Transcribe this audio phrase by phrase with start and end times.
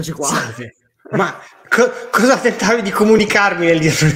[0.00, 0.26] eccoci qua.
[0.26, 0.74] Salve.
[1.12, 4.08] Ma co- cosa tentavi di comunicarmi nel dietro?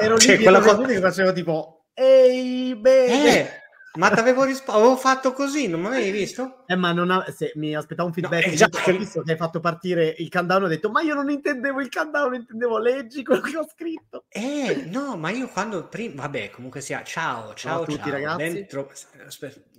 [0.00, 3.38] Ero cioè, lì quella cosa che facevo tipo ehi bene.
[3.38, 3.61] Eh,
[3.94, 6.64] ma ti avevo risposto, avevo fatto così, non mi avevi visto?
[6.66, 7.24] Eh, ma non ha...
[7.30, 8.46] se mi aspettavo un feedback.
[8.46, 8.90] No, esatto.
[8.90, 11.90] Ho visto che hai fatto partire il countdown, ho detto, ma io non intendevo il
[11.90, 14.24] countdown, intendevo leggi quello che ho scritto.
[14.28, 18.10] Eh, no, ma io quando prima, vabbè, comunque sia, ciao, ciao, ciao a tutti ciao.
[18.10, 18.66] ragazzi.
[18.66, 18.90] Tro...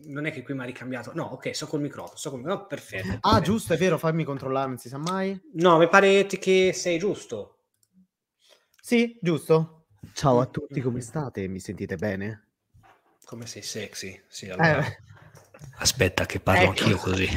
[0.06, 2.68] non è che qui mi ha ricambiato, no, ok, so col microfono, so col microfono,
[2.68, 3.08] perfetto.
[3.08, 3.42] Ah, perfetto.
[3.42, 5.40] giusto, è vero, fammi controllare, non si sa mai.
[5.54, 7.58] No, mi pare che sei giusto.
[8.80, 9.86] Sì, giusto.
[10.14, 11.48] Ciao a tutti, come state?
[11.48, 12.53] Mi sentite bene?
[13.26, 14.86] Come sei sexy, sì, allora...
[14.86, 14.98] Eh,
[15.78, 16.84] Aspetta che parlo Ecco.
[16.84, 17.28] anch'io così.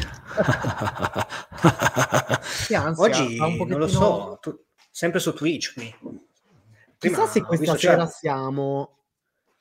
[2.73, 5.95] ansia, Oggi non lo so, tu- sempre su Twitch qui.
[6.99, 9.05] Prima Chissà se questa sera siamo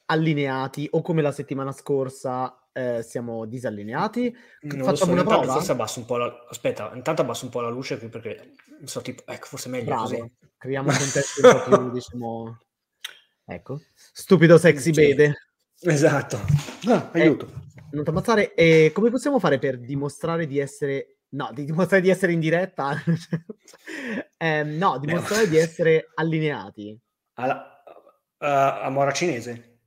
[0.06, 4.36] allineati o come la settimana scorsa eh, siamo disallineati.
[4.62, 5.54] non Facciamo so, una intanto prova?
[5.54, 6.46] forse abbasso un po' la...
[6.50, 9.86] Aspetta, intanto abbasso un po' la luce qui perché so tipo, ecco, forse è meglio
[9.86, 10.32] Bravo, così.
[10.58, 12.58] creiamo un contesto un po' più, diciamo...
[13.46, 13.82] Ecco.
[13.94, 14.92] Stupido sexy Sì.
[14.92, 15.36] bede.
[15.82, 16.38] Esatto.
[16.88, 17.64] Ah, Eh, aiuto.
[17.92, 18.54] Non ti ammazzare.
[18.54, 21.18] E come possiamo fare per dimostrare di essere...
[21.30, 22.96] No, di dimostrare di essere in diretta?
[24.38, 27.00] Ehm, no, dimostrare di essere allineati.
[27.36, 27.82] Alla...
[27.86, 29.80] uh, a Mora cinese.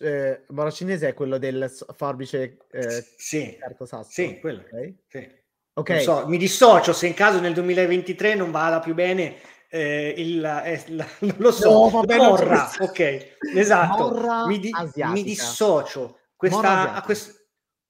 [0.00, 4.10] Eh, Mora cinese è quello del forbice eh, Sì, carto sasso.
[4.10, 4.60] sì, quello.
[4.60, 4.94] Ok.
[5.08, 5.42] Sì.
[5.72, 5.88] Ok.
[5.90, 9.36] Non so, mi dissocio se in caso nel 2023 non vada più bene
[9.74, 14.60] eh, il, eh, la- non lo so, No, vabbè, morra, c'è- ok, esatto, Morra mi,
[14.60, 17.44] di- mi dissocio, questa, a quest-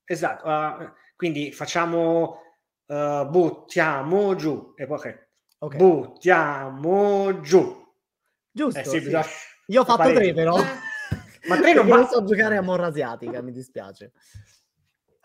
[0.04, 2.40] esatto, ah, quindi facciamo,
[2.86, 5.76] eh, buttiamo giù, e poi ok, Ok.
[5.76, 7.84] buttiamo giù,
[8.50, 8.78] Giusto.
[8.80, 9.00] eh sì, sì.
[9.00, 9.26] bisogna-
[9.66, 10.56] Io ho fatto tre però.
[11.46, 14.12] Ma tre non va- so giocare a morra asiatica, mi dispiace.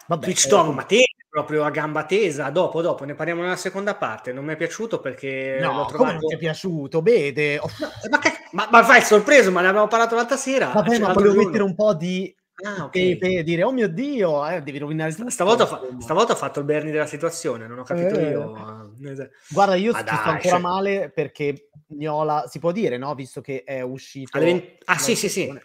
[0.08, 3.96] Vabbè, Twitch eh, ma te proprio a gamba tesa, dopo, dopo, ne parliamo nella seconda
[3.96, 6.12] parte, non mi è piaciuto perché No, l'ho come trovato...
[6.14, 7.02] non ti è piaciuto?
[7.02, 7.60] Vede.
[7.60, 7.68] Oh,
[8.10, 10.72] Ma, che- ma, ma fai sorpreso, ma ne abbiamo parlato l'altra sera.
[10.74, 11.46] vabbè, cioè, ma volevo giorno.
[11.48, 12.90] mettere un po' di Ah, ok.
[12.92, 15.30] pepe e dire, oh mio Dio, eh, devi rovinare tutto.
[15.30, 18.30] Stavolta, fa- stavolta ho fatto il Bernie della situazione, non ho capito Eh.
[18.32, 18.92] io.
[19.06, 23.14] eh, Guarda, io ci dai, sto ancora cioè- male perché Gnola, si può dire, no?
[23.16, 24.36] Visto che è uscito...
[24.36, 25.58] Alle 20 Ah, sì, sì, sì.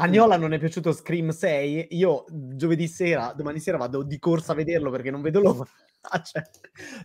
[0.00, 4.52] A Gnola non è piaciuto Scream 6, io giovedì sera, domani sera vado di corsa
[4.52, 5.64] a vederlo perché non vedo l'ora.
[6.02, 6.42] Ah, cioè,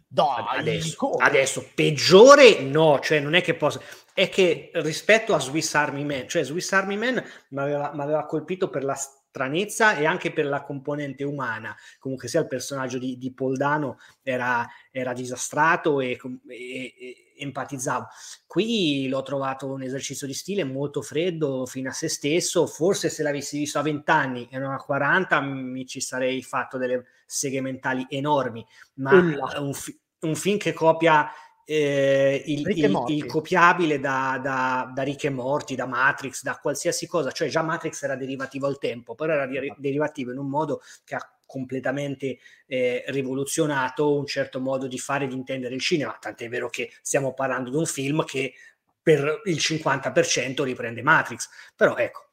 [0.07, 3.81] dai, Adesso, adesso, peggiore no, cioè non è che posso...
[4.13, 8.85] È che rispetto a Swiss Army Man, cioè Swiss Army Man mi aveva colpito per
[8.85, 8.95] la
[9.35, 11.75] stranezza e anche per la componente umana.
[11.99, 18.07] Comunque sia il personaggio di, di Poldano era, era disastrato e, e, e empatizzavo.
[18.47, 22.65] Qui l'ho trovato un esercizio di stile molto freddo, fino a se stesso.
[22.65, 26.77] Forse se l'avessi visto a 20 anni e non a 40 mi ci sarei fatto
[26.77, 28.65] delle seghe mentali enormi.
[28.95, 29.19] Ma
[29.57, 31.29] un, fi- un film che copia
[31.65, 37.07] eh, il, il- il copiabile da, da, da Rick e Morty, da Matrix, da qualsiasi
[37.07, 40.81] cosa, cioè già Matrix era derivativo al tempo, però era di- derivativo in un modo
[41.03, 42.37] che ha completamente
[42.67, 46.91] eh, rivoluzionato un certo modo di fare e di intendere il cinema, tant'è vero che
[47.01, 48.53] stiamo parlando di un film che
[49.01, 52.23] per il 50% riprende Matrix, però ecco,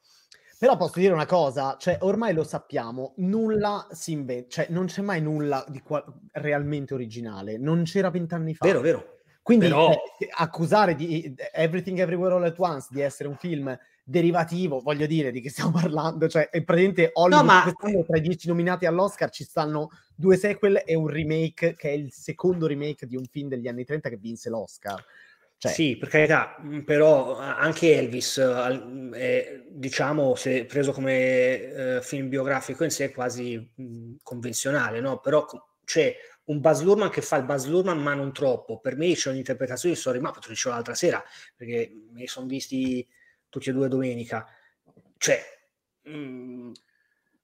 [0.57, 5.01] Però posso dire una cosa, cioè ormai lo sappiamo, nulla si inventa, cioè non c'è
[5.01, 8.65] mai nulla di qua- realmente originale, non c'era vent'anni fa.
[8.65, 9.21] vero, vero.
[9.43, 14.79] Quindi Però- eh, accusare di Everything Everywhere All at Once di essere un film derivativo,
[14.79, 18.47] voglio dire, di che stiamo parlando, cioè è praticamente Hollywood ma- quest'anno tra i dieci
[18.47, 23.15] nominati all'Oscar ci stanno due sequel e un remake che è il secondo remake di
[23.17, 25.03] un film degli anni 30 che vinse l'Oscar.
[25.57, 31.99] Cioè, Sì, per carità, mh, però anche Elvis, mh, è, diciamo, se preso come eh,
[32.01, 35.19] film biografico in sé, è quasi mh, convenzionale, no?
[35.19, 35.45] Però
[35.85, 36.13] c'è
[36.45, 38.79] un Baz Luhrmann che fa il Baz Luhrmann, ma non troppo.
[38.79, 41.23] Per me c'è un'interpretazione Ma, te lo dicevo l'altra sera,
[41.55, 43.07] perché me li sono visti
[43.49, 44.45] tutti e due domenica.
[45.17, 45.41] Cioè,
[46.01, 46.71] mh,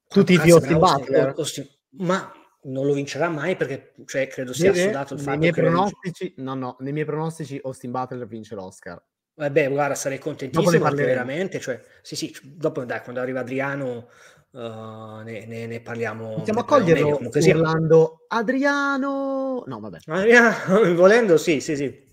[0.08, 1.34] Tutti cazzo di è Austin Butler?
[1.38, 4.84] Austin- ma non lo vincerà mai perché cioè, credo sia Vede?
[4.86, 5.62] assodato il nei fatto miei che...
[5.62, 9.02] pronostici, no, no, nei miei pronostici Austin Butler vince l'Oscar.
[9.36, 14.10] Vabbè, guarda, sarei contentissimo perché veramente, cioè, sì, sì, dopo dai, quando arriva Adriano
[14.52, 16.36] uh, ne, ne- ne parliamo.
[16.36, 17.56] Possiamo accoglierlo Comunque sia.
[17.56, 19.64] urlando Adriano!
[19.66, 20.00] No, vabbè.
[20.08, 22.08] Adriano, volendo, sì, sì, sì.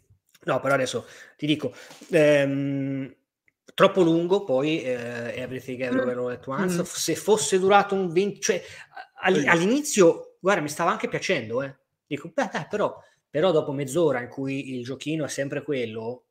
[0.44, 1.06] No, però adesso
[1.36, 1.72] ti dico,
[2.10, 3.14] ehm,
[3.74, 6.84] troppo lungo poi eh, Everything Everywhere All at Once, Mm.
[6.84, 8.62] se fosse durato un 20, cioè
[9.22, 11.74] all- all'inizio, guarda, mi stava anche piacendo, eh.
[12.06, 12.96] Dico, beh, dai, però,
[13.28, 16.25] però dopo mezz'ora in cui il giochino è sempre quello,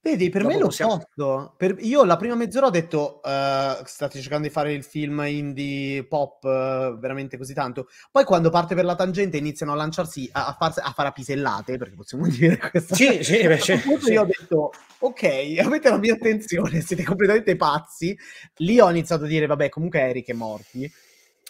[0.00, 0.96] Vedi, per Dopo me lo possiamo...
[1.14, 1.54] posso.
[1.56, 1.76] Per...
[1.80, 6.44] Io la prima mezz'ora ho detto uh, state cercando di fare il film indie pop
[6.44, 7.88] uh, veramente così tanto.
[8.10, 11.12] Poi quando parte per la tangente iniziano a lanciarsi a, a, far, a fare a
[11.12, 12.94] pisellate, perché possiamo dire questo.
[12.94, 13.72] Sì, sì, beh, sì.
[14.12, 18.16] Io ho detto ok, avete la mia attenzione, siete completamente pazzi.
[18.58, 20.90] Lì ho iniziato a dire vabbè, comunque Eric è morti.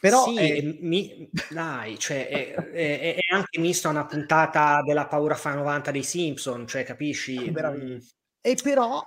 [0.01, 0.63] Però sì, è...
[0.81, 1.29] mi...
[1.51, 6.67] dai, cioè, è, è, è, anche mista una puntata della paura fa 90 dei Simpson,
[6.67, 7.51] cioè capisci?
[7.51, 8.17] Bravissimo.
[8.49, 9.05] E però,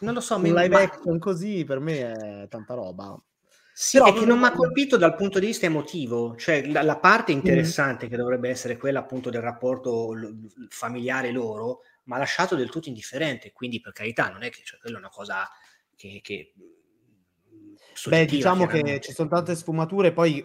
[0.00, 0.80] non lo so, un live ma...
[0.80, 3.20] action così per me è tanta roba.
[3.74, 6.80] Sì, però è che non mi ha colpito dal punto di vista emotivo, cioè la,
[6.82, 8.08] la parte interessante mm.
[8.08, 10.14] che dovrebbe essere quella appunto del rapporto
[10.70, 14.78] familiare loro, ma ha lasciato del tutto indifferente, quindi per carità non è che cioè,
[14.78, 15.46] quella è una cosa
[15.94, 16.20] che...
[16.22, 16.54] che
[18.08, 20.44] Beh, diciamo che ci sono tante sfumature, poi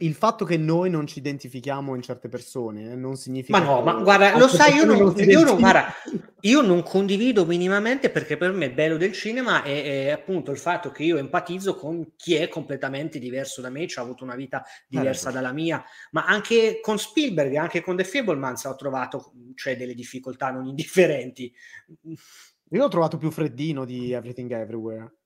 [0.00, 3.58] il fatto che noi non ci identifichiamo in certe persone eh, non significa.
[3.58, 5.92] Ma no, ma guarda, lo sai, io non, non io, non, guarda,
[6.40, 10.58] io non, condivido minimamente perché per me il bello del cinema è, è, appunto il
[10.58, 14.36] fatto che io empatizzo con chi è completamente diverso da me, ci ha avuto una
[14.36, 15.40] vita diversa certo.
[15.40, 20.50] dalla mia, ma anche con Spielberg, anche con The Fablemans ho trovato cioè, delle difficoltà
[20.50, 21.52] non indifferenti.
[22.70, 25.17] Io l'ho trovato più freddino di Everything Everywhere.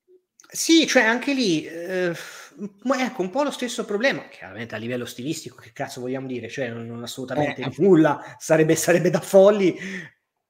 [0.49, 5.55] Sì, cioè anche lì, eh, ecco, un po' lo stesso problema, chiaramente a livello stilistico,
[5.55, 7.73] che cazzo vogliamo dire, cioè non, non assolutamente eh.
[7.77, 9.75] nulla, sarebbe, sarebbe, da folli,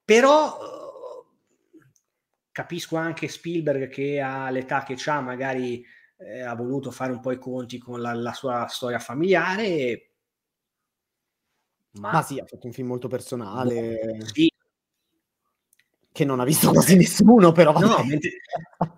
[0.04, 1.88] però eh,
[2.51, 5.86] capisco anche Spielberg che all'età che ha magari
[6.18, 10.10] eh, ha voluto fare un po' i conti con la, la sua storia familiare.
[11.94, 12.12] Ma...
[12.12, 14.00] ma sì, ha fatto un film molto personale.
[14.18, 14.51] Boh, sì,
[16.13, 17.78] che non ha visto quasi nessuno, però.
[17.78, 18.30] No, mentre...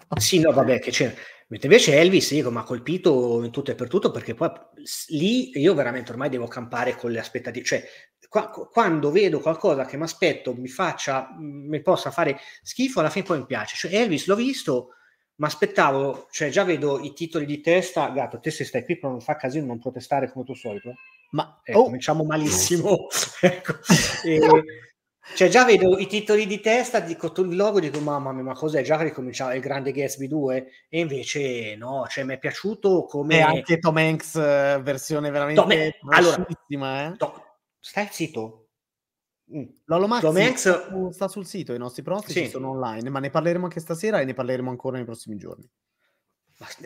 [0.19, 1.13] sì, no, vabbè, che c'è.
[1.47, 4.49] Mentre invece Elvis, sì, mi ha colpito in tutto e per tutto, perché poi
[5.09, 7.65] lì io veramente ormai devo campare con le aspettative.
[7.65, 7.83] Cioè,
[8.27, 13.25] qua, quando vedo qualcosa che mi aspetto mi faccia, mi possa fare schifo, alla fine
[13.25, 13.75] poi mi piace.
[13.77, 14.89] Cioè, Elvis l'ho visto,
[15.35, 19.11] mi aspettavo, cioè già vedo i titoli di testa, gatto, te se stai qui per
[19.11, 20.95] non far casino, non protestare come tu solito.
[21.31, 21.83] Ma ecco, oh.
[21.83, 23.07] cominciamo malissimo.
[23.41, 23.73] ecco.
[24.25, 24.39] E,
[25.33, 28.83] cioè, già vedo i titoli di testa, dico il logo, dico mamma mia, ma cos'è?
[28.83, 30.67] Già ricominciava il grande Gatsby 2?
[30.87, 33.37] E invece no, cioè mi è piaciuto come...
[33.37, 36.11] E anche Tom Hanks, eh, versione veramente Tom...
[36.11, 37.17] allora, eh?
[37.17, 37.31] Tom...
[37.79, 38.67] Stai zitto.
[39.55, 39.63] Mm.
[39.85, 41.09] Lolo Max Tom Hanks...
[41.11, 42.49] sta sul sito, i nostri pronostici sì.
[42.49, 45.69] sono online, ma ne parleremo anche stasera e ne parleremo ancora nei prossimi giorni.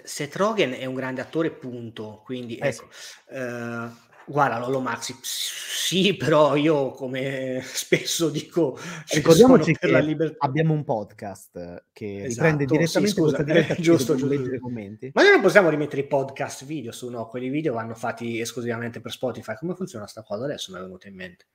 [0.03, 2.21] Seth Rogen è un grande attore, punto.
[2.23, 3.35] Quindi, eh, ecco, sì.
[3.35, 3.91] uh,
[4.29, 8.77] Guarda, Lolo Maxi, sì, però io come spesso dico,
[9.11, 14.35] ricordiamoci che abbiamo un podcast che esatto, riprende direttamente sì, questa diretta eh, giusto, giusto,
[14.35, 14.59] giusto.
[14.59, 15.09] commenti.
[15.15, 19.01] Ma noi non possiamo rimettere i podcast video su no, quelli video vanno fatti esclusivamente
[19.01, 19.55] per Spotify.
[19.55, 20.43] Come funziona sta cosa?
[20.43, 21.47] Adesso mi è venuto in mente.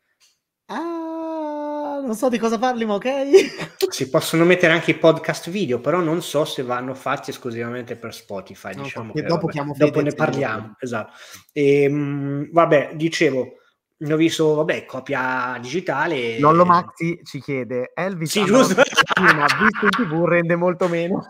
[0.66, 1.13] Ah,
[2.04, 3.88] non so di cosa parli, ma ok.
[3.88, 8.14] si possono mettere anche i podcast video, però non so se vanno fatti esclusivamente per
[8.14, 8.74] Spotify.
[8.74, 10.76] No, diciamo che, dopo, vabbè, dopo ne parliamo.
[10.78, 11.12] Esatto.
[11.52, 13.54] E, ehm, vabbè, dicevo,
[13.98, 16.38] ho visto, vabbè, copia digitale.
[16.38, 18.74] Lollo Maxi ci chiede, Elvis sì, giusto.
[18.74, 21.26] visto in tv rende molto meno.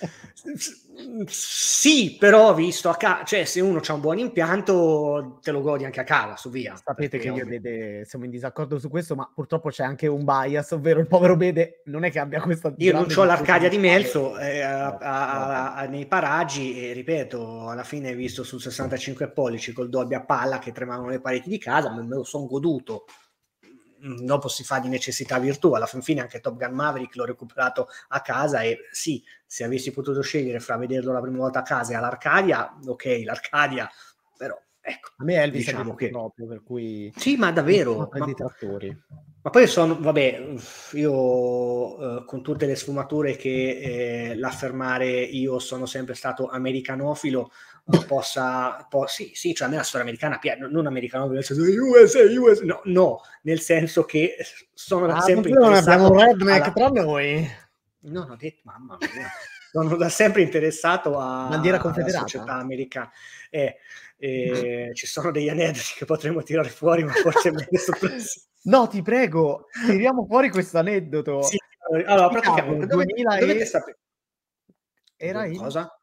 [1.26, 5.84] Sì, però visto a casa, cioè se uno ha un buon impianto te lo godi
[5.84, 6.74] anche a casa, su via.
[6.82, 10.70] Sapete che io Bede siamo in disaccordo su questo, ma purtroppo c'è anche un bias,
[10.70, 12.72] ovvero il povero Bede non è che abbia questa...
[12.76, 17.84] Io non ho l'Arcadia di Melzo eh, a, a, a, nei paraggi e ripeto, alla
[17.84, 21.92] fine visto sul 65 pollici col Dolby a palla che tremavano le pareti di casa,
[21.92, 23.04] me lo sono goduto
[24.04, 25.72] dopo si fa di necessità virtù.
[25.72, 29.90] Alla fin fine anche Top Gun Maverick l'ho recuperato a casa e sì, se avessi
[29.92, 33.90] potuto scegliere fra vederlo la prima volta a casa e all'Arcadia, ok, l'Arcadia,
[34.36, 35.12] però ecco.
[35.16, 36.10] A me Elvis diciamo che...
[36.10, 37.12] proprio, per cui...
[37.16, 38.08] Sì, ma davvero...
[38.12, 38.26] Ma...
[39.42, 40.54] ma poi sono, vabbè,
[40.92, 47.50] io eh, con tutte le sfumature che eh, l'affermare io sono sempre stato americanofilo,
[48.06, 52.20] possa, po- sì, sì, cioè a me la storia americana non americano nel senso USA,
[52.20, 54.36] USA, no, no, nel senso che
[54.72, 56.72] sono da ah, sempre interessato abbiamo un redneck alla...
[56.72, 57.48] tra noi.
[58.06, 59.28] No, ho detto, mamma mia,
[59.70, 62.18] sono da sempre interessato a, Bandiera confederata.
[62.18, 63.10] alla società americana.
[63.50, 63.76] Eh,
[64.16, 68.40] eh, ci sono degli aneddoti che potremmo tirare fuori, ma forse è meglio soppresso.
[68.64, 71.42] No, ti prego, tiriamo fuori questo aneddoto.
[71.42, 71.58] Sì,
[72.06, 73.66] allora, praticamente, dove, 2000 dovete e...
[73.66, 73.98] sapere.
[75.16, 75.58] Era in...
[75.58, 76.00] Cosa?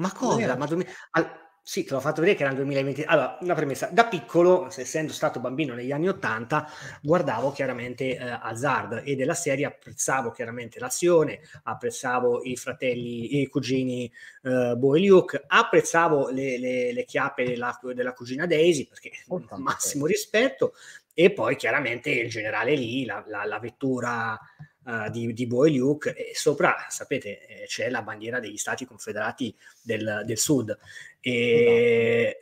[0.00, 0.56] Ma cosa?
[0.56, 0.86] Ma dormi...
[1.12, 1.48] All...
[1.62, 3.02] Sì, te l'ho fatto vedere che era il 2020.
[3.04, 3.90] Allora, una premessa.
[3.92, 6.66] Da piccolo, essendo stato bambino negli anni 80,
[7.02, 14.10] guardavo chiaramente eh, Hazard e della serie apprezzavo chiaramente l'azione, apprezzavo i fratelli, i cugini
[14.42, 19.44] eh, Bo e Luke, apprezzavo le, le, le chiappe della, della, cugina Daisy, perché oh,
[19.58, 20.72] massimo rispetto,
[21.12, 24.36] e poi chiaramente il generale lì, la, la, la vettura
[24.84, 29.54] uh, di, di Boy Luke e sopra, sapete, eh, c'è la bandiera degli Stati Confederati
[29.82, 30.76] del, del Sud.
[31.20, 32.38] E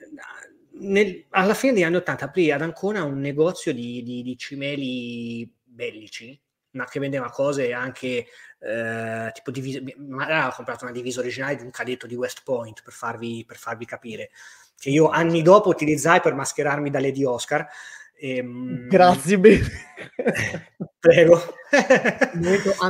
[0.80, 5.50] nel, alla fine degli anni 80 aprì ad Ancona un negozio di, di, di cimeli
[5.64, 6.40] bellici,
[6.72, 8.26] ma che vendeva cose anche
[8.60, 12.82] eh, tipo divise, magari ho comprato una divisa originale di un cadetto di West Point
[12.82, 14.30] per farvi, per farvi capire,
[14.76, 17.66] che io anni dopo utilizzai per mascherarmi da Lady Oscar.
[18.18, 19.66] E, ehm, Grazie, bene.
[20.98, 21.40] Prego.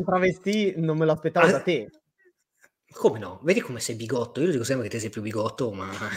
[0.05, 1.91] Travestì non me lo aspettavo ah, da te.
[2.91, 3.39] Come no?
[3.43, 4.41] Vedi come sei bigotto?
[4.41, 5.91] Io lo dico sempre che te sei più bigotto, ma...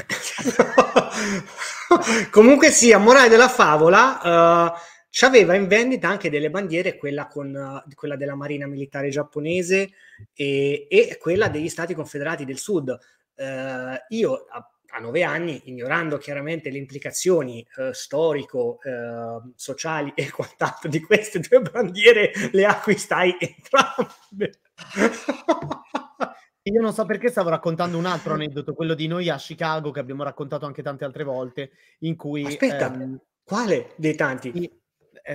[2.31, 4.71] Comunque sì, a morale della favola, uh,
[5.09, 9.89] c'aveva in vendita anche delle bandiere, quella, con, uh, quella della Marina Militare giapponese
[10.33, 12.97] e, e, quella degli Stati Confederati del Sud.
[13.35, 18.79] Uh, io a, a, nove anni, ignorando chiaramente le implicazioni uh, storico,
[19.55, 24.59] sociali e quant'altro di queste due bandiere, le acquistai entrambe.
[26.63, 29.99] Io non so perché stavo raccontando un altro aneddoto, quello di noi a Chicago, che
[29.99, 32.45] abbiamo raccontato anche tante altre volte, in cui...
[32.45, 34.51] Aspetta, ehm, quale dei tanti?
[34.51, 34.80] Eh,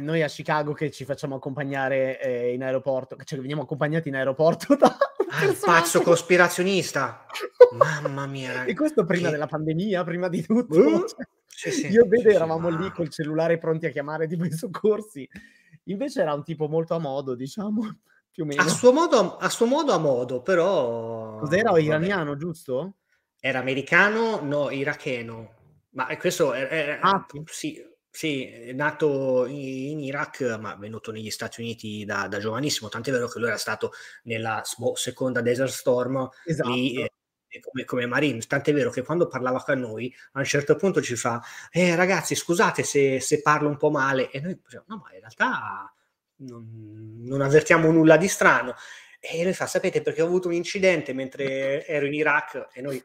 [0.00, 4.16] noi a Chicago che ci facciamo accompagnare eh, in aeroporto, cioè che veniamo accompagnati in
[4.16, 4.96] aeroporto da...
[5.28, 7.26] Ah, pazzo cospirazionista!
[7.72, 8.64] Mamma mia.
[8.64, 9.32] E questo prima che...
[9.32, 10.78] della pandemia, prima di tutto.
[10.78, 11.04] Uh,
[11.46, 14.52] cioè, sì, sì, io vedo, sì, eravamo lì col cellulare pronti a chiamare tipo i
[14.52, 15.28] soccorsi.
[15.84, 17.98] Invece era un tipo molto a modo, diciamo
[18.30, 18.62] più o meno.
[18.62, 21.38] A suo modo, a, suo modo, a modo, però...
[21.38, 21.70] Cos'era?
[21.70, 21.82] Vabbè.
[21.82, 22.94] Iraniano, giusto?
[23.40, 25.54] Era americano, no, iracheno.
[25.90, 26.68] Ma questo è...
[26.68, 27.82] è ah, sì.
[28.16, 33.28] Sì, è nato in Iraq, ma venuto negli Stati Uniti da, da giovanissimo, tant'è vero
[33.28, 33.92] che lui era stato
[34.22, 36.70] nella boh, seconda Desert Storm esatto.
[36.70, 37.10] lì, eh,
[37.60, 38.38] come, come Marine.
[38.38, 42.34] Tant'è vero che quando parlava con noi, a un certo punto ci fa: eh, ragazzi,
[42.34, 44.30] scusate se, se parlo un po' male.
[44.30, 45.94] E noi diciamo: no, ma in realtà
[46.36, 48.76] non, non avvertiamo nulla di strano.
[49.20, 53.04] E lui fa, sapete perché ho avuto un incidente mentre ero in Iraq e noi,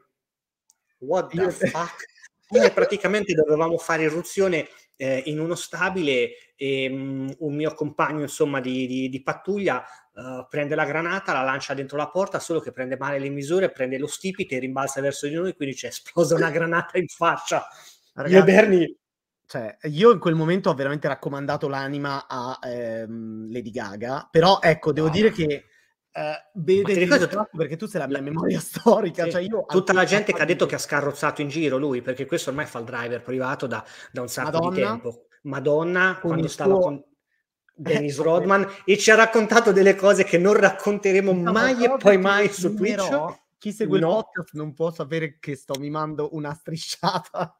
[1.00, 2.06] what the fuck?
[2.48, 4.68] Noi praticamente dovevamo fare irruzione
[5.02, 9.82] eh, in uno stabile e um, un mio compagno insomma di, di, di pattuglia
[10.12, 13.72] uh, prende la granata, la lancia dentro la porta, solo che prende male le misure,
[13.72, 17.66] prende lo stipite e rimbalza verso di noi, quindi c'è esplosa una granata in faccia.
[18.14, 18.96] Ragazzi, Io Bernie
[19.44, 24.92] cioè, io in quel momento ho veramente raccomandato l'anima a ehm, Lady Gaga, però ecco,
[24.92, 25.12] devo no.
[25.12, 25.64] dire che
[26.12, 29.24] eh, vede ricordo, perché tu sei la mia memoria storica.
[29.24, 29.30] Sì.
[29.30, 32.26] Cioè io Tutta la gente che ha detto che ha scarrozzato in giro lui, perché
[32.26, 35.26] questo ormai fa il driver privato da, da un sacco Madonna, di tempo.
[35.42, 36.80] Madonna, quando stava suo...
[36.80, 37.04] con
[37.74, 42.18] Dennis eh, Rodman e ci ha raccontato delle cose che non racconteremo mai e poi
[42.18, 44.08] mai su Twitch chi segue no.
[44.08, 47.56] il podcast non può sapere che sto mimando una strisciata.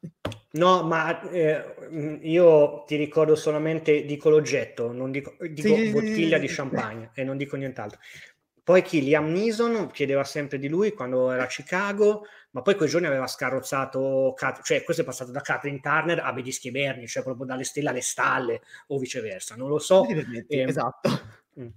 [0.54, 6.42] No, ma eh, io ti ricordo solamente, dico l'oggetto, non dico, dico sì, bottiglia sì,
[6.42, 8.00] di sì, champagne e non dico nient'altro.
[8.64, 9.02] Poi chi?
[9.02, 13.26] Liam Neeson chiedeva sempre di lui quando era a Chicago, ma poi quei giorni aveva
[13.26, 17.64] scarrozzato, cioè questo è passato da Catherine Turner a Bedischi e Berni, cioè proprio dalle
[17.64, 20.06] stelle alle stalle o viceversa, non lo so.
[20.06, 21.10] Eh, esatto.
[21.58, 21.68] Mm.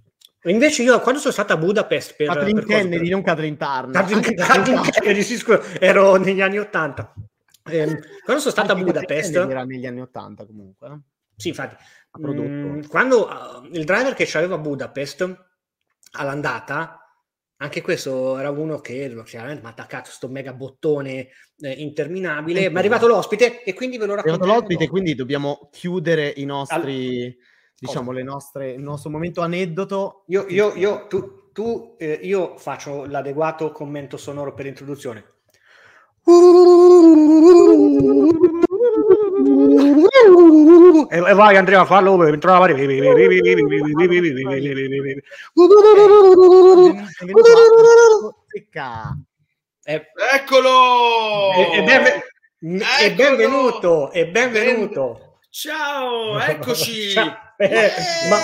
[0.44, 2.28] Invece io quando sono stata a Budapest per...
[2.28, 3.10] Kathleen per Kennedy, per...
[3.10, 3.90] non Kathleen Turner.
[3.90, 7.12] Kathleen Kennedy, sì, scusa, ero negli anni Ottanta.
[7.68, 7.84] Eh,
[8.22, 9.34] quando sono stata Anche a Budapest...
[9.34, 11.00] Era negli anni Ottanta comunque.
[11.34, 11.76] Sì, infatti.
[12.18, 15.46] Mh, mm, quando uh, il driver che c'aveva a Budapest
[16.16, 17.00] all'andata,
[17.58, 22.76] anche questo era uno che chiaramente mi ha attaccato sto mega bottone eh, interminabile, ma
[22.76, 24.38] è arrivato l'ospite e quindi ve lo racconto.
[24.38, 27.24] È arrivato l'ospite, quindi dobbiamo chiudere i nostri...
[27.24, 30.24] All diciamo, le nostre, il nostro momento aneddoto.
[30.28, 35.24] Io, io, io tu, tu eh, io faccio l'adeguato commento sonoro per l'introduzione.
[41.08, 42.74] E, e vai Andrea a farlo per entrare.
[50.34, 51.52] Eccolo!
[51.54, 52.24] E, e, benve-
[53.00, 55.38] e benvenuto, e benvenuto.
[55.50, 57.10] Ciao, eccoci.
[57.10, 57.44] Ciao.
[57.58, 57.90] Eh,
[58.28, 58.36] ma,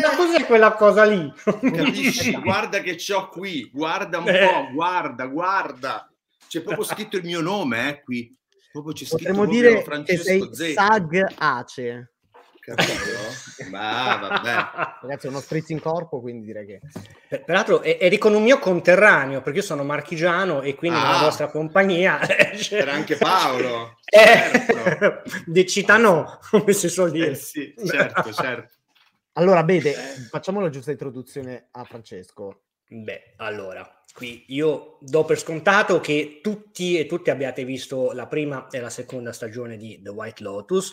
[0.00, 1.32] ma, cos'è quella cosa lì?
[1.42, 2.32] Capisci?
[2.42, 4.46] guarda che c'ho qui, guarda un eh.
[4.46, 6.12] po', guarda, guarda.
[6.46, 8.36] C'è proprio scritto il mio nome, eh, qui.
[8.82, 12.12] Proprio c'è Potremmo dire Francesco che sei Sag Ace.
[12.60, 13.70] Capito?
[13.70, 15.00] Ma vabbè.
[15.00, 16.80] Ragazzi, è uno spritz in corpo, quindi direi che...
[17.44, 21.48] Peraltro eri con un mio conterraneo, perché io sono marchigiano e quindi ah, nella vostra
[21.48, 22.18] compagnia...
[22.54, 23.96] C'era anche Paolo.
[24.04, 25.22] Eh, certo.
[25.46, 25.64] De
[25.98, 27.30] no, come si suol dire.
[27.30, 28.74] Eh sì, certo, certo.
[29.32, 29.92] Allora, Bede,
[30.30, 32.64] facciamo la giusta introduzione a Francesco.
[32.86, 38.66] Beh, allora, qui io do per scontato che tutti e tutte abbiate visto la prima
[38.68, 40.92] e la seconda stagione di The White Lotus,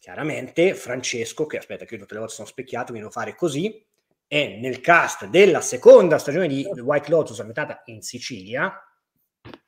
[0.00, 3.84] Chiaramente Francesco, che aspetta che io tutte le volte sono specchiato, mi devo fare così,
[4.26, 8.72] è nel cast della seconda stagione di White Lotus ambientata in Sicilia.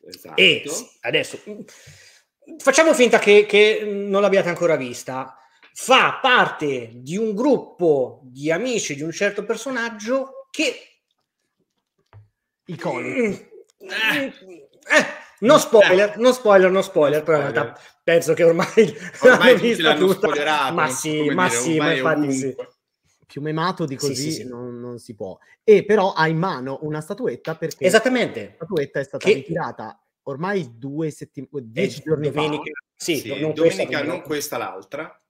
[0.06, 0.40] Esatto.
[0.40, 0.64] E
[1.00, 1.38] adesso
[2.58, 5.36] facciamo finta che, che non l'abbiate ancora vista.
[5.74, 10.89] Fa parte di un gruppo di amici di un certo personaggio che
[12.72, 13.48] iconico.
[13.78, 14.32] Eh,
[14.90, 15.06] eh,
[15.40, 18.66] non spoiler, non spoiler, non spoiler, però in realtà penso che ormai,
[19.20, 20.28] ormai tutti l'hanno tutta.
[20.28, 20.74] spoilerato.
[20.74, 22.56] Ma sì, ma dire, sì, ma infatti sì.
[23.26, 24.48] Più memato di così sì, sì, sì.
[24.48, 25.38] Non, non, si può.
[25.62, 28.44] E però ha in mano una statuetta perché Esattamente.
[28.58, 29.34] la statuetta è stata che...
[29.34, 32.86] ritirata ormai due settimane, dieci giorni domenica, fa.
[32.96, 35.22] Sì, sì non domenica, questa, non questa, l'altra.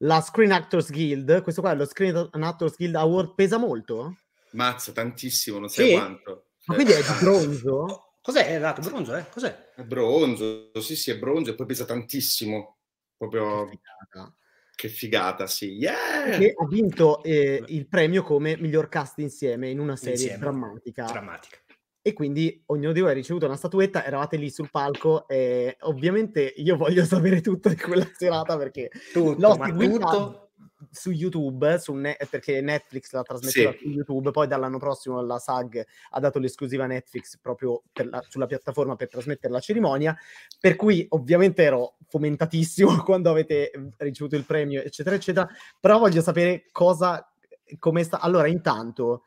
[0.00, 4.16] La Screen Actors Guild, questo qua è lo Screen Actors Guild Award, pesa molto?
[4.50, 6.45] Mazza, tantissimo, non sai quanto.
[6.66, 8.14] Ma quindi è di bronzo?
[8.20, 8.56] Cos'è?
[8.56, 9.24] È dato bronzo, eh?
[9.30, 9.72] Cos'è?
[9.74, 12.78] È bronzo, sì, sì, è bronzo e poi pesa tantissimo.
[13.16, 13.66] Proprio...
[13.66, 14.34] Che figata,
[14.74, 15.72] che figata sì.
[15.74, 16.36] Yeah!
[16.36, 20.38] E ha vinto eh, il premio come miglior cast insieme in una serie insieme.
[20.38, 21.04] drammatica.
[21.04, 21.58] Drammatica.
[22.02, 26.52] E quindi ognuno di voi ha ricevuto una statuetta, eravate lì sul palco e ovviamente
[26.56, 30.45] io voglio sapere tutto di quella serata perché tutto, l'ho seguita tutto
[30.90, 33.78] su YouTube, su ne- perché Netflix la trasmetteva sì.
[33.78, 38.96] su YouTube, poi dall'anno prossimo la SAG ha dato l'esclusiva Netflix proprio la, sulla piattaforma
[38.96, 40.16] per trasmettere la cerimonia,
[40.60, 45.48] per cui ovviamente ero fomentatissimo quando avete ricevuto il premio, eccetera, eccetera,
[45.80, 47.26] però voglio sapere cosa,
[47.78, 48.20] come sta...
[48.20, 49.22] Allora, intanto,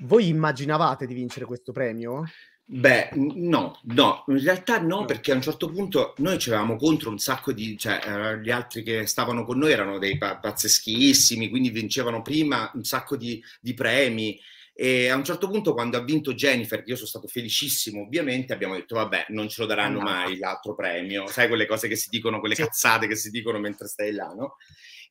[0.00, 2.24] voi immaginavate di vincere questo premio?
[2.72, 7.18] Beh, no, no, in realtà no, perché a un certo punto noi c'eravamo contro un
[7.18, 12.22] sacco di, cioè eh, gli altri che stavano con noi erano dei pazzeschissimi, quindi vincevano
[12.22, 14.38] prima un sacco di, di premi
[14.72, 18.74] e a un certo punto quando ha vinto Jennifer, io sono stato felicissimo ovviamente, abbiamo
[18.74, 20.04] detto vabbè non ce lo daranno no.
[20.04, 22.62] mai l'altro premio, sai quelle cose che si dicono, quelle sì.
[22.62, 24.58] cazzate che si dicono mentre stai là, no?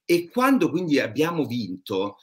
[0.05, 2.19] E quando quindi abbiamo vinto,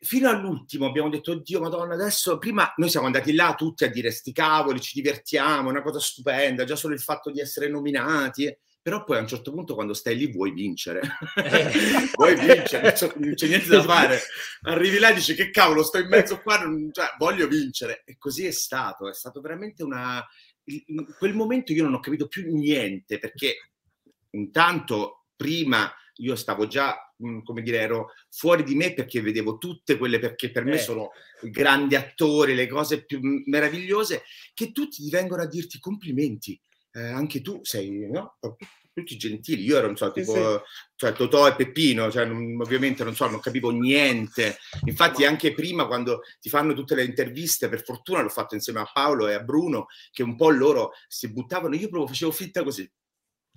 [0.00, 4.10] fino all'ultimo abbiamo detto, oddio, madonna, adesso prima noi siamo andati là tutti a dire
[4.10, 8.54] sti cavoli, ci divertiamo, è una cosa stupenda, già solo il fatto di essere nominati,
[8.80, 11.02] però poi a un certo punto quando stai lì vuoi vincere,
[11.36, 12.08] eh.
[12.16, 14.20] vuoi vincere, non c'è, non c'è, niente da fare,
[14.62, 18.16] arrivi là e dici che cavolo, sto in mezzo qua, non, cioè, voglio vincere, e
[18.16, 20.24] così è stato, è stato veramente una...
[20.64, 23.72] In quel momento io non ho capito più niente, perché
[24.30, 29.96] intanto prima io stavo già, mh, come dire, ero fuori di me perché vedevo tutte
[29.96, 30.78] quelle perché per me eh.
[30.78, 31.10] sono
[31.42, 34.22] grandi attori, le cose più meravigliose,
[34.54, 36.60] che tutti ti vengono a dirti complimenti.
[36.92, 38.38] Eh, anche tu sei, no?
[38.92, 40.60] Tutti gentili, io ero, non so, tipo, sì,
[40.96, 44.58] cioè Totò e Peppino, cioè, non, ovviamente non so, non capivo niente.
[44.86, 48.90] Infatti, anche prima, quando ti fanno tutte le interviste, per fortuna l'ho fatto insieme a
[48.92, 52.90] Paolo e a Bruno, che un po' loro si buttavano, io proprio facevo finta così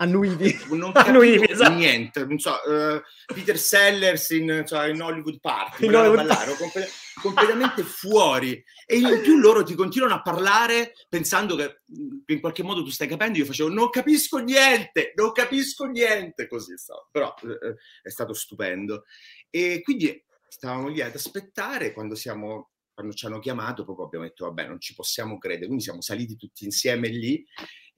[0.02, 0.60] annuivi.
[0.72, 1.74] Non annuivi, esatto.
[1.74, 3.02] niente, non so, uh,
[3.34, 6.90] Peter Sellers in, cioè, in Hollywood Park, in Hollywood ballare, comple-
[7.22, 8.64] completamente fuori.
[8.86, 11.82] E in più loro ti continuano a parlare pensando che,
[12.26, 16.78] in qualche modo tu stai capendo, io facevo non capisco niente, non capisco niente, così
[16.78, 17.08] stavo.
[17.12, 19.06] Però uh, è stato stupendo.
[19.50, 24.46] E quindi stavamo lì ad aspettare quando siamo quando ci hanno chiamato, proprio abbiamo detto,
[24.46, 25.66] vabbè, non ci possiamo credere.
[25.66, 27.44] Quindi siamo saliti tutti insieme lì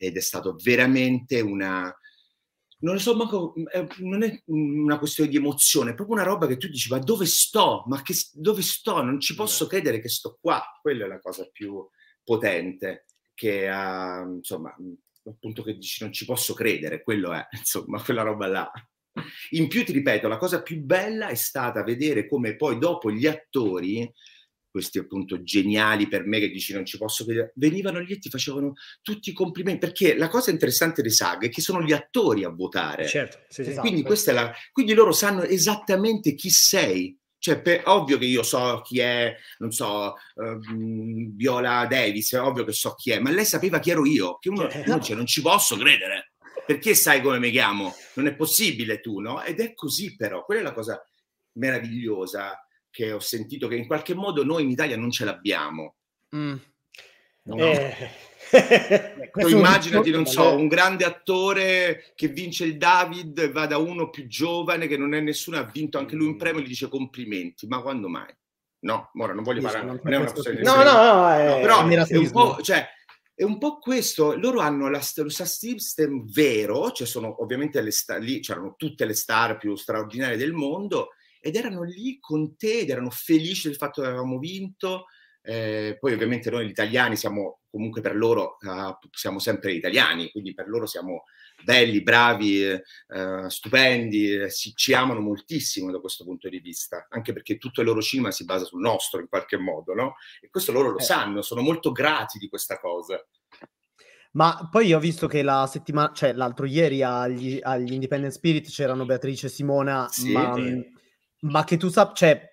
[0.06, 1.96] ed è stato veramente una...
[2.80, 3.54] Non lo so, manco,
[4.00, 7.26] non è una questione di emozione, è proprio una roba che tu dici, ma dove
[7.26, 7.86] sto?
[7.88, 9.02] Ma che, dove sto?
[9.02, 10.62] Non ci posso credere che sto qua.
[10.82, 11.88] Quella è la cosa più
[12.26, 14.76] potente che ha, insomma,
[15.26, 18.72] appunto che dici non ci posso credere, quello è, insomma, quella roba là.
[19.52, 23.28] In più ti ripeto, la cosa più bella è stata vedere come poi dopo gli
[23.28, 24.12] attori
[24.74, 28.30] questi appunto geniali per me che dici non ci posso vedere, venivano lì e ti
[28.30, 32.44] facevano tutti i complimenti, perché la cosa interessante dei SAG è che sono gli attori
[32.44, 33.08] a votare.
[33.08, 34.32] Certo, sì, sì, quindi, esatto.
[34.32, 37.16] la, quindi loro sanno esattamente chi sei.
[37.38, 42.64] Cioè, per, ovvio che io so chi è, non so, uh, Viola Davis, è ovvio
[42.64, 45.28] che so chi è, ma lei sapeva chi ero io, che uno, uno dice non
[45.28, 46.34] ci posso credere,
[46.66, 47.94] perché sai come mi chiamo?
[48.16, 49.44] Non è possibile tu, no?
[49.44, 51.00] Ed è così però, quella è la cosa
[51.58, 52.58] meravigliosa
[52.94, 55.96] che ho sentito che in qualche modo noi in Italia non ce l'abbiamo.
[56.36, 56.56] Mm.
[57.46, 57.58] No.
[57.58, 58.10] Eh.
[59.32, 64.28] tu immaginati, non so, un grande attore che vince il David va da uno più
[64.28, 67.66] giovane che non è nessuno, ha vinto anche lui un premio e gli dice complimenti,
[67.66, 68.32] ma quando mai?
[68.82, 71.88] No, ora non voglio parlare, non è una questione no, no, no, è, no, però
[71.88, 72.88] è un, po', cioè,
[73.34, 78.20] è un po' questo, loro hanno la, lo system vero, cioè sono ovviamente le star,
[78.20, 81.10] lì c'erano tutte le star più straordinarie del mondo,
[81.46, 85.08] ed erano lì con te ed erano felici del fatto che avevamo vinto.
[85.46, 90.70] Eh, poi ovviamente noi italiani siamo comunque per loro uh, siamo sempre italiani, quindi per
[90.70, 91.26] loro siamo
[91.62, 97.58] belli, bravi, uh, stupendi, si, ci amano moltissimo da questo punto di vista, anche perché
[97.58, 100.16] tutto il loro cinema si basa sul nostro in qualche modo, no?
[100.40, 101.04] E questo loro lo eh.
[101.04, 103.22] sanno, sono molto grati di questa cosa.
[104.32, 109.06] Ma poi ho visto che la settimana, cioè l'altro ieri agli, agli Independent Spirit c'erano
[109.06, 111.02] Beatrice e Simona, sì, ma, sì.
[111.44, 112.52] Ma, che tu sappia, cioè,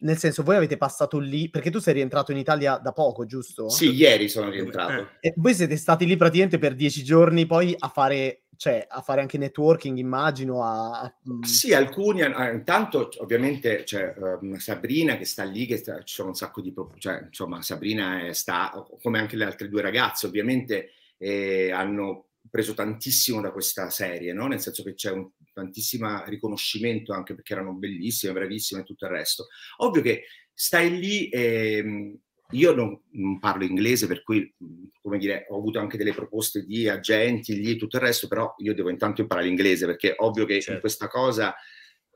[0.00, 3.68] nel senso, voi avete passato lì, perché tu sei rientrato in Italia da poco, giusto?
[3.68, 5.08] Sì, ieri sono rientrato.
[5.20, 5.28] Eh.
[5.28, 9.20] E voi siete stati lì praticamente per dieci giorni poi a fare, cioè, a fare
[9.20, 10.64] anche networking, immagino.
[10.64, 11.12] A.
[11.30, 11.42] Mm.
[11.42, 16.34] Sì, alcuni, intanto ovviamente c'è um, Sabrina che sta lì, che sta, ci sono un
[16.34, 16.74] sacco di...
[16.98, 22.74] Cioè, insomma, Sabrina è, sta, come anche le altre due ragazze, ovviamente eh, hanno preso
[22.74, 24.46] tantissimo da questa serie, no?
[24.46, 29.10] nel senso che c'è un tantissimo riconoscimento anche perché erano bellissime, bravissime e tutto il
[29.10, 29.46] resto.
[29.78, 32.18] Ovvio che stai lì e ehm,
[32.50, 34.54] io non, non, parlo inglese, per cui,
[35.00, 38.54] come dire, ho avuto anche delle proposte di agenti lì e tutto il resto, però
[38.58, 40.72] io devo intanto imparare l'inglese perché ovvio che certo.
[40.72, 41.54] in questa cosa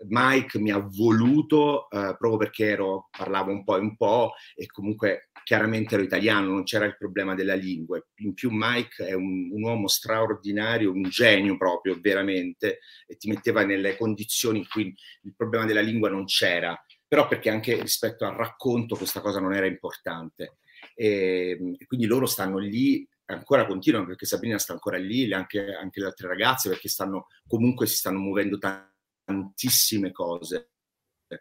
[0.09, 4.67] Mike mi ha voluto eh, proprio perché ero, parlavo un po' e un po' e
[4.67, 8.05] comunque chiaramente ero italiano, non c'era il problema della lingua.
[8.17, 13.65] In più Mike è un, un, uomo straordinario, un genio proprio, veramente, e ti metteva
[13.65, 18.35] nelle condizioni in cui il problema della lingua non c'era, però perché anche rispetto al
[18.35, 20.57] racconto questa cosa non era importante.
[20.97, 26.01] E, e quindi loro stanno lì ancora continuano perché Sabrina sta ancora lì, anche, anche
[26.01, 30.73] le altre ragazze perché stanno comunque si stanno muovendo tantissime cose.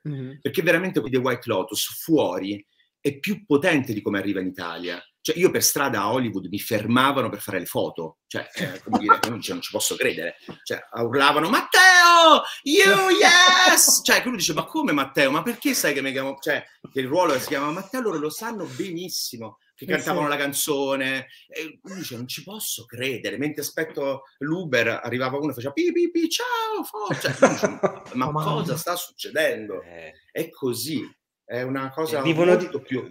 [0.08, 0.41] Mm-hmm.
[0.41, 2.63] Perché veramente The White Lotus fuori
[3.06, 5.00] è più potente di come arriva in Italia.
[5.22, 8.18] Cioè, io per strada a Hollywood mi fermavano per fare le foto.
[8.26, 10.38] Cioè, eh, come dire, non, cioè, non, ci posso credere.
[10.63, 12.41] Cioè, urlavano Matteo!
[12.63, 14.02] You yes!
[14.04, 15.30] Cioè, uno dice, ma come Matteo?
[15.30, 16.36] Ma perché sai che mi chiamo...
[16.39, 18.02] Cioè, che il ruolo si chiama Matteo?
[18.02, 21.28] Loro lo sanno benissimo che eh cantavano la canzone.
[21.48, 23.38] E lui dice: Non ci posso credere.
[23.38, 27.30] Mentre aspetto l'Uber, arrivava uno e faceva pi pi pi, ciao, forza.
[27.30, 27.80] Dice,
[28.15, 29.84] ma oh, cosa sta succedendo?
[29.84, 30.13] Eh.
[30.32, 31.04] È così,
[31.45, 32.84] è una cosa eh, vivono molto di...
[32.84, 33.10] più.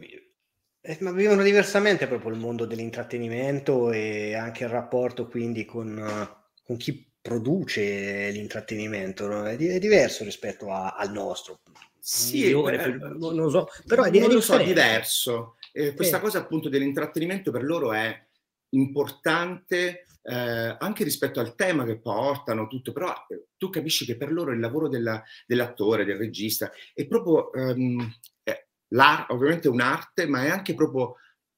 [0.86, 6.28] Eh, ma vivono diversamente proprio il mondo dell'intrattenimento e anche il rapporto quindi con,
[6.62, 9.26] con chi produce l'intrattenimento.
[9.26, 9.46] No?
[9.46, 11.60] È, è, diverso rispetto a, al nostro.
[11.98, 15.56] Sì, Migliore, eh, per, non lo so, però è, non è so, diverso.
[15.72, 18.14] Eh, questa cosa appunto dell'intrattenimento per loro è
[18.70, 24.32] importante eh, anche rispetto al tema che portano, tutto, però eh, tu capisci che per
[24.32, 28.10] loro il lavoro della, dell'attore, del regista, è proprio ehm,
[28.42, 28.66] è
[29.28, 31.16] ovviamente un'arte, ma è anche proprio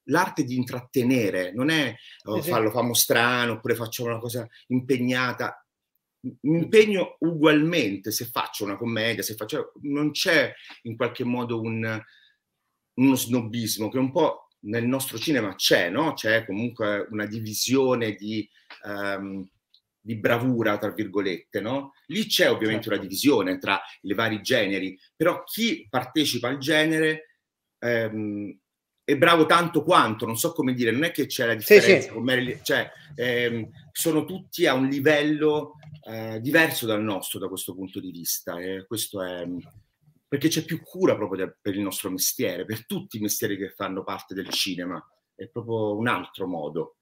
[0.09, 5.65] l'arte di intrattenere, non è oh, farlo famo strano oppure faccio una cosa impegnata.
[6.19, 10.53] Mi impegno ugualmente se faccio una commedia, se faccio, non c'è
[10.83, 12.03] in qualche modo un,
[12.95, 16.13] uno snobismo che un po' nel nostro cinema c'è, no?
[16.13, 18.47] C'è comunque una divisione di,
[18.83, 19.47] um,
[19.99, 21.93] di bravura, tra virgolette, no?
[22.07, 22.99] Lì c'è ovviamente certo.
[22.99, 27.37] una divisione tra i vari generi, però chi partecipa al genere
[27.79, 28.57] um,
[29.07, 32.51] è bravo tanto quanto, non so come dire, non è che c'è la differenza, sì,
[32.51, 32.59] sì.
[32.61, 38.11] cioè ehm, sono tutti a un livello eh, diverso dal nostro da questo punto di
[38.11, 39.45] vista e questo è
[40.27, 44.03] perché c'è più cura proprio per il nostro mestiere, per tutti i mestieri che fanno
[44.03, 45.01] parte del cinema,
[45.35, 46.97] è proprio un altro modo.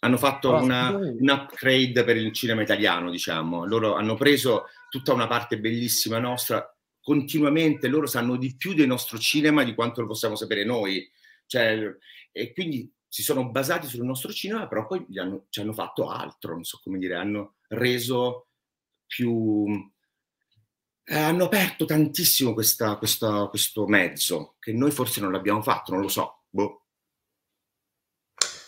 [0.00, 3.64] Hanno fatto oh, una, un upgrade per il cinema italiano, diciamo.
[3.64, 6.68] Loro hanno preso tutta una parte bellissima nostra,
[7.00, 11.08] continuamente loro sanno di più del nostro cinema di quanto lo possiamo sapere noi.
[11.46, 11.96] Cioè,
[12.32, 16.54] e quindi si sono basati sul nostro cinema, però poi hanno, ci hanno fatto altro,
[16.54, 18.48] non so come dire, hanno reso
[19.06, 19.66] più
[21.08, 26.00] eh, hanno aperto tantissimo questa, questa, questo mezzo, che noi forse non l'abbiamo fatto, non
[26.00, 26.42] lo so.
[26.50, 26.82] Boh.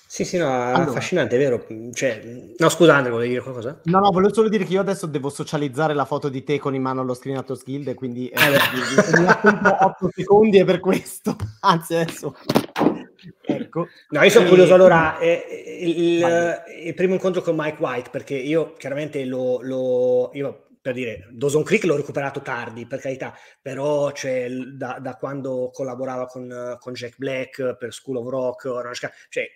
[0.06, 0.90] Sì, sì, no, allora.
[0.90, 1.66] affascinante, è vero.
[1.92, 3.80] Cioè, no, scusa, Andrea, volevi dire qualcosa?
[3.84, 6.74] No, no, volevo solo dire che io adesso devo socializzare la foto di te con
[6.74, 8.38] in mano allo Screenato Guild, quindi eh,
[9.18, 11.36] mi ha 8 secondi e per questo.
[11.60, 12.36] Anzi, adesso...
[13.42, 13.88] ecco.
[14.10, 14.48] No, io sono e...
[14.48, 20.30] curioso allora, eh, il, il, primo incontro con Mike White, perché io chiaramente lo, lo
[20.32, 25.70] io per dire, Dawson Creek l'ho recuperato tardi, per carità, però cioè, da, da, quando
[25.72, 28.94] collaborava con, con, Jack Black per School of Rock,
[29.28, 29.46] cioè,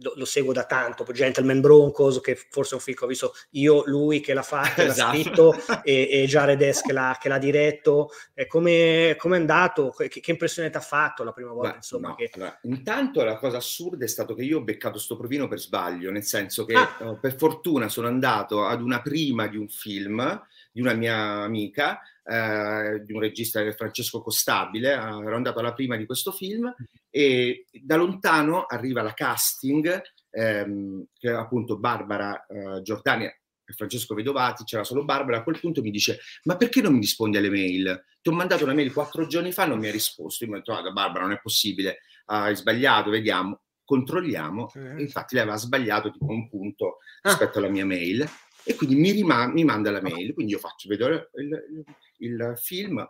[0.00, 3.34] lo, lo, seguo da tanto, Gentleman Broncos, che forse è un film che ho visto
[3.50, 5.16] io, lui che l'ha fatto, esatto.
[5.16, 8.10] l'ha scritto, e, e Jared S che l'ha, che l'ha diretto.
[8.46, 9.90] come è andato?
[9.90, 11.70] Che, che, impressione ti ha fatto la prima volta?
[11.70, 12.30] Beh, insomma, no, che...
[12.34, 16.10] allora, intanto la cosa assurda è stato che io ho beccato sto provino per sbaglio,
[16.10, 16.96] nel senso che ah.
[17.00, 20.44] uh, per fortuna sono andato ad una prima di un film
[20.76, 25.96] di una mia amica, eh, di un regista Francesco Costabile, eh, ero andato alla prima
[25.96, 26.70] di questo film
[27.08, 34.14] e da lontano arriva la casting, ehm, che è appunto Barbara eh, Giordani e Francesco
[34.14, 37.48] Vedovati, c'era solo Barbara, a quel punto mi dice ma perché non mi rispondi alle
[37.48, 38.04] mail?
[38.20, 40.44] Ti ho mandato una mail quattro giorni fa, non mi hai risposto.
[40.44, 45.44] Io mi ho detto, ah, Barbara, non è possibile, hai sbagliato, vediamo controlliamo, infatti lei
[45.44, 47.28] aveva sbagliato tipo un punto ah.
[47.28, 48.28] rispetto alla mia mail
[48.66, 51.84] e quindi mi, rima- mi manda la mail, quindi io faccio, vedo il, il,
[52.18, 53.06] il film,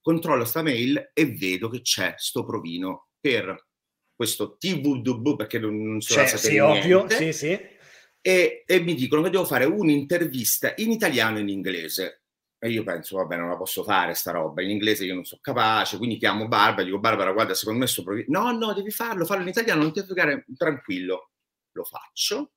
[0.00, 3.68] controllo sta mail e vedo che c'è sto provino per
[4.12, 7.56] questo TVDB perché non, non so cioè, sì, ovvio, sì, sì.
[8.20, 12.22] E, e, mi dicono che devo fare un'intervista in italiano e in inglese.
[12.58, 15.40] E io penso, vabbè, non la posso fare sta roba, in inglese io non sono
[15.40, 18.40] capace, quindi chiamo Barbara, dico Barbara, guarda, secondo me sto provino.
[18.40, 21.30] No, no, devi farlo, farlo in italiano, non ti fregare, tranquillo.
[21.72, 22.54] Lo faccio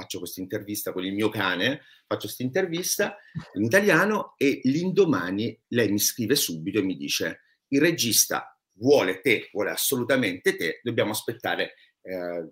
[0.00, 3.16] faccio questa intervista con il mio cane, faccio questa intervista
[3.54, 9.50] in italiano e l'indomani lei mi scrive subito e mi dice il regista vuole te,
[9.52, 12.50] vuole assolutamente te, dobbiamo aspettare eh,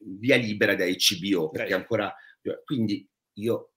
[0.00, 2.14] via libera da HBO perché ancora...
[2.64, 3.72] Quindi io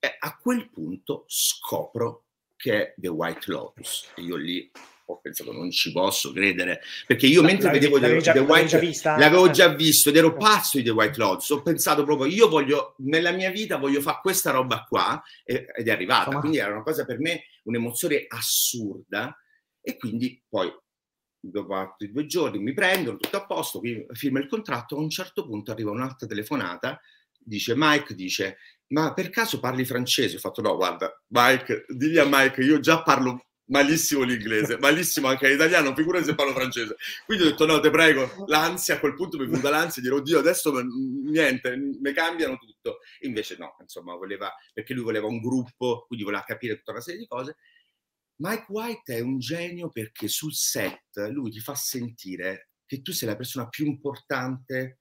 [0.00, 4.70] eh, a quel punto scopro che è The White Lotus e io lì
[5.06, 6.80] ho pensato non ci posso credere.
[7.06, 10.78] Perché io mentre vedevo The, già, The White già l'avevo già visto ed ero pazzo
[10.78, 11.50] di The White Lotus.
[11.50, 15.90] Ho pensato proprio io voglio nella mia vita voglio fare questa roba qua ed è
[15.90, 16.24] arrivata.
[16.24, 16.40] Insomma.
[16.40, 19.36] quindi era una cosa per me un'emozione assurda.
[19.80, 20.72] E quindi poi
[21.38, 23.80] dopo altri due giorni mi prendono tutto a posto
[24.12, 26.98] firma il contratto a un certo punto arriva un'altra telefonata
[27.38, 28.56] dice Mike dice
[28.88, 30.36] ma per caso parli francese?
[30.36, 35.48] Ho fatto no, guarda, Mike, digli a Mike, io già parlo malissimo l'inglese, malissimo anche
[35.48, 36.96] l'italiano, figurati se parlo francese.
[37.24, 40.08] Quindi ho detto no, te prego, l'ansia, a quel punto mi è venuta l'ansia di
[40.08, 40.72] dire oddio, adesso
[41.24, 42.98] niente, mi cambiano tutto.
[43.20, 47.20] Invece no, insomma, voleva, perché lui voleva un gruppo, quindi voleva capire tutta una serie
[47.20, 47.56] di cose.
[48.36, 53.28] Mike White è un genio perché sul set lui ti fa sentire che tu sei
[53.28, 54.98] la persona più importante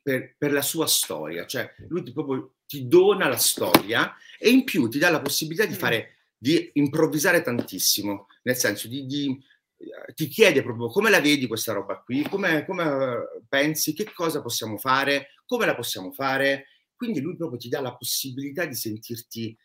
[0.00, 4.62] per, per la sua storia, cioè lui ti, proprio ti dona la storia e in
[4.62, 5.78] più ti dà la possibilità di mm.
[5.78, 6.15] fare
[6.46, 9.36] di improvvisare tantissimo, nel senso di, di
[9.78, 14.12] eh, ti chiede proprio come la vedi questa roba qui, come, come, eh, pensi, che
[14.12, 16.66] cosa possiamo fare, come la possiamo fare.
[16.94, 19.58] Quindi lui proprio ti dà la possibilità di sentirti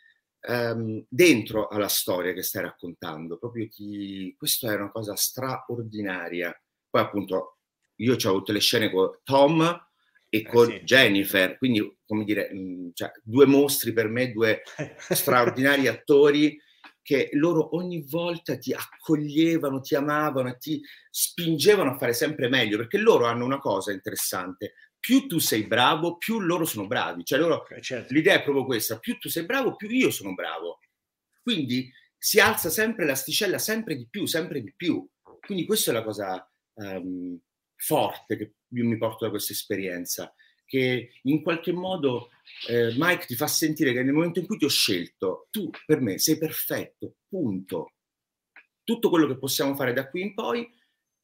[0.47, 3.37] um, dentro alla storia che stai raccontando.
[3.37, 4.33] Proprio ti...
[4.35, 6.51] Questa è una cosa straordinaria.
[6.89, 7.59] Poi appunto
[7.97, 9.61] io ho avuto le scene con Tom
[10.27, 10.79] e eh, con sì.
[10.79, 14.63] Jennifer, quindi come dire, mh, cioè, due mostri per me, due
[14.97, 16.59] straordinari attori
[17.01, 22.97] che loro ogni volta ti accoglievano, ti amavano, ti spingevano a fare sempre meglio, perché
[22.97, 27.67] loro hanno una cosa interessante, più tu sei bravo, più loro sono bravi, cioè loro,
[27.69, 28.13] eh, certo.
[28.13, 30.79] l'idea è proprio questa, più tu sei bravo, più io sono bravo.
[31.41, 35.03] Quindi si alza sempre l'asticella, sempre di più, sempre di più.
[35.39, 37.35] Quindi questa è la cosa um,
[37.75, 40.31] forte che io mi porto da questa esperienza,
[40.71, 42.29] che in qualche modo
[42.69, 45.99] eh, Mike ti fa sentire che nel momento in cui ti ho scelto, tu per
[45.99, 47.91] me sei perfetto, punto.
[48.81, 50.73] Tutto quello che possiamo fare da qui in poi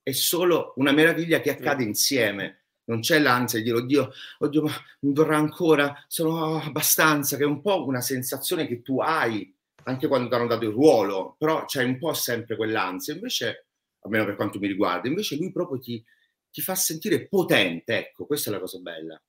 [0.04, 2.66] è solo una meraviglia che accade insieme.
[2.88, 7.48] Non c'è l'ansia di dire, oddio, oddio, ma mi vorrà ancora, sono abbastanza, che è
[7.48, 11.64] un po' una sensazione che tu hai anche quando ti hanno dato il ruolo, però
[11.64, 13.14] c'è un po' sempre quell'ansia.
[13.14, 13.68] Invece,
[14.02, 16.04] almeno per quanto mi riguarda, invece lui proprio ti,
[16.52, 19.22] ti fa sentire potente, ecco, questa è la cosa bella.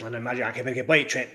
[0.00, 1.28] Non immagino, anche perché poi cioè,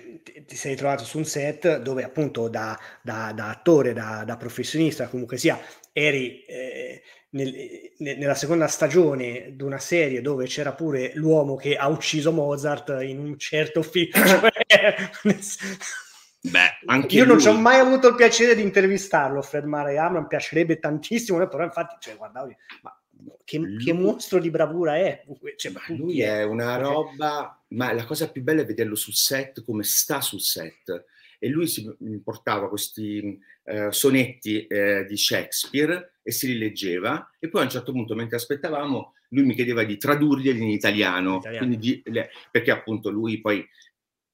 [0.46, 5.10] ti sei trovato su un set dove appunto da, da, da attore, da, da, professionista,
[5.10, 5.60] comunque sia,
[5.92, 7.54] eri eh, nel,
[7.98, 13.20] nella seconda stagione di una serie dove c'era pure l'uomo che ha ucciso Mozart in
[13.20, 14.12] un certo film.
[16.46, 17.34] Beh, anche Io lui...
[17.34, 21.64] non ci ho mai avuto il piacere di intervistarlo, Fred Mariano, mi piacerebbe tantissimo, però
[21.64, 22.48] infatti, cioè, guardavo,
[22.82, 22.98] ma
[23.44, 25.24] che, lui, che, mostro di bravura è.
[25.56, 29.84] Cioè, lui è una roba, ma la cosa più bella è vederlo sul set, come
[29.84, 31.06] sta sul set.
[31.40, 37.30] E lui si portava questi eh, sonetti eh, di Shakespeare e si li leggeva.
[37.40, 41.38] E poi a un certo punto, mentre aspettavamo, lui mi chiedeva di tradurli in italiano.
[41.38, 41.76] italiano.
[41.76, 43.68] Di, le, perché appunto lui poi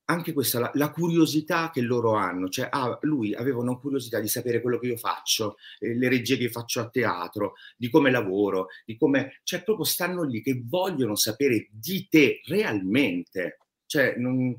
[0.09, 4.27] anche questa, la, la, curiosità che loro hanno, cioè ah, lui aveva una curiosità di
[4.27, 8.67] sapere quello che io faccio, eh, le regie che faccio a teatro, di come lavoro,
[8.85, 14.55] di come, cioè proprio stanno lì che vogliono sapere di te realmente, cioè non,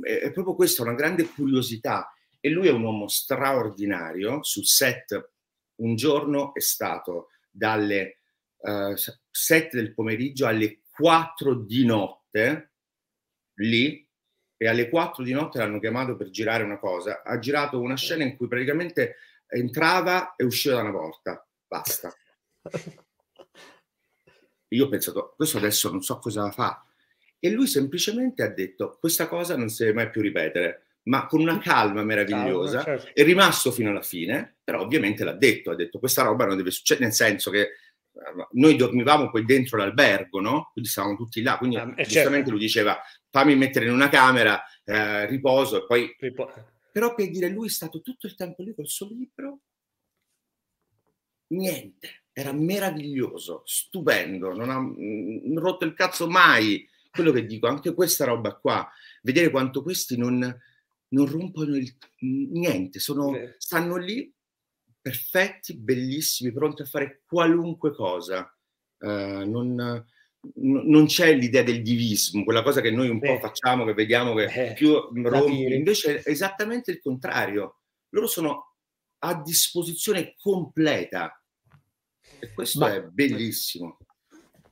[0.00, 2.10] è, è proprio questa una grande curiosità.
[2.40, 5.32] E lui è un uomo straordinario, sul set
[5.76, 8.20] un giorno è stato dalle
[8.56, 8.96] uh, eh,
[9.30, 12.72] 7 del pomeriggio alle 4 di notte
[13.58, 14.03] lì
[14.56, 17.22] e alle 4 di notte l'hanno chiamato per girare una cosa.
[17.22, 21.46] Ha girato una scena in cui praticamente entrava e usciva da una porta.
[21.66, 22.14] Basta.
[24.68, 26.84] Io ho pensato, questo adesso non so cosa fa.
[27.38, 31.40] E lui semplicemente ha detto, questa cosa non si deve mai più ripetere, ma con
[31.40, 32.82] una calma meravigliosa.
[32.82, 33.20] Calma, certo.
[33.20, 36.70] È rimasto fino alla fine, però ovviamente l'ha detto, ha detto, questa roba non deve
[36.70, 37.72] succedere, nel senso che
[38.52, 40.70] noi dormivamo poi dentro l'albergo, no?
[40.72, 42.50] Quindi stavamo tutti là, quindi ah, eh, giustamente certo.
[42.50, 43.00] lui diceva
[43.34, 46.14] fammi mettere in una camera, eh, riposo e poi...
[46.16, 46.52] Ripo-
[46.92, 49.62] Però per dire, lui è stato tutto il tempo lì col suo libro,
[51.48, 56.88] niente, era meraviglioso, stupendo, non ha non rotto il cazzo mai.
[57.10, 58.88] Quello che dico, anche questa roba qua,
[59.22, 60.38] vedere quanto questi non,
[61.08, 64.32] non rompono il, niente, sono, stanno lì
[65.00, 68.48] perfetti, bellissimi, pronti a fare qualunque cosa.
[68.98, 70.06] Uh, non,
[70.56, 73.34] non c'è l'idea del divismo, quella cosa che noi un Beh.
[73.34, 77.80] po' facciamo, che vediamo che eh, più rompi, invece è esattamente il contrario.
[78.10, 78.74] Loro sono
[79.18, 81.42] a disposizione completa
[82.38, 82.94] e questo Ma...
[82.94, 83.98] è bellissimo.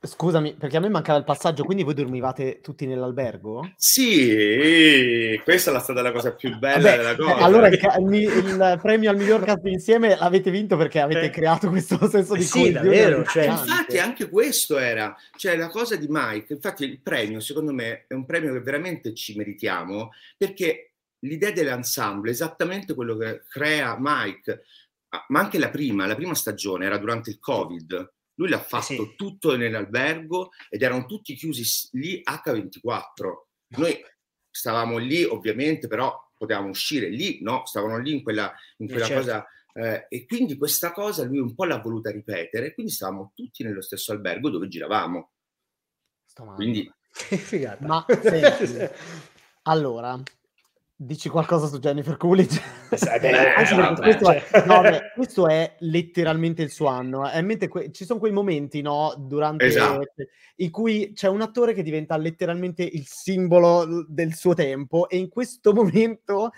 [0.05, 3.71] Scusami, perché a me mancava il passaggio, quindi voi dormivate tutti nell'albergo?
[3.77, 7.35] Sì, questa è stata la cosa più bella Vabbè, della cosa.
[7.37, 7.79] Allora il,
[8.11, 11.29] il, il, premio al miglior cast insieme l'avete vinto perché avete eh.
[11.29, 16.07] creato questo senso di sì, davvero, cioè, Infatti anche questo era, cioè la cosa di
[16.09, 21.51] Mike, infatti il premio secondo me è un premio che veramente ci meritiamo perché l'idea
[21.51, 24.63] dell'ensemble è esattamente quello che crea Mike,
[25.29, 29.13] ma anche la prima, la prima stagione era durante il Covid lui l'ha fatto sì.
[29.15, 31.63] tutto nell'albergo ed erano tutti chiusi
[31.97, 33.05] lì H24.
[33.75, 34.03] Noi
[34.49, 37.65] stavamo lì, ovviamente, però potevamo uscire lì, no?
[37.65, 39.21] Stavano lì in quella, in quella certo.
[39.21, 39.47] cosa.
[39.75, 43.81] Eh, e quindi questa cosa lui un po' l'ha voluta ripetere, quindi stavamo tutti nello
[43.81, 45.31] stesso albergo dove giravamo.
[46.55, 46.91] Quindi...
[47.11, 47.85] Che figata.
[47.85, 48.93] Ma senti,
[49.63, 50.21] allora,
[51.05, 52.61] Dici qualcosa su Jennifer Coolidge?
[52.93, 57.27] Eh, questo, è, no, beh, questo, è, letteralmente il suo anno.
[57.29, 57.67] Eh.
[57.67, 60.13] Que- ci sono quei momenti, no, durante esatto.
[60.57, 65.29] in cui c'è un attore che diventa letteralmente il simbolo del suo tempo e in
[65.29, 66.51] questo momento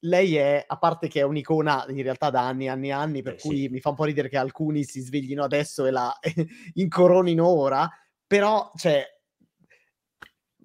[0.00, 3.22] lei è, a parte che è un'icona in realtà da anni e anni e anni,
[3.22, 3.68] per eh, cui sì.
[3.68, 6.14] mi fa un po' ridere che alcuni si sveglino adesso e la
[6.74, 7.88] incoronino ora,
[8.26, 9.02] però, cioè,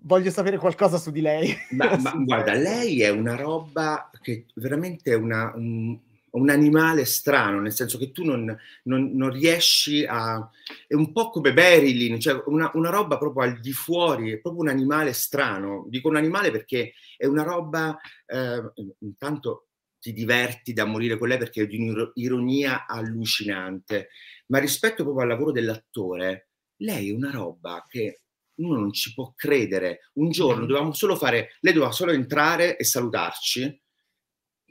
[0.06, 1.54] voglio sapere qualcosa su di lei.
[1.72, 5.98] Ma, ma guarda, lei è una roba che veramente è una, un,
[6.32, 10.50] un, animale strano, nel senso che tu non, non, non, riesci a...
[10.88, 14.64] è un po' come Marilyn, cioè una, una, roba proprio al di fuori, è proprio
[14.64, 15.86] un animale strano.
[15.90, 19.68] Dico un animale perché è una roba, eh, intanto
[20.00, 24.10] ti diverti da morire con lei perché è di un'ironia allucinante,
[24.48, 28.20] ma rispetto proprio al lavoro dell'attore, lei è una roba che
[28.56, 30.12] uno non ci può credere.
[30.14, 33.82] Un giorno dovevamo solo fare, lei doveva solo entrare e salutarci.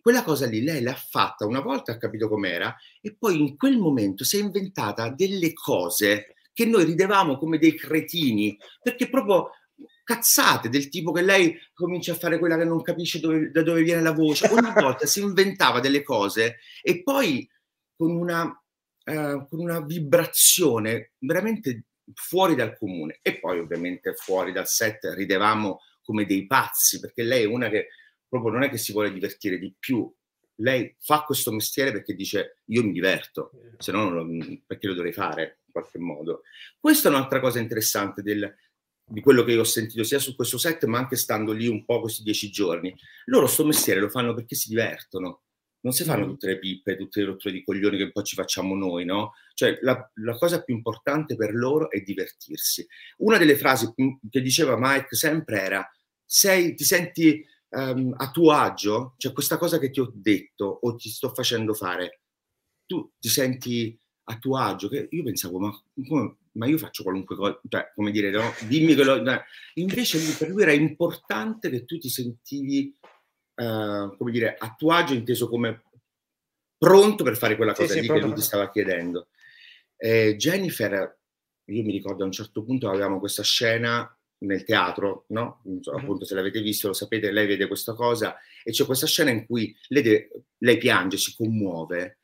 [0.00, 3.78] Quella cosa lì lei l'ha fatta una volta, ha capito com'era, e poi in quel
[3.78, 9.50] momento si è inventata delle cose che noi ridevamo come dei cretini, perché proprio
[10.04, 13.82] cazzate del tipo che lei comincia a fare quella che non capisce dove, da dove
[13.82, 14.48] viene la voce.
[14.48, 17.48] Ogni volta si inventava delle cose e poi
[17.96, 24.68] con una, uh, con una vibrazione veramente fuori dal comune e poi ovviamente fuori dal
[24.68, 27.88] set ridevamo come dei pazzi perché lei è una che
[28.28, 30.12] proprio non è che si vuole divertire di più.
[30.58, 35.12] Lei fa questo mestiere perché dice io mi diverto se no non, perché lo dovrei
[35.12, 36.42] fare in qualche modo.
[36.78, 38.54] Questa è un'altra cosa interessante del,
[39.04, 41.84] di quello che io ho sentito sia su questo set ma anche stando lì un
[41.84, 42.94] po' questi dieci giorni.
[43.26, 45.43] Loro sto mestiere lo fanno perché si divertono
[45.84, 48.74] non si fanno tutte le pippe, tutte le rotture di coglioni che poi ci facciamo
[48.74, 49.34] noi, no?
[49.52, 52.86] Cioè la, la, cosa più importante per loro è divertirsi.
[53.18, 53.92] Una delle frasi
[54.30, 55.88] che diceva Mike sempre era
[56.24, 59.14] sei, ti senti um, a tuo agio?
[59.18, 62.22] Cioè questa cosa che ti ho detto o ti sto facendo fare,
[62.86, 64.88] tu ti senti a tuo agio?
[64.88, 68.54] Che io pensavo, ma, come, ma io faccio qualunque cosa, cioè come dire, no?
[68.66, 69.22] Dimmi che lo...
[69.74, 72.96] Invece per lui era importante che tu ti sentivi
[73.56, 75.82] uh, come dire, a tuo agio inteso come
[76.76, 79.28] pronto per fare quella cosa sì, lì sì, che lui ti stava chiedendo.
[79.96, 81.18] Eh, Jennifer,
[81.64, 85.62] io mi ricordo a un certo punto avevamo questa scena nel teatro, no?
[85.80, 89.30] So, appunto se l'avete visto lo sapete, lei vede questa cosa e c'è questa scena
[89.30, 92.18] in cui lei, de- lei piange, si commuove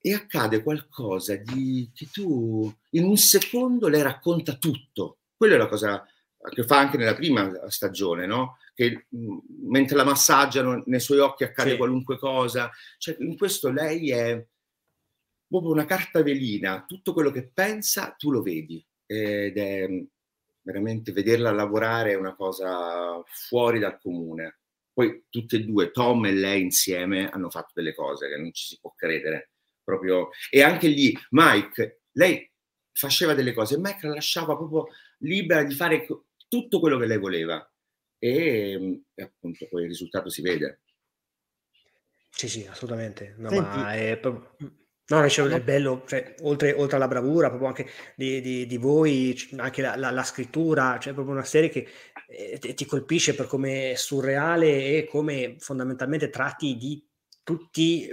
[0.00, 5.18] e accade qualcosa di che tu in un secondo lei racconta tutto.
[5.36, 6.06] Quella è la cosa
[6.50, 8.58] che fa anche nella prima stagione, no?
[8.74, 11.76] Che mh, mentre la massaggiano nei suoi occhi accade sì.
[11.76, 12.70] qualunque cosa.
[12.96, 14.46] Cioè, in questo lei è
[15.46, 19.88] proprio una carta velina, tutto quello che pensa tu lo vedi ed è
[20.60, 24.58] veramente vederla lavorare è una cosa fuori dal comune.
[24.92, 28.66] Poi tutti e due, Tom e lei insieme, hanno fatto delle cose che non ci
[28.66, 29.52] si può credere.
[29.82, 30.28] Proprio.
[30.50, 32.50] E anche lì, Mike, lei
[32.92, 36.04] faceva delle cose, Mike la lasciava proprio libera di fare
[36.48, 37.70] tutto quello che lei voleva.
[38.18, 40.80] E, e appunto poi il risultato si vede.
[42.30, 43.34] Sì, sì, assolutamente.
[43.38, 44.56] No, ma è proprio
[45.10, 49.34] No, dicevo, è bello, cioè, oltre, oltre, alla bravura, proprio anche di, di, di voi,
[49.56, 51.88] anche la, la, la, scrittura, cioè proprio una serie che
[52.28, 54.66] eh, ti colpisce per come è surreale
[54.98, 57.02] e come fondamentalmente tratti di
[57.42, 58.06] tutti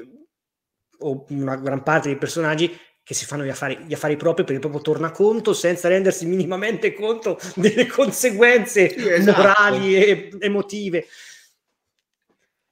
[1.00, 2.72] o una gran parte dei personaggi
[3.06, 6.92] che si fanno gli affari, gli affari propri per il proprio tornaconto senza rendersi minimamente
[6.92, 9.38] conto delle conseguenze esatto.
[9.38, 11.06] morali e emotive.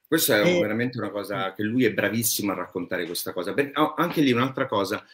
[0.04, 0.60] Questa è e...
[0.60, 3.54] veramente una cosa che lui è bravissimo a raccontare questa cosa.
[3.94, 5.06] Anche lì un'altra cosa,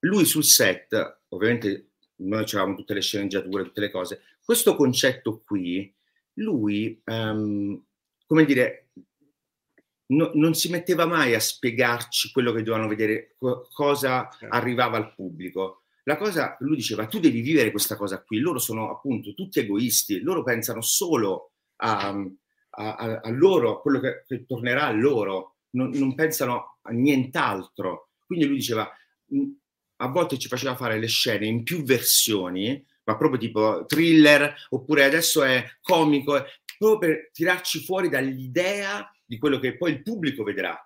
[0.00, 1.88] lui sul set, ovviamente
[2.18, 5.92] noi avevamo tutte le sceneggiature, tutte le cose, questo concetto qui,
[6.34, 7.82] lui, um,
[8.28, 8.85] come dire,
[10.08, 14.54] no, non si metteva mai a spiegarci quello che dovevano vedere, co- cosa certo.
[14.54, 15.82] arrivava al pubblico.
[16.04, 20.20] La cosa, lui diceva, tu devi vivere questa cosa qui, loro sono appunto tutti egoisti,
[20.20, 25.90] loro pensano solo a, a, a, a loro, quello che, che, tornerà a loro, non,
[25.90, 28.10] non, pensano a nient'altro.
[28.24, 28.88] Quindi lui diceva,
[29.96, 35.04] a volte ci faceva fare le scene in più versioni, ma proprio tipo thriller, oppure
[35.04, 36.40] adesso è comico,
[36.78, 40.78] proprio per tirarci fuori dall'idea di quello che poi il pubblico vedrà.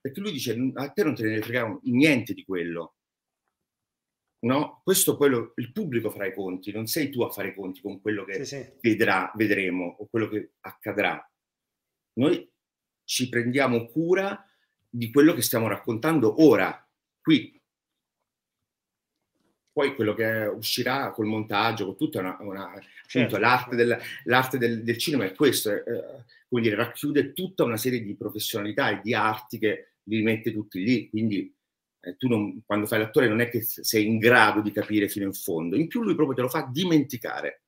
[0.00, 2.96] Perché lui dice, a te non te ne frega niente di quello.
[4.40, 4.82] No?
[4.84, 7.80] Questo poi lo, il pubblico farà i conti, non sei tu a fare i conti
[7.80, 8.72] con quello che sì, sì.
[8.82, 11.26] Vedrà, vedremo o quello che accadrà.
[12.18, 12.52] Noi
[13.04, 14.46] ci prendiamo cura
[14.88, 16.86] di quello che stiamo raccontando ora,
[17.22, 17.53] qui.
[19.74, 23.38] Poi quello che uscirà col montaggio, con tutta una, una certo.
[23.38, 25.82] l'arte, del, l'arte del, del, cinema è questo, eh,
[26.48, 30.80] come dire, racchiude tutta una serie di professionalità e di arti che li mette tutti
[30.80, 31.52] lì, quindi
[31.98, 35.24] eh, tu non, quando fai l'attore non è che sei in grado di capire fino
[35.24, 37.62] in fondo, in più lui proprio te lo fa dimenticare.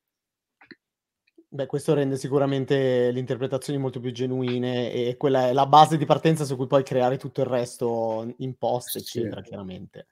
[1.49, 6.05] Beh, questo rende sicuramente le interpretazioni molto più genuine e quella è la base di
[6.05, 9.47] partenza su cui puoi creare tutto il resto in post, eccetera, sì.
[9.47, 10.07] chiaramente.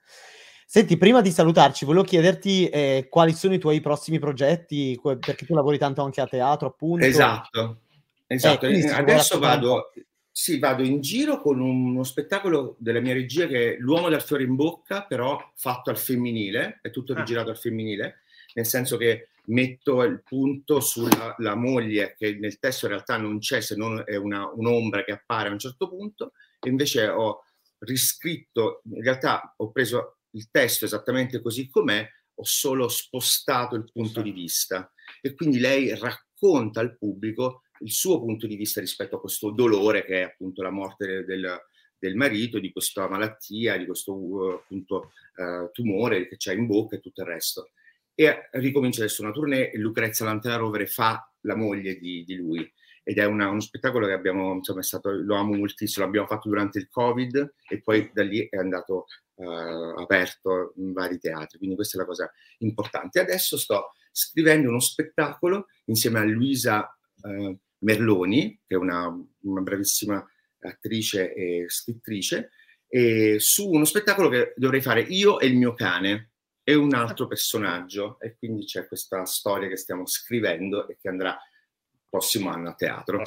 [0.68, 5.54] Senti, prima di salutarci, volevo chiederti eh, quali sono i tuoi prossimi progetti, perché tu
[5.54, 7.06] lavori tanto anche a teatro, appunto.
[7.06, 7.82] Esatto,
[8.26, 8.66] esatto.
[8.66, 9.92] Eh, Adesso vado,
[10.28, 14.42] sì, vado in giro con uno spettacolo della mia regia che è L'uomo dal fiore
[14.42, 17.18] in bocca, però fatto al femminile, è tutto ah.
[17.18, 18.22] rigirato al femminile,
[18.54, 23.60] nel senso che metto il punto sulla moglie che nel testo in realtà non c'è
[23.60, 27.44] se non è una, un'ombra che appare a un certo punto e invece ho
[27.78, 32.06] riscritto, in realtà ho preso il testo esattamente così com'è,
[32.38, 34.92] ho solo spostato il punto di vista.
[35.20, 40.04] E quindi lei racconta al pubblico il suo punto di vista rispetto a questo dolore
[40.04, 41.58] che è appunto la morte del,
[41.98, 46.96] del marito, di questa malattia, di questo uh, appunto uh, tumore che c'è in bocca
[46.96, 47.70] e tutto il resto
[48.18, 52.72] e ricomincia adesso una tournée Lucrezia Lantera Rovere fa la moglie di, di lui.
[53.04, 56.78] Ed è una, uno spettacolo che abbiamo, insomma, stato, lo amo moltissimo, l'abbiamo fatto durante
[56.78, 61.98] il Covid e poi da lì è andato uh, aperto in vari teatri, quindi questa
[61.98, 63.20] è la cosa importante.
[63.20, 69.06] Adesso sto scrivendo uno spettacolo insieme a Luisa uh, Merloni, che è una,
[69.42, 70.26] una, bravissima
[70.60, 72.50] attrice e scrittrice,
[72.88, 76.30] e su uno spettacolo che dovrei fare io e il mio cane,
[76.68, 81.30] e un altro personaggio e quindi c'è questa storia che stiamo scrivendo e che andrà
[81.30, 83.22] il prossimo anno a teatro.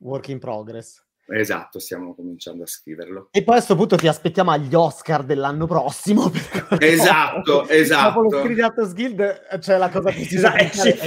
[0.00, 1.00] Work in progress.
[1.28, 3.28] Esatto, stiamo cominciando a scriverlo.
[3.30, 6.28] E poi a questo punto ti aspettiamo agli Oscar dell'anno prossimo.
[6.80, 8.20] Esatto, esatto.
[8.20, 10.98] Dopo lo Scridatos Guild c'è la cosa che si sa è, è,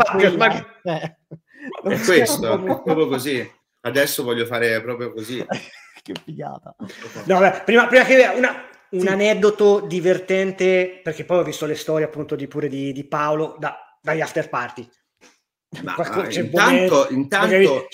[0.82, 1.16] è,
[1.84, 3.52] è questo, proprio così.
[3.82, 5.46] Adesso voglio fare proprio così.
[6.02, 6.74] che figata.
[7.26, 8.64] No, beh, prima, prima che una,
[8.96, 9.08] un sì.
[9.08, 13.78] aneddoto divertente, perché poi ho visto le storie appunto di, pure di, di Paolo da,
[14.02, 14.88] dagli after party.
[15.84, 15.96] Ma,
[16.30, 17.88] intanto, intanto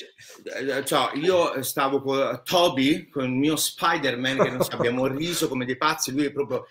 [0.44, 5.66] eh, cioè, io stavo con Toby, con il mio Spider-Man, che noi abbiamo riso come
[5.66, 6.66] dei pazzi, lui è proprio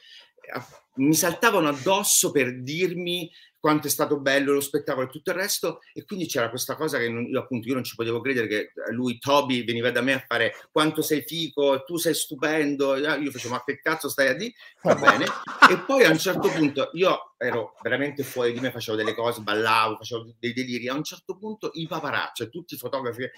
[0.97, 3.31] mi saltavano addosso per dirmi
[3.61, 6.99] quanto è stato bello lo spettacolo e tutto il resto e quindi c'era questa cosa
[6.99, 10.15] che non, io appunto io non ci potevo credere che lui Toby veniva da me
[10.15, 14.35] a fare quanto sei fico tu sei stupendo io facevo ma che cazzo stai a
[14.35, 14.55] dire?
[14.83, 15.27] Va bene.
[15.71, 19.43] E poi a un certo punto io ero veramente fuori di me facevo delle cose
[19.43, 20.89] ballavo facevo dei deliri.
[20.89, 23.29] A un certo punto i paparazzi cioè tutti i fotografi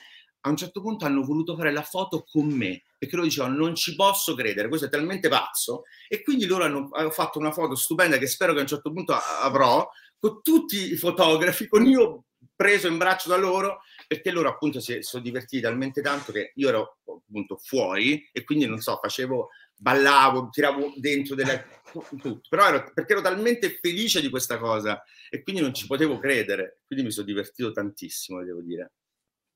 [0.45, 3.75] a un certo punto hanno voluto fare la foto con me perché loro dicevano non
[3.75, 7.75] ci posso credere, questo è talmente pazzo e quindi loro hanno, hanno fatto una foto
[7.75, 9.89] stupenda che spero che a un certo punto avrò
[10.23, 15.03] con tutti i fotografi, con io preso in braccio da loro perché loro appunto si
[15.03, 20.49] sono divertiti talmente tanto che io ero appunto fuori e quindi non so, facevo, ballavo,
[20.51, 21.67] tiravo dentro delle...
[21.93, 26.19] tutto, però ero, perché ero talmente felice di questa cosa e quindi non ci potevo
[26.19, 28.93] credere, quindi mi sono divertito tantissimo, devo dire.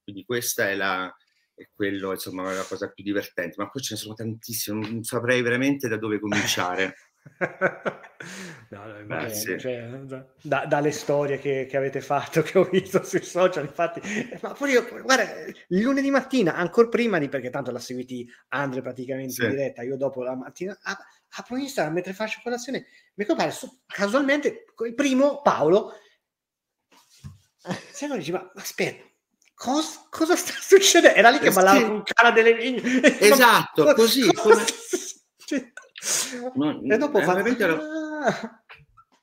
[0.03, 1.15] Quindi questa è la,
[1.55, 5.43] è quello, insomma, la cosa più divertente, ma poi ce ne sono tantissime, non saprei
[5.43, 6.97] veramente da dove cominciare.
[8.71, 9.59] no, no, sì.
[9.59, 9.89] cioè,
[10.43, 14.01] da, dalle storie che, che, avete fatto, che ho visto sui social, infatti,
[14.41, 15.25] ma poi io, guarda,
[15.69, 19.45] il lunedì mattina, ancora prima di perché tanto l'ha seguiti Andre praticamente sì.
[19.45, 20.77] in diretta, io dopo la mattina
[21.39, 25.93] apro Instagram mentre faccio colazione, mi compare su, casualmente il primo Paolo.
[27.91, 29.05] Sai dici, ma aspetta,
[29.57, 31.17] Cosa, cosa, sta succedendo?
[31.17, 31.87] Era lì che ballava sì.
[31.87, 33.19] con cara delle vigne.
[33.19, 34.31] Esatto, così.
[34.35, 34.65] Come...
[35.47, 35.73] Cioè,
[36.55, 37.33] No, e dopo fa...
[37.33, 38.63] Ah!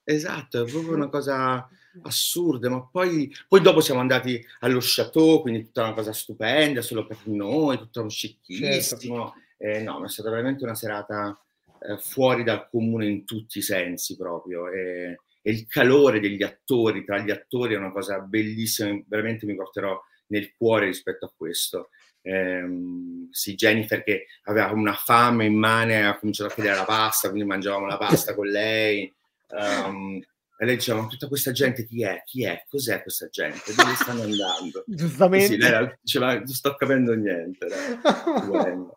[0.06, 1.66] Esatto, è proprio una cosa
[2.02, 7.06] assurda, ma poi, poi, dopo siamo andati allo chateau, quindi tutta una cosa stupenda, solo
[7.06, 9.34] per noi, tutto uno scicchissimo.
[9.34, 9.34] Certo.
[9.58, 11.40] Eh, no, è stata veramente una serata
[11.80, 14.70] eh, fuori dal comune in tutti i sensi proprio.
[14.70, 19.56] E, e, il calore degli attori, tra gli attori è una cosa bellissima, veramente mi
[19.56, 19.98] porterò
[20.28, 21.90] nel cuore rispetto a questo
[22.24, 27.48] ehm, sì, Jennifer che aveva una fame immane, ha cominciato a chiedere la pasta, quindi
[27.48, 29.12] mangiavamo la pasta con lei.
[29.50, 30.20] Um,
[30.58, 32.24] e lei diceva, ma tutta questa gente chi è?
[32.26, 32.64] Chi è?
[32.70, 33.74] Cos'è questa gente?
[33.76, 34.84] Dove stanno andando?
[34.88, 35.48] Giustamente.
[35.48, 37.68] Sì, lei diceva, non sto capendo niente.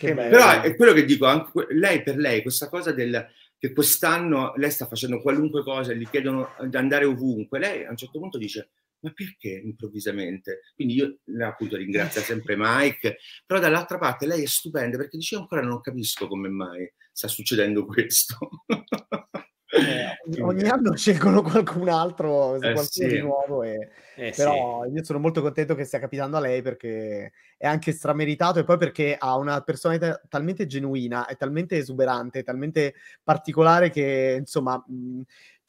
[0.00, 4.70] Però è quello che dico, anche, lei per lei, questa cosa del che quest'anno lei
[4.70, 8.70] sta facendo qualunque cosa, gli chiedono di andare ovunque, lei a un certo punto dice,
[9.00, 10.60] ma perché improvvisamente?
[10.74, 15.62] Quindi io appunto ringrazio sempre Mike, però dall'altra parte lei è stupenda perché dice ancora
[15.62, 18.38] non capisco come mai sta succedendo questo.
[19.72, 23.06] Eh, ogni anno scelgono qualcun altro, eh, qualcuno sì.
[23.06, 23.90] di nuovo, e...
[24.16, 24.94] eh, però sì.
[24.94, 28.78] io sono molto contento che stia capitando a lei perché è anche strameritato e poi
[28.78, 34.82] perché ha una personalità talmente genuina, è talmente esuberante, talmente particolare che insomma...
[34.86, 35.20] Mh,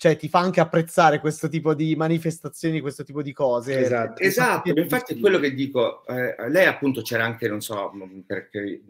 [0.01, 3.81] cioè ti fa anche apprezzare questo tipo di manifestazioni, questo tipo di cose.
[3.81, 4.69] Esatto, esatto.
[4.71, 7.91] infatti è quello che dico, eh, lei appunto c'era anche, non so,
[8.25, 8.81] perché,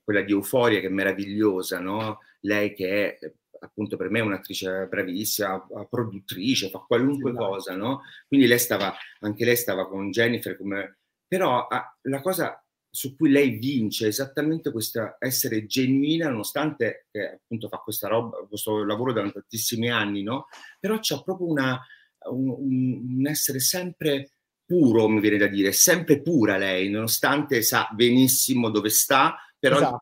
[0.00, 2.20] quella di Euforia che è meravigliosa, no?
[2.42, 8.02] Lei che è appunto per me è un'attrice bravissima, produttrice, fa qualunque sì, cosa, no?
[8.28, 10.98] Quindi lei stava, anche lei stava con Jennifer come...
[11.26, 12.63] Però ah, la cosa
[12.94, 18.84] su cui lei vince esattamente questo essere genuina, nonostante che appunto fa questa roba, questo
[18.84, 20.46] lavoro da tantissimi anni, no?
[20.78, 21.84] Però c'ha proprio una,
[22.30, 24.34] un, un, essere sempre
[24.64, 30.00] puro, mi viene da dire, sempre pura lei, nonostante sa benissimo dove sta, però esatto.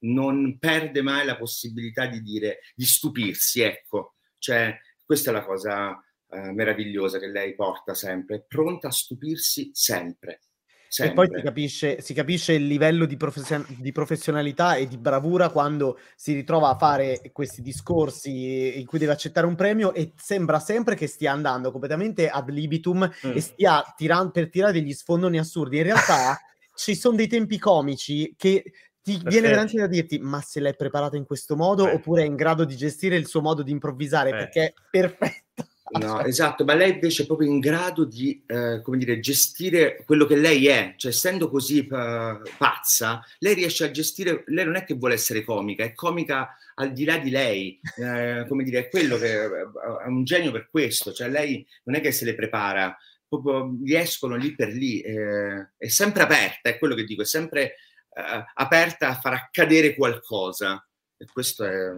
[0.00, 4.16] non perde mai la possibilità di dire, di stupirsi, ecco.
[4.36, 10.40] Cioè, questa è la cosa eh, meravigliosa che lei porta sempre, pronta a stupirsi sempre.
[10.88, 11.24] Sempre.
[11.24, 15.48] E poi si capisce, si capisce il livello di, profession- di, professionalità e di bravura
[15.48, 20.60] quando si ritrova a fare questi discorsi in cui deve accettare un premio e sembra
[20.60, 23.30] sempre che stia andando completamente ad libitum mm.
[23.34, 25.78] e stia tirando per tirare degli sfondoni assurdi.
[25.78, 26.38] In realtà
[26.74, 28.62] ci sono dei tempi comici che
[29.04, 29.30] ti Perfetto.
[29.30, 31.92] viene veramente da dirti ma se l'hai preparata in questo modo Beh.
[31.92, 34.36] oppure è in grado di gestire il suo modo di improvvisare Beh.
[34.36, 35.43] perché è perfetto
[35.86, 40.24] No, esatto, ma lei invece è proprio in grado di, eh, come dire, gestire quello
[40.24, 44.84] che lei è, cioè essendo così uh, pazza, lei riesce a gestire, lei non è
[44.84, 48.88] che vuole essere comica, è comica al di là di lei, eh, come dire, è
[48.88, 52.96] quello che è un genio per questo, cioè lei non è che se le prepara,
[53.28, 57.74] proprio riescono lì per lì, eh, è sempre aperta, è quello che dico, è sempre
[58.14, 60.82] eh, aperta a far accadere qualcosa
[61.16, 61.92] e questo è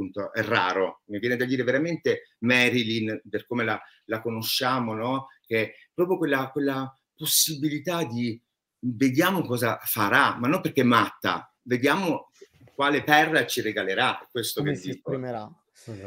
[0.00, 1.02] appunto è raro.
[1.06, 5.28] Mi viene da dire veramente Marilyn, per come la, la conosciamo, no?
[5.44, 8.40] che proprio quella, quella possibilità di
[8.80, 12.30] vediamo cosa farà, ma non perché è matta, vediamo
[12.74, 15.10] quale perla ci regalerà, questo come che si dico.
[15.10, 15.54] esprimerà.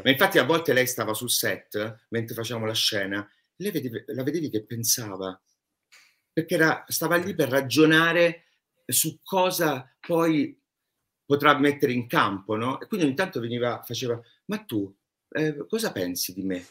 [0.04, 3.28] Ma infatti a volte lei stava sul set, mentre facevamo la scena,
[3.58, 5.40] lei vedevi, la vedevi che pensava,
[6.32, 8.46] perché era, stava lì per ragionare
[8.86, 10.60] su cosa poi
[11.26, 12.80] potrà mettere in campo, no?
[12.80, 14.94] E quindi ogni tanto veniva, faceva, ma tu
[15.30, 16.66] eh, cosa pensi di me?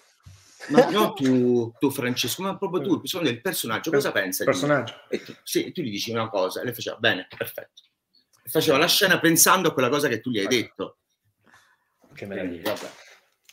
[0.68, 4.44] Ma no tu, tu, Francesco, ma proprio tu, sono del personaggio, cosa pensi?
[4.44, 5.02] Personaggio.
[5.08, 7.82] E tu, sì, tu gli dici una cosa e lei faceva, bene, perfetto.
[8.44, 10.98] E faceva la scena pensando a quella cosa che tu gli hai detto.
[12.14, 12.74] Che meraviglia.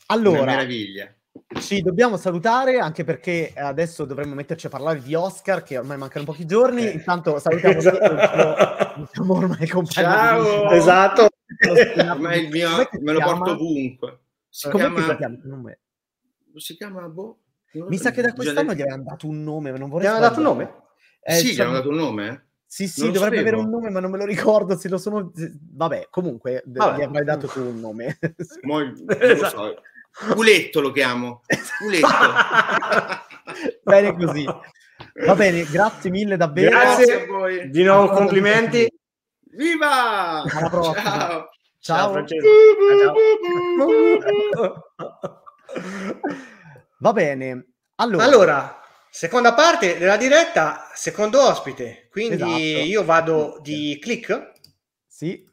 [0.06, 1.14] Allora, meraviglia.
[1.60, 6.24] Ci dobbiamo salutare anche perché adesso dovremmo metterci a parlare di Oscar che ormai mancano
[6.24, 6.86] pochi giorni.
[6.86, 6.90] Eh.
[6.90, 9.00] Intanto salutiamo esatto.
[9.00, 10.08] diciamo ormai compagno.
[10.08, 11.28] Ciao, esatto.
[11.98, 12.68] Ormai il mio
[13.00, 14.18] me lo porto ovunque.
[14.48, 15.16] Si Come chiama...
[16.54, 17.38] si Si chiama boh.
[17.72, 20.28] Mi sa che da quest'anno gli avevano dato un nome, ma non vorrei Gli avevano
[20.28, 20.74] dato un nome?
[21.22, 22.46] Eh, sì, gli hanno dato un nome?
[22.66, 24.76] Sì, sì, non dovrebbe avere un nome, ma non me lo ricordo.
[24.76, 25.32] Se lo sono.
[25.34, 26.98] Vabbè, comunque Vabbè.
[26.98, 28.18] gli avrai dato tu un nome.
[28.62, 29.74] Mo, non lo so.
[30.10, 31.42] Culetto lo chiamo.
[31.78, 32.08] Culetto.
[33.82, 34.44] bene così.
[35.24, 36.70] Va bene, grazie mille davvero.
[36.70, 37.70] Grazie a voi.
[37.70, 38.88] Di nuovo complimenti.
[39.52, 40.42] Viva!
[40.42, 41.02] Alla prossima.
[41.02, 41.48] Ciao.
[41.80, 42.26] Ciao.
[42.26, 42.26] Ciao,
[44.52, 45.40] Ciao.
[46.98, 47.66] Va bene.
[47.96, 48.24] Allora.
[48.24, 48.80] allora,
[49.10, 52.08] seconda parte della diretta, secondo ospite.
[52.10, 52.86] Quindi esatto.
[52.86, 54.52] io vado di click.
[55.06, 55.46] Sì.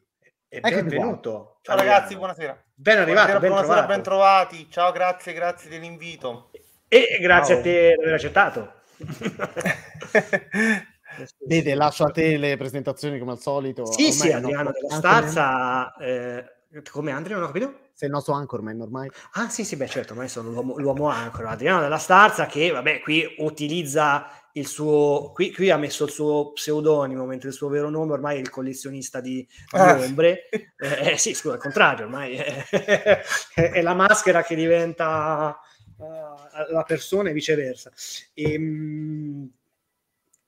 [0.49, 1.56] E benvenuto.
[1.67, 2.57] Ciao ragazzi, buonasera.
[2.75, 4.71] Ben arrivato, buonasera, ben, buonasera ben trovati.
[4.71, 6.49] Ciao, grazie, grazie dell'invito.
[6.87, 7.59] E grazie Ciao.
[7.59, 8.73] a te per aver accettato.
[11.45, 13.85] Vede, lascio a te le presentazioni come al solito.
[13.85, 15.93] Sì, ormai sì, Adriano della Stazza.
[15.97, 16.45] Eh,
[16.89, 17.79] come Andrea, non ho capito?
[17.97, 19.09] Sei il nostro anchorman ormai.
[19.31, 21.49] Ah sì, sì, beh certo, ormai sono l'uomo, l'uomo ancora.
[21.49, 25.31] Adriano della Starza che, vabbè, qui utilizza il suo...
[25.33, 28.51] Qui, qui, ha messo il suo pseudonimo, mentre il suo vero nome ormai è il
[28.51, 29.97] collezionista di, di ah.
[29.99, 30.47] ombre.
[30.77, 32.65] Eh, eh, sì, scusa, al contrario, ormai è,
[33.55, 35.57] è la maschera che diventa
[35.97, 37.91] uh, la persona e viceversa.
[38.35, 39.51] E, ehm, mh,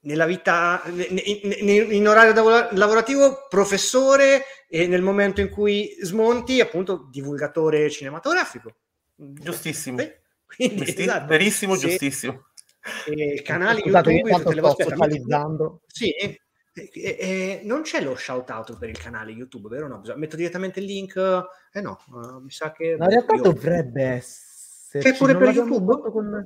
[0.10, 2.34] nella vita, in, in orario
[2.72, 8.74] lavorativo, professore e nel momento in cui smonti, appunto, divulgatore cinematografico.
[9.16, 9.98] Giustissimo.
[9.98, 11.28] Beh, quindi, esatto.
[11.28, 11.90] Verissimo, sì.
[11.90, 12.46] giustissimo.
[13.06, 15.82] E canali Scusate, YouTube, sto socializzando.
[15.86, 16.40] Sì, e,
[16.74, 19.88] e, e, non c'è lo shout out per il canale YouTube, vero?
[19.88, 21.18] No, metto direttamente il link.
[21.72, 22.96] Eh no, uh, mi sa che.
[22.98, 23.42] Ma in realtà io...
[23.44, 25.04] dovrebbe essere.
[25.04, 26.10] C'è pure per YouTube?
[26.10, 26.46] Con...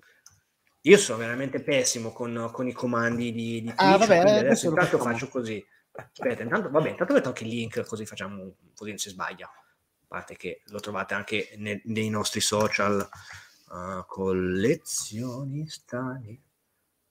[0.86, 4.68] Io sono veramente pessimo con, con i comandi di, di ah, Twitch, ah, vabbè, adesso
[4.68, 5.66] intanto faccio così.
[5.92, 9.46] Aspetta, intanto, vabbè, intanto metto anche il link così facciamo, così non si sbaglia.
[9.46, 13.08] A parte che lo trovate anche ne, nei nostri social
[13.70, 16.20] uh, collezionista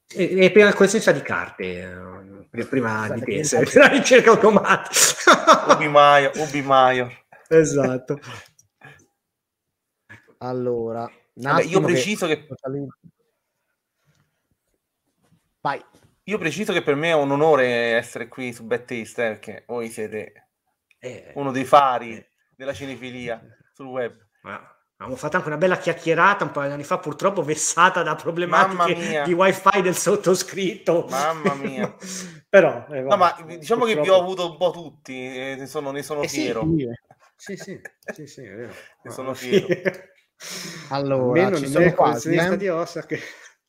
[0.07, 5.89] e, e prima collezionista di carte uh, prima di pensare per la ricerca automatica Ubi
[5.89, 7.25] Maior, Ubi Maior.
[7.49, 8.20] esatto
[10.39, 12.55] allora Vabbè, io preciso che, che
[15.63, 15.83] Vai.
[16.25, 19.65] Io preciso che per me è un onore essere qui su Bad Taste, eh, perché
[19.67, 20.51] voi siete
[20.99, 22.31] eh, uno dei fari eh.
[22.55, 23.41] della cinefilia
[23.73, 24.15] sul web.
[24.43, 24.61] Ma
[25.03, 29.23] Abbiamo fatto anche una bella chiacchierata un paio di anni fa, purtroppo vessata da problematiche
[29.25, 31.07] di wifi del sottoscritto.
[31.11, 31.93] Mamma mia.
[32.49, 33.87] Però, eh, no, ma diciamo purtroppo...
[33.87, 36.65] che vi ho avuto un po' tutti, e ne sono, ne sono eh fiero.
[37.35, 37.81] Sì, sì,
[38.15, 38.73] sì, sì, è vero.
[39.03, 39.67] Ne sono fiero.
[40.91, 42.57] allora, Almeno ci sono quasi, eh?
[42.57, 43.19] di ossa che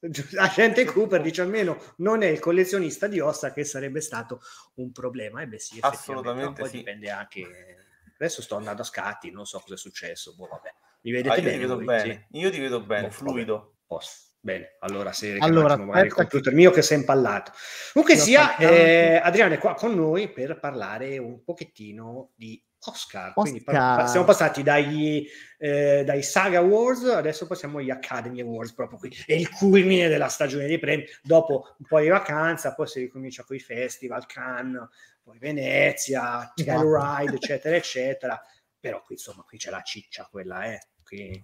[0.38, 4.42] Agente Cooper dice almeno non è il collezionista di ossa che sarebbe stato
[4.76, 5.42] un problema.
[5.42, 6.78] E beh sì, assolutamente poi sì.
[6.78, 7.78] dipende anche.
[8.14, 10.36] Adesso sto andando a scatti, non so cosa è successo.
[10.36, 10.74] Boh, vabbè.
[11.02, 11.54] Mi vedete ah, io bene?
[11.56, 11.86] Ti vedo voi?
[11.86, 12.28] bene.
[12.32, 12.40] Sì.
[12.40, 13.76] Io ti vedo bene, boh, fluido.
[13.86, 14.32] Posso.
[14.40, 16.58] Bene, allora se allora, magari il computer che...
[16.58, 17.54] mio che si è impallato.
[17.94, 23.34] Comunque sia, eh, Adriano è qua con noi per parlare un pochettino di Oscar.
[23.34, 23.34] Oscar.
[23.34, 23.64] Quindi
[24.10, 25.26] siamo passati dagli,
[25.58, 29.16] eh, dai Saga Awards, adesso passiamo agli Academy Awards, proprio qui.
[29.26, 31.06] È il culmine della stagione dei premi.
[31.22, 34.88] Dopo un po' di vacanza, poi si ricomincia con i festival, Cannes,
[35.22, 38.42] poi Venezia, Telluride, eccetera, eccetera.
[38.80, 40.80] Però qui, insomma, qui c'è la ciccia, quella, eh.
[41.04, 41.44] Qui...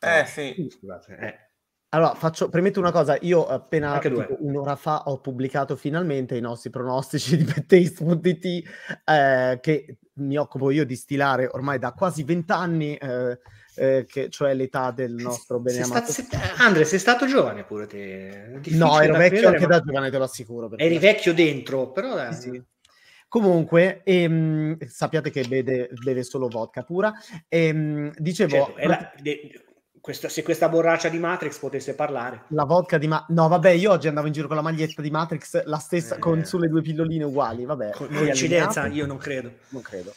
[0.00, 0.68] Eh, sì.
[0.70, 1.46] Scusate, eh.
[1.90, 6.68] Allora, faccio, premetto una cosa, io appena tipo, un'ora fa ho pubblicato finalmente i nostri
[6.68, 8.44] pronostici di bettaste.it
[9.06, 13.38] eh, che mi occupo io di stilare ormai da quasi vent'anni, eh,
[13.76, 16.12] eh, che, cioè l'età del nostro beneamato.
[16.12, 18.60] Sei stato, Andre, sei stato giovane pure te?
[18.70, 19.78] No, ero vecchio credere, anche ma...
[19.78, 20.76] da giovane, te lo assicuro.
[20.76, 22.32] Eri vecchio dentro, però...
[22.32, 22.62] Sì, sì.
[23.28, 27.12] Comunque, ehm, sappiate che beve, beve, solo vodka pura.
[27.48, 28.72] Ehm, dicevo...
[28.74, 29.67] Certo, la, de,
[30.08, 32.44] questa, se questa borraccia di Matrix potesse parlare.
[32.48, 33.36] La vodka di Matrix.
[33.36, 36.18] No, vabbè, io oggi andavo in giro con la maglietta di Matrix, la stessa, eh...
[36.18, 37.66] con sulle due pilloline uguali.
[37.66, 39.52] Vabbè, coincidenza, io non credo.
[39.68, 40.14] Non credo.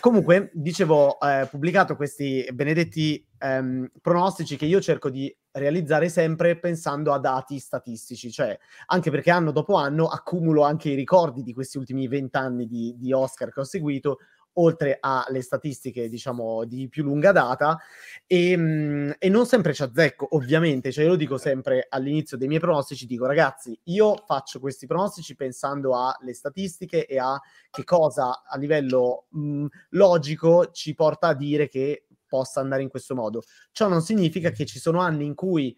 [0.00, 7.12] Comunque, dicevo, eh, pubblicato questi benedetti ehm, pronostici che io cerco di realizzare sempre pensando
[7.12, 11.76] a dati statistici, cioè anche perché anno dopo anno accumulo anche i ricordi di questi
[11.76, 14.18] ultimi vent'anni di, di Oscar che ho seguito,
[14.54, 17.78] oltre alle statistiche, diciamo, di più lunga data,
[18.26, 22.48] e, mm, e, non sempre ci azzecco, ovviamente, cioè io lo dico sempre all'inizio dei
[22.48, 27.40] miei pronostici, dico ragazzi, io faccio questi pronostici pensando alle statistiche e a
[27.70, 32.88] che cosa a livello mh, mm, logico ci porta a dire che possa andare in
[32.88, 33.42] questo modo.
[33.70, 35.76] Ciò non significa che ci sono anni in cui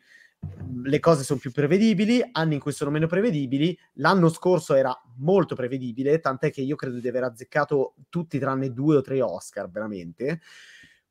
[0.83, 3.77] le cose sono più prevedibili, anni in cui sono meno prevedibili.
[3.95, 8.97] L'anno scorso era molto prevedibile, tant'è che io credo di aver azzeccato tutti tranne due
[8.97, 10.41] o tre Oscar, veramente.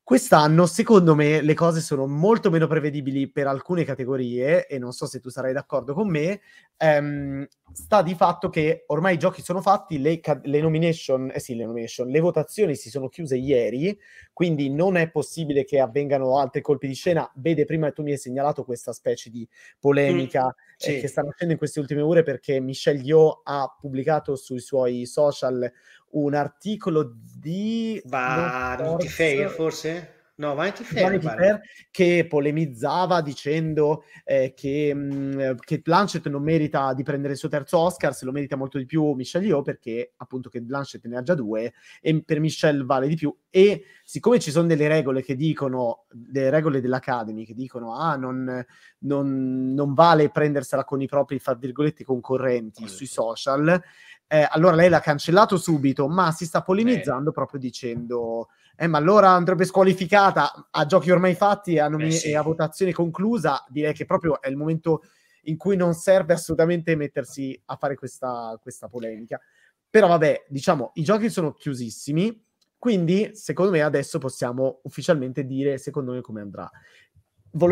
[0.04, 5.08] Quest'anno, secondo me, le cose sono molto meno prevedibili per alcune categorie, e non so
[5.08, 6.42] se tu sarai d'accordo con me.
[6.78, 11.56] Ehm, sta di fatto che ormai i giochi sono fatti, le, le, nomination, eh sì,
[11.56, 13.98] le nomination, le votazioni si sono chiuse ieri,
[14.34, 17.30] quindi non è possibile che avvengano altri colpi di scena.
[17.36, 19.48] Vede, prima tu mi hai segnalato questa specie di
[19.80, 20.96] polemica mm, sì.
[20.98, 25.06] eh, che sta nascendo in queste ultime ore perché Michelle Yeoh ha pubblicato sui suoi
[25.06, 25.72] social
[26.12, 28.02] un articolo di...
[28.06, 30.15] Vanity Fair forse?
[30.38, 36.94] No, Vanity Fair, Fair che polemizzava dicendo eh, che, mh, mm, che Blanchett non merita
[36.94, 40.12] di prendere il suo terzo Oscar, se lo merita molto di più Michelle Yeoh perché
[40.18, 43.34] appunto che Blanchett ne ha già due e per Michelle vale di più.
[43.50, 48.66] E siccome ci sono delle regole che dicono, delle regole dell'Academy che dicono ah non,
[49.00, 53.82] non, non vale prendersela con i propri, fra virgolette, concorrenti sui social,
[54.28, 57.36] eh, allora lei l'ha cancellato subito, ma si sta polemizzando Beh.
[57.36, 62.12] proprio dicendo eh, ma allora andrebbe squalificata a giochi ormai fatti e a, nomi- eh
[62.12, 62.30] sì.
[62.30, 63.64] e a votazione conclusa.
[63.70, 65.04] Direi che proprio è il momento
[65.44, 69.40] in cui non serve assolutamente mettersi a fare questa, questa polemica.
[69.90, 72.44] Però vabbè, diciamo, i giochi sono chiusissimi,
[72.78, 76.70] quindi secondo me adesso possiamo ufficialmente dire secondo me come andrà.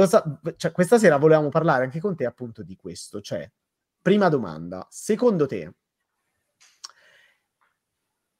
[0.07, 3.49] Sa- cioè, questa sera volevamo parlare anche con te appunto di questo, cioè,
[4.01, 5.73] prima domanda, secondo te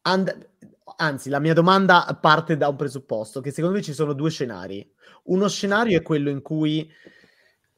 [0.03, 0.49] And-
[0.97, 4.89] anzi, la mia domanda parte da un presupposto, che secondo me ci sono due scenari.
[5.23, 6.89] Uno scenario è quello in cui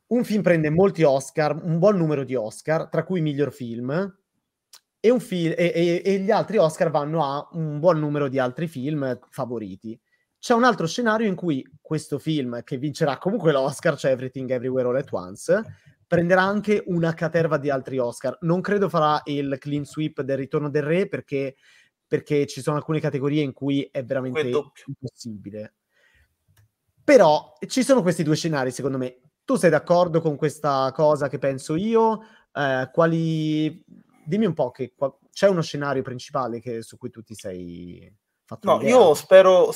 [0.08, 4.18] un film prende molti Oscar, un buon numero di Oscar, tra cui miglior film,
[5.00, 8.40] e, un fi- e, e, e gli altri Oscar vanno a un buon numero di
[8.40, 10.00] altri film favoriti.
[10.40, 14.88] C'è un altro scenario in cui questo film, che vincerà comunque l'Oscar, cioè Everything Everywhere
[14.88, 15.64] All At Once,
[16.08, 18.38] prenderà anche una caterva di altri Oscar.
[18.42, 21.56] Non credo farà il clean sweep del Ritorno del Re perché
[22.08, 24.50] perché ci sono alcune categorie in cui è veramente
[24.86, 25.74] impossibile.
[27.04, 29.20] Però ci sono questi due scenari, secondo me.
[29.46, 32.22] Tu sei d'accordo con questa cosa che penso io?
[32.52, 33.84] Eh, quali...
[34.26, 35.16] Dimmi un po' che qua...
[35.32, 36.82] c'è uno scenario principale che...
[36.82, 38.12] su cui tu ti sei
[38.44, 39.72] fatto No, io spero,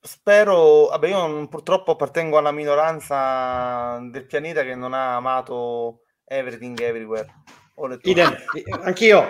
[0.00, 0.86] spero...
[0.86, 7.28] Vabbè, io purtroppo appartengo alla minoranza del pianeta che non ha amato Everything Everywhere.
[8.02, 8.34] Idem,
[8.82, 9.24] anch'io,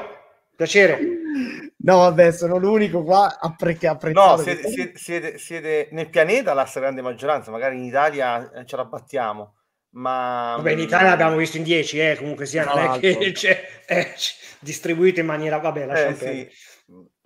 [0.54, 0.98] piacere.
[1.82, 4.36] No, vabbè, sono l'unico qua a pre- che apprezzato.
[4.36, 8.76] No, siete, siete, siete, siete, nel pianeta la stragrande maggioranza, magari in Italia eh, ce
[8.76, 9.54] la battiamo,
[9.90, 10.54] ma...
[10.56, 14.14] Vabbè, in Italia l'abbiamo visto in 10, eh, comunque sia, non è che c'è, è
[14.58, 15.58] distribuito in maniera...
[15.58, 16.48] Vabbè, lasciamo eh, sì.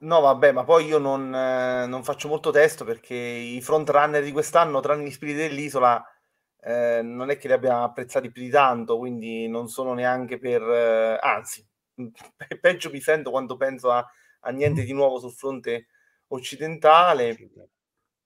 [0.05, 4.33] No, vabbè, ma poi io non, eh, non, faccio molto testo perché i frontrunner di
[4.33, 6.05] quest'anno, tranne gli spiriti dell'isola,
[6.61, 10.63] eh, non è che li abbiamo apprezzati più di tanto, quindi non sono neanche per...
[10.63, 11.67] Eh, anzi,
[12.61, 14.07] peggio mi sento quando penso a
[14.45, 15.87] a niente di nuovo sul fronte
[16.29, 17.37] occidentale.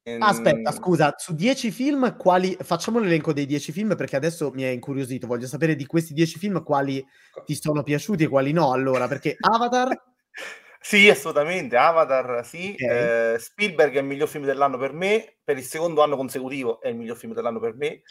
[0.02, 4.62] Ehm, Aspetta, scusa, su 10 film, quali facciamo l'elenco dei 10 film perché adesso mi
[4.62, 7.04] è incuriosito, voglio sapere di questi 10 film quali
[7.44, 9.90] ti sono piaciuti e quali no, allora, perché Avatar
[10.80, 13.34] Sì, assolutamente, Avatar sì, okay.
[13.34, 16.88] eh, Spielberg è il miglior film dell'anno per me, per il secondo anno consecutivo è
[16.88, 18.02] il miglior film dell'anno per me.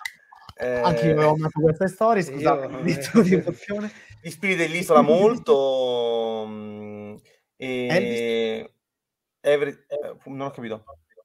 [0.59, 2.81] Eh, Anche io avevo amato queste storie, scusate, io...
[3.23, 3.43] di
[4.21, 6.45] Gli spiriti dell'isola molto...
[7.63, 8.73] Mm, e...
[9.41, 9.71] Every...
[9.87, 10.83] Eh, non ho capito.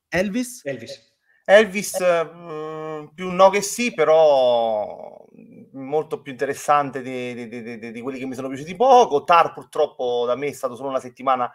[0.09, 0.65] Elvis?
[0.65, 1.11] Elvis.
[1.45, 5.25] Elvis mh, mm, più no che sì, però
[5.73, 9.25] molto più interessante di, di, di, di, quelli che mi sono piaciuti poco.
[9.25, 11.53] Tar purtroppo da me è stato solo una settimana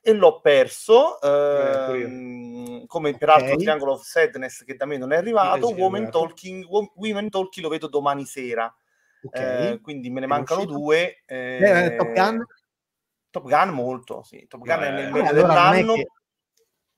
[0.00, 1.20] e l'ho perso.
[1.20, 3.58] Eh, come peraltro okay.
[3.58, 5.68] Triangle of Sadness che da me non è arrivato.
[5.68, 8.72] Sì, Women, Talking, Women Talking lo vedo domani sera.
[9.20, 9.72] Okay.
[9.72, 10.78] Eh, quindi me ne è mancano uscito?
[10.78, 11.22] due.
[11.26, 12.46] Eh, eh, Top Gun?
[13.38, 14.46] Top Gun molto, sì.
[14.48, 15.94] Top Gun eh, è nel medio allora dell'anno.
[15.94, 16.06] Che...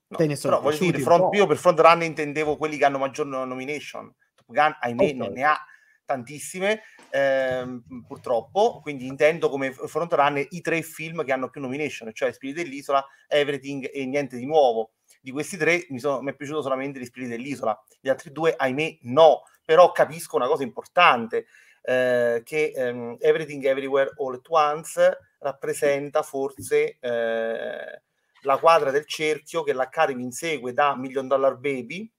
[0.08, 4.12] No, però voglio dire, front, io per front run intendevo quelli che hanno maggior nomination.
[4.34, 5.14] Top Gun, ahimè, okay.
[5.14, 5.58] non ne ha
[6.04, 12.10] tantissime, ehm, purtroppo, quindi intendo come front run i tre film che hanno più nomination,
[12.12, 14.92] cioè Spiriti dell'Isola, Everything e Niente di Nuovo.
[15.20, 18.54] Di questi tre mi, sono, mi è piaciuto solamente Gli Spiriti dell'Isola, gli altri due,
[18.56, 21.46] ahimè, no, però capisco una cosa importante,
[21.82, 28.02] eh, che ehm, Everything Everywhere All at Once rappresenta forse eh,
[28.42, 32.10] La quadra del cerchio che l'Academy insegue da Million Dollar Baby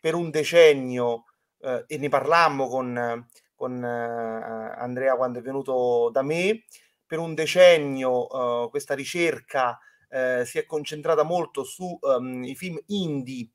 [0.00, 1.24] per un decennio
[1.60, 6.64] eh, e ne parlammo con, con eh, Andrea quando è venuto da me,
[7.06, 12.78] per un decennio eh, questa ricerca eh, si è concentrata molto sui um, ehm, film
[12.86, 13.50] indie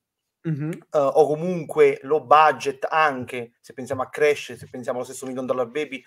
[0.45, 0.71] Mm-hmm.
[0.91, 5.45] Uh, o comunque low budget anche se pensiamo a Crash, se pensiamo allo stesso Million
[5.45, 6.03] Dollar Baby,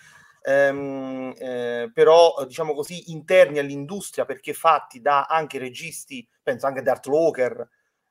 [0.46, 6.86] ehm, eh, però diciamo così interni all'industria perché fatti da anche registi, penso anche ad
[6.88, 7.68] Art Locker,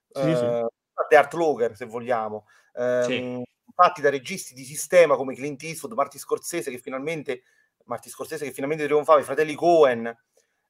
[0.09, 1.15] sì, eh, sì.
[1.15, 3.43] Art Locker se vogliamo, ehm, sì.
[3.73, 7.43] fatti da registi di sistema come Clint Eastwood, Marty Scorsese che finalmente
[7.85, 10.05] Marty Scorsese che finalmente trionfava, i fratelli Cohen,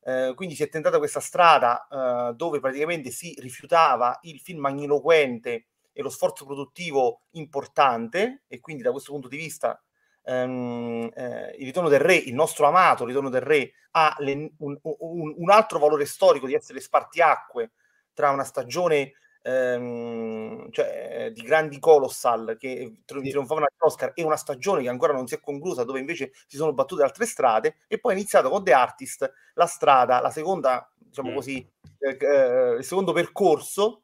[0.03, 5.65] eh, quindi si è tentata questa strada eh, dove praticamente si rifiutava il film magniloquente
[5.91, 9.81] e lo sforzo produttivo importante e quindi da questo punto di vista
[10.25, 14.77] ehm, eh, il ritorno del re, il nostro amato ritorno del re, ha le, un,
[14.81, 17.71] un, un, altro valore storico di essere spartiacque
[18.13, 24.89] tra una stagione ehm, cioè, di grandi colossal che trionfavano all'Oscar e una stagione che
[24.89, 28.15] ancora non si è conclusa dove invece si sono battute altre strade e poi è
[28.15, 31.35] iniziato con The Artist la strada, la seconda, diciamo mm.
[31.35, 34.01] così, eh, eh, il secondo percorso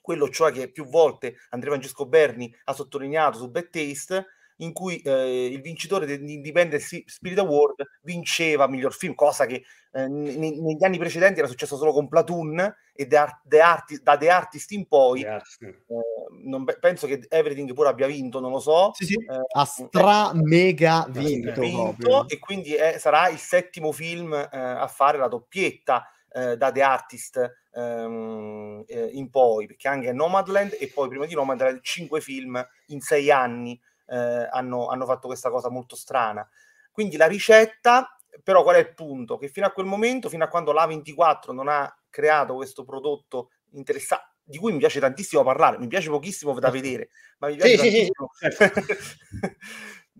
[0.00, 4.26] quello cioè che più volte Andrea Francesco Berni ha sottolineato su Bad Taste,
[4.56, 10.60] in cui eh, il vincitore dell'Independent Spirit Award vinceva miglior film, cosa che eh, ne-
[10.60, 14.30] negli anni precedenti era successo solo con Platoon e The Art- The Artist, da The
[14.30, 15.42] Artist in poi eh,
[16.44, 18.92] non, penso che Everything pure abbia vinto, non lo so.
[18.94, 19.14] Sì, sì.
[19.14, 24.86] Eh, ha stra mega vinto, vinto e quindi è, sarà il settimo film eh, a
[24.86, 31.08] fare la doppietta eh, da The Artist ehm, in poi, perché anche Nomadland e poi
[31.08, 35.96] prima di Nomadland cinque film in sei anni eh, hanno, hanno fatto questa cosa molto
[35.96, 36.48] strana.
[36.90, 39.36] Quindi la ricetta, però qual è il punto?
[39.36, 44.34] Che fino a quel momento, fino a quando l'A24 non ha creato questo prodotto interessante,
[44.44, 46.76] di cui mi piace tantissimo parlare, mi piace pochissimo da certo.
[46.76, 48.50] vedere, ma mi piace sì, tantissimo sì,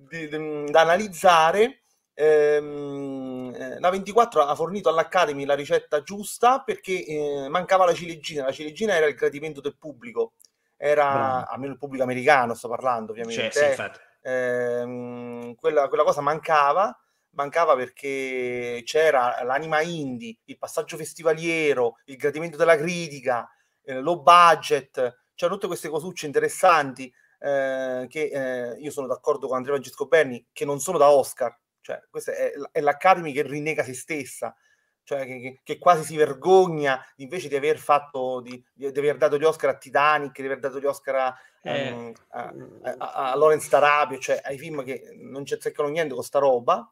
[0.09, 0.28] sì.
[0.70, 1.78] da analizzare.
[2.16, 8.45] Ehm, eh, la 24 ha fornito all'Academy la ricetta giusta perché eh, mancava la ciliegina.
[8.45, 10.35] La ciliegina era il gradimento del pubblico
[10.77, 13.51] era almeno il pubblico americano, sto parlando ovviamente.
[13.51, 16.97] Cioè, sì, eh, quella, quella cosa mancava
[17.35, 23.49] mancava perché c'era l'anima indie, il passaggio festivaliero, il gradimento della critica,
[23.83, 29.57] eh, low budget, cioè tutte queste cosucce interessanti eh, che eh, io sono d'accordo con
[29.57, 33.83] Andrea Francesco Berni che non sono da Oscar, cioè questa è, è l'Academy che rinnega
[33.83, 34.55] se stessa,
[35.05, 39.44] cioè che, che, quasi si vergogna invece di aver fatto di, di, aver dato gli
[39.44, 41.90] Oscar a Titanic, di aver dato gli Oscar a, eh.
[41.92, 42.52] um, a,
[42.98, 46.90] a, a Lawrence Tarabio, cioè ai film che non ci azzeccano niente con sta roba.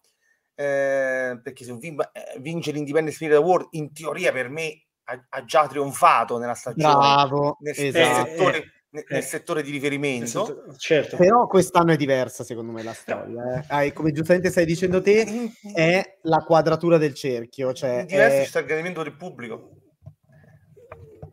[0.54, 5.26] Eh, perché se un film eh, vince l'Independent Spirit Award, in teoria per me ha,
[5.30, 6.94] ha già trionfato nella stagione.
[6.94, 8.28] Bravo, nel, esatto.
[8.28, 10.64] settore, nel, nel, settore di riferimento.
[10.76, 11.16] Certo.
[11.16, 13.66] Però quest'anno è diversa, secondo me, la storia.
[13.68, 13.92] Eh.
[13.92, 17.72] come giustamente stai dicendo te, è la quadratura del cerchio.
[17.72, 18.46] Cioè diverso è...
[18.46, 19.70] c'è il gradimento del pubblico.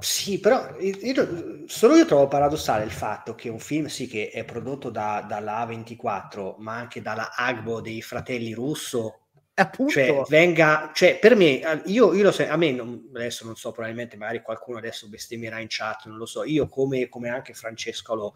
[0.01, 4.45] Sì, però io, solo io trovo paradossale il fatto che un film, sì, che è
[4.45, 9.28] prodotto da, dalla A24, ma anche dalla Agbo dei fratelli Russo,
[9.60, 9.91] Appunto.
[9.91, 13.72] Cioè, venga, cioè, per me, io, io lo so, a me non, adesso non so,
[13.72, 18.16] probabilmente magari qualcuno adesso bestemmierà in chat, non lo so, io come, come anche Francesco
[18.16, 18.36] lo,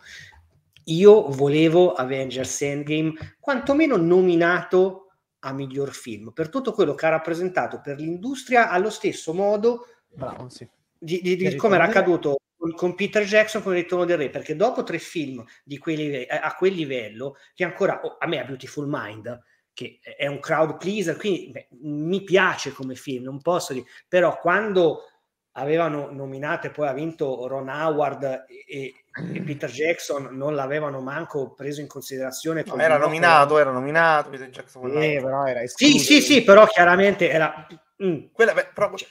[0.86, 7.80] io volevo Avengers Endgame quantomeno nominato a miglior film per tutto quello che ha rappresentato
[7.82, 10.68] per l'industria allo stesso modo Bravo, sì.
[10.98, 12.38] di, di, di come era accaduto
[12.76, 16.54] con, Peter Jackson con il ritorno del re perché dopo tre film di quelli, a
[16.56, 19.42] quel livello che ancora oh, a me a Beautiful Mind
[19.74, 24.38] che è un crowd pleaser, quindi beh, mi piace come film, non posso dire, però
[24.40, 25.08] quando
[25.54, 31.54] avevano nominato e poi ha vinto Ron Howard e, e Peter Jackson non l'avevano manco
[31.54, 32.64] preso in considerazione.
[32.66, 34.90] No, era nominato, era nominato Peter Jackson.
[35.02, 37.68] Eh, però era sì, sì, sì, però chiaramente era...
[38.04, 38.26] Mm.
[38.32, 38.94] Quella, beh, però...
[38.96, 39.08] Cioè,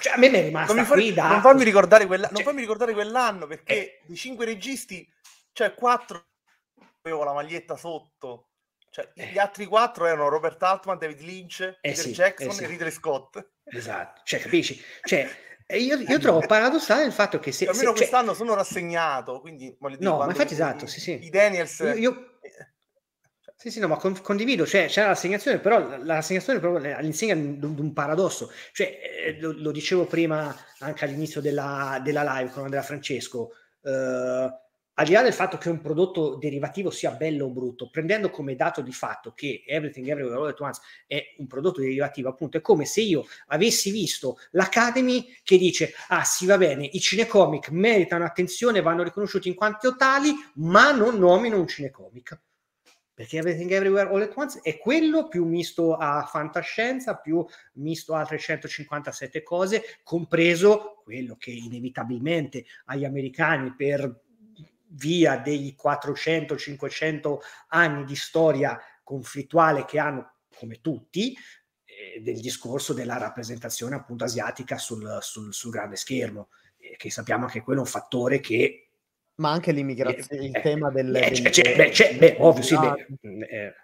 [0.00, 2.42] cioè, a me mi è rimasta non, mi fa, non fammi ricordare, quella, cioè, non
[2.42, 5.06] fammi ricordare quell'anno perché eh, di cinque registi,
[5.52, 6.24] cioè quattro
[7.02, 8.47] avevo la maglietta sotto
[8.90, 9.26] cioè, eh.
[9.32, 12.64] Gli altri quattro erano Robert Altman, David Lynch, eh Peter sì, Jackson eh sì.
[12.64, 13.46] e Ridley Scott.
[13.64, 14.82] Esatto, cioè, capisci?
[15.02, 15.28] Cioè,
[15.76, 17.66] io, io, trovo paradossale il fatto che se...
[17.66, 18.36] Almeno se, cioè quest'anno cioè...
[18.36, 19.76] sono rassegnato, quindi...
[19.98, 21.24] No, ma infatti esatto, sì, sì.
[21.24, 21.78] I Daniels...
[21.80, 22.38] Io, io...
[23.60, 27.92] Sì, sì, no, ma con, condivido, cioè c'era l'assegnazione, però l'assegnazione proprio all'insegna di un,
[27.92, 33.50] paradosso, cioè eh, lo, lo, dicevo prima anche all'inizio della, della live con Andrea Francesco,
[33.82, 34.48] eh,
[34.98, 38.56] al di là del fatto che un prodotto derivativo sia bello o brutto, prendendo come
[38.56, 42.60] dato di fatto che Everything Everywhere All at Once è un prodotto derivativo, appunto, è
[42.60, 48.24] come se io avessi visto l'Academy che dice, ah sì va bene, i cinecomic meritano
[48.24, 52.40] attenzione, vanno riconosciuti in quanto tali, ma non nomino un cinecomic.
[53.14, 57.44] Perché Everything Everywhere All at Once è quello più misto a fantascienza, più
[57.74, 64.26] misto a 357 cose, compreso quello che inevitabilmente agli americani per
[64.90, 71.34] via dei 400-500 anni di storia conflittuale che hanno, come tutti,
[71.84, 77.46] eh, del discorso della rappresentazione appunto asiatica sul, sul, sul grande schermo, eh, che sappiamo
[77.46, 78.90] che quello è un fattore che...
[79.36, 81.14] Ma anche l'immigrazione, eh, il tema del...
[81.14, 83.74] Eh, del c'è, beh, c'è, beh, ovvio, sì, beh, mm, eh,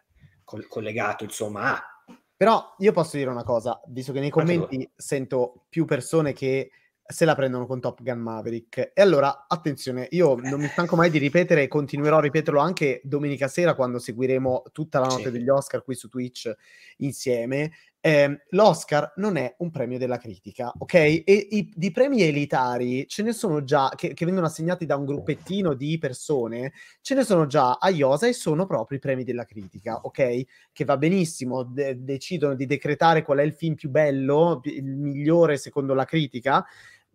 [0.44, 1.88] collegato insomma a...
[2.36, 6.70] Però io posso dire una cosa, visto che nei commenti sento più persone che
[7.06, 8.92] se la prendono con Top Gun Maverick.
[8.94, 13.00] E allora, attenzione, io non mi stanco mai di ripetere e continuerò a ripeterlo anche
[13.04, 15.30] domenica sera quando seguiremo tutta la notte sì.
[15.30, 16.50] degli Oscar qui su Twitch
[16.98, 17.72] insieme.
[18.06, 20.94] Eh, L'Oscar non è un premio della critica, ok?
[20.94, 25.06] E i, di premi elitari ce ne sono già, che, che, vengono assegnati da un
[25.06, 29.46] gruppettino di persone, ce ne sono già a IOSA e sono proprio i premi della
[29.46, 30.42] critica, ok?
[30.70, 35.56] Che va benissimo, de- decidono di decretare qual è il film più bello, il migliore
[35.56, 36.62] secondo la critica,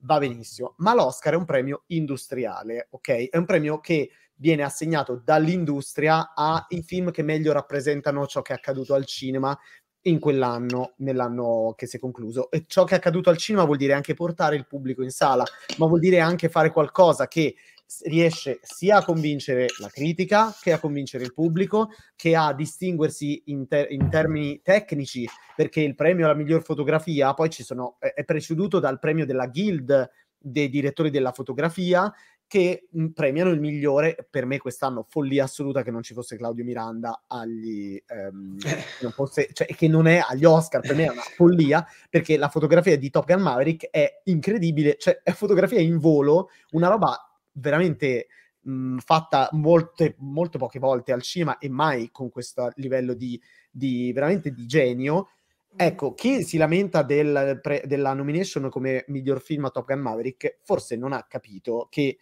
[0.01, 3.29] va benissimo, ma l'Oscar è un premio industriale, ok?
[3.29, 8.55] È un premio che viene assegnato dall'industria ai film che meglio rappresentano ciò che è
[8.55, 9.57] accaduto al cinema
[10.03, 12.49] in quell'anno, nell'anno che si è concluso.
[12.49, 15.43] E ciò che è accaduto al cinema vuol dire anche portare il pubblico in sala,
[15.77, 17.55] ma vuol dire anche fare qualcosa che
[18.03, 23.67] riesce sia a convincere la critica che a convincere il pubblico, che a distinguersi in,
[23.67, 28.79] ter- in termini tecnici, perché il premio alla miglior fotografia poi ci sono, è, preceduto
[28.79, 32.13] dal premio della Guild dei direttori della fotografia
[32.47, 37.25] che premiano il migliore per me quest'anno follia assoluta che non ci fosse Claudio Miranda
[37.27, 38.57] agli ehm,
[39.01, 42.49] non fosse, cioè, che non è agli Oscar per me è una follia perché la
[42.49, 48.27] fotografia di Top Gun Maverick è incredibile cioè è fotografia in volo una roba veramente
[48.61, 53.39] mh, fatta molte, molte poche volte al cinema e mai con questo livello di,
[53.69, 55.29] di veramente di genio.
[55.75, 60.57] Ecco, chi si lamenta del pre, della nomination come miglior film a Top Gun Maverick
[60.63, 62.17] forse non ha capito che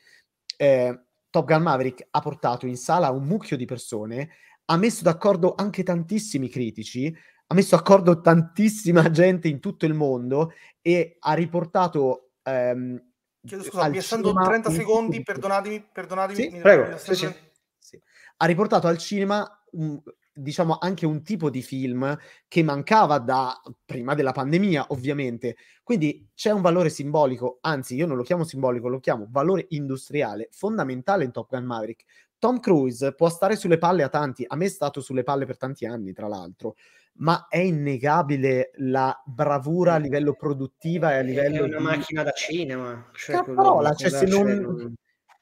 [0.58, 4.30] eh, Top Gun Maverick ha portato in sala un mucchio di persone,
[4.66, 7.16] ha messo d'accordo anche tantissimi critici,
[7.48, 10.52] ha messo d'accordo tantissima gente in tutto il mondo
[10.82, 13.07] e ha riportato ehm,
[13.48, 16.40] Chiedo scusa, mi essendo 30 secondi, perdonatemi, perdonatemi.
[16.40, 17.34] Sì, prego, sì, sì.
[17.80, 18.02] Sì.
[18.38, 20.00] Ha riportato al cinema un,
[20.34, 22.18] diciamo anche un tipo di film
[22.48, 25.56] che mancava da prima della pandemia, ovviamente.
[25.84, 30.50] Quindi c'è un valore simbolico, anzi io non lo chiamo simbolico, lo chiamo valore industriale
[30.52, 32.04] fondamentale in Top Gun Maverick.
[32.40, 35.58] Tom Cruise può stare sulle palle a tanti, a me è stato sulle palle per
[35.58, 36.76] tanti anni, tra l'altro,
[37.18, 41.64] ma è innegabile la bravura a livello produttiva e a livello...
[41.64, 41.84] È una di...
[41.84, 43.10] macchina da cinema.
[43.14, 44.94] Cioè, parola, cioè, se non...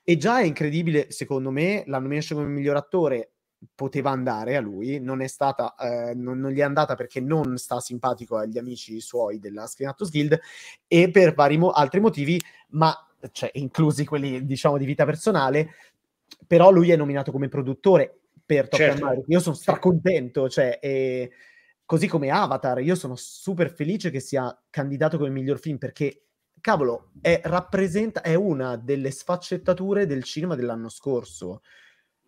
[0.04, 3.32] E già è incredibile, secondo me, la nomination come miglior attore
[3.74, 7.58] poteva andare a lui, non è stata, eh, non, non, gli è andata perché non
[7.58, 10.40] sta simpatico agli amici suoi della Screen Actors Guild
[10.88, 12.94] e per vari mo- altri motivi, ma
[13.32, 15.72] cioè, inclusi quelli diciamo di vita personale,
[16.46, 19.06] però lui è nominato come produttore per Top certo.
[19.06, 19.24] Mario.
[19.28, 21.32] Io sono stracontento, cioè, e,
[21.86, 26.26] così come Avatar, io sono super felice che sia candidato come miglior film perché
[26.66, 31.62] cavolo, è, rappresenta, è una delle sfaccettature del cinema dell'anno scorso.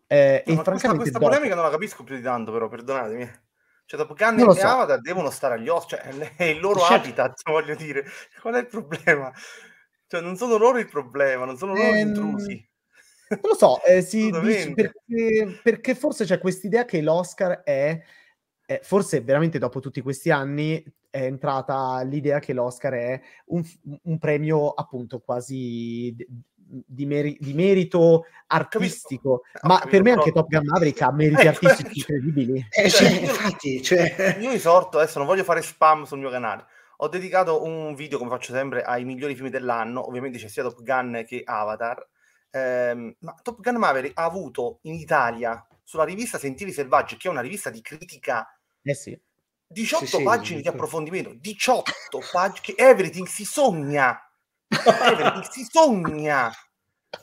[0.05, 3.45] Eh, no, e francamente questa, questa polemica non la capisco più di tanto, però perdonatemi.
[3.86, 4.68] Cioè, dopo Gunn e so.
[4.68, 6.01] Avatar devono stare agli occhi, cioè,
[6.36, 6.93] è il loro certo.
[6.93, 8.05] habitat, voglio dire.
[8.39, 9.32] Qual è il problema?
[10.05, 12.08] Cioè, non sono loro il problema, non sono loro ehm...
[12.08, 12.70] intrusi.
[13.30, 18.01] Non lo so, eh, si dice perché, perché forse c'è quest'idea che l'Oscar è
[18.70, 23.63] eh, forse veramente dopo tutti questi anni è entrata l'idea che l'Oscar è un,
[24.03, 26.13] un premio appunto quasi
[26.55, 29.68] di, meri- di merito artistico, capito.
[29.68, 32.68] ma per me anche Top Gun Maverick ha meriti eh, artistici cioè, incredibili.
[32.70, 34.38] Eh, cioè, infatti, cioè...
[34.39, 36.65] io risorto, adesso non voglio fare spam sul mio canale,
[36.97, 40.84] ho dedicato un video, come faccio sempre, ai migliori film dell'anno, ovviamente c'è sia Top
[40.84, 42.05] Gun che Avatar,
[42.51, 47.32] ehm, ma Top Gun Maverick ha avuto in Italia, sulla rivista Sentieri Selvaggi, che è
[47.32, 48.45] una rivista di critica
[48.92, 49.20] eh sì.
[49.70, 51.92] 18 sì, pagine sì, di approfondimento, 18
[52.32, 54.18] pagine che Everything si sogna.
[54.68, 56.52] Everything si sogna.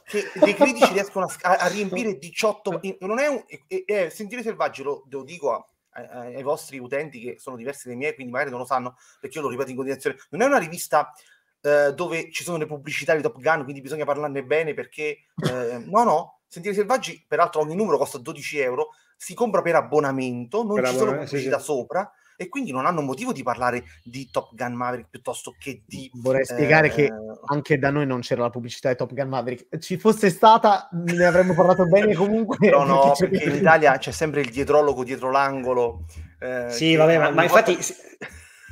[0.04, 4.82] Che dei critici riescono a, a riempire 18 non è un è, è, sentire selvaggi
[4.82, 8.50] lo, lo dico a, a, ai vostri utenti che sono diversi dai miei quindi magari
[8.50, 11.12] non lo sanno perché io lo ripeto in continuazione non è una rivista
[11.60, 15.78] eh, dove ci sono le pubblicità di Top Gun quindi bisogna parlarne bene perché eh,
[15.84, 20.76] no no Sentieri Selvaggi, peraltro ogni numero costa 12 euro, si compra per abbonamento, non
[20.76, 21.70] per ci sono pubblicità sì, sì.
[21.70, 26.10] sopra e quindi non hanno motivo di parlare di Top Gun Maverick piuttosto che di...
[26.14, 26.90] Vorrei spiegare eh...
[26.90, 27.10] che
[27.46, 29.78] anche da noi non c'era la pubblicità di Top Gun Maverick.
[29.78, 32.70] Ci fosse stata, ne avremmo parlato bene comunque.
[32.70, 36.04] No, no, perché in Italia c'è sempre il dietrologo dietro l'angolo.
[36.40, 37.78] Eh, sì, vabbè, ma, ma infatti...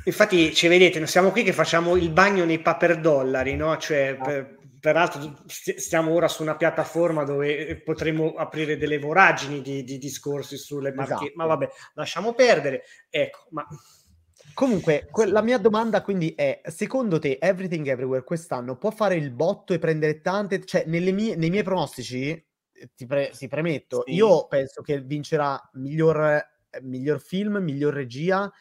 [0.05, 3.77] Infatti, ci vedete, siamo qui che facciamo il bagno nei paper dollari, no?
[3.77, 4.21] Cioè, ah.
[4.21, 10.57] per, peraltro stiamo ora su una piattaforma dove potremo aprire delle voragini di, di discorsi
[10.57, 11.31] sulle marche, esatto.
[11.35, 12.83] ma vabbè, lasciamo perdere.
[13.09, 13.65] Ecco, ma...
[14.53, 19.31] Comunque, que- la mia domanda quindi è, secondo te Everything Everywhere quest'anno può fare il
[19.31, 24.15] botto e prendere tante, cioè mie, nei miei pronostici, eh, ti, pre- ti premetto, sì.
[24.15, 26.45] io penso che vincerà miglior,
[26.81, 28.51] miglior film, miglior regia,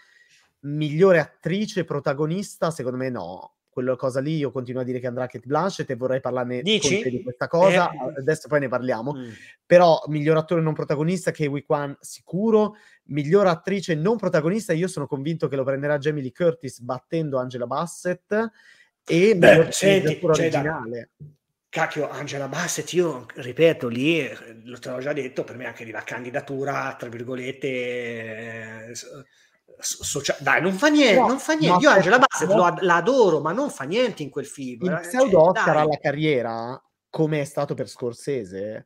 [0.61, 5.27] migliore attrice, protagonista, secondo me no quella cosa lì io continuo a dire che andrà
[5.27, 8.13] Kate Blanchett e vorrei parlarne di questa cosa, eh.
[8.19, 9.31] adesso poi ne parliamo, mm.
[9.65, 15.49] però miglior attore non protagonista che Kwan sicuro, miglior attrice non protagonista io sono convinto
[15.49, 18.31] che lo prenderà Jamie Lee Curtis battendo Angela Bassett
[19.07, 21.11] e Beh, miglior senti, originale.
[21.17, 21.27] Da...
[21.71, 25.85] Cacchio, Angela Bassett, io ripeto, lì, eh, lo te l'ho già detto, per me anche
[25.85, 28.93] lì la candidatura, tra virgolette, eh,
[29.83, 31.83] Socia- dai, non fa niente, no, non fa niente.
[31.83, 32.75] Io Angela Bassett no.
[32.81, 34.85] la adoro, ma non fa niente in quel film.
[34.85, 38.85] Il pseudo cioè, Oscar alla carriera, come è stato per Scorsese,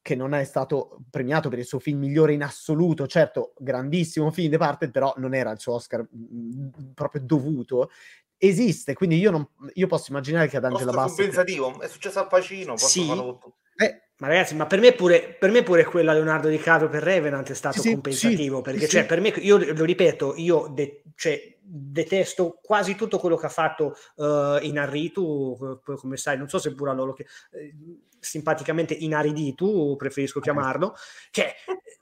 [0.00, 4.50] che non è stato premiato per il suo film migliore in assoluto, certo, grandissimo film
[4.50, 7.90] di parte, però non era il suo Oscar mh, mm, proprio dovuto.
[8.36, 11.16] Esiste, quindi io, non, io posso immaginare che ad Angela Bassett...
[11.16, 13.06] compensativo, è successo al Pacino, posso sì.
[13.06, 17.02] farlo eh, ma ragazzi, ma per me pure, per me pure quella Leonardo DiCaprio per
[17.02, 20.68] Revenant è stato sì, compensativo, sì, perché sì, cioè, per me, io lo ripeto, io
[20.72, 26.58] de- cioè, detesto quasi tutto quello che ha fatto uh, Inarritu, come sai, non so
[26.58, 27.74] se pure a loro che eh,
[28.18, 30.96] simpaticamente Inariditu, preferisco chiamarlo,
[31.30, 31.54] cioè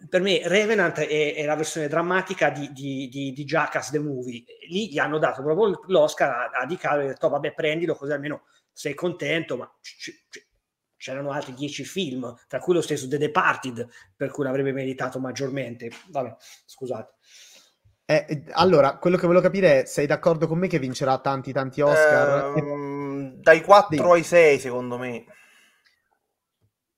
[0.08, 4.42] per me Revenant è, è la versione drammatica di, di, di, di Jackass The Movie,
[4.68, 8.12] lì gli hanno dato proprio l'Oscar a, a DiCaprio e ha detto vabbè prendilo così
[8.12, 9.96] almeno sei contento, ma c-
[10.30, 10.46] c-
[10.96, 15.90] c'erano altri dieci film, tra cui lo stesso The Departed, per cui l'avrebbe meritato maggiormente.
[16.10, 17.14] Vabbè, scusate.
[18.08, 21.80] Eh, allora, quello che volevo capire è, sei d'accordo con me che vincerà tanti tanti
[21.80, 22.56] Oscar?
[22.56, 25.24] Eh, dai 4 ai 6, secondo me.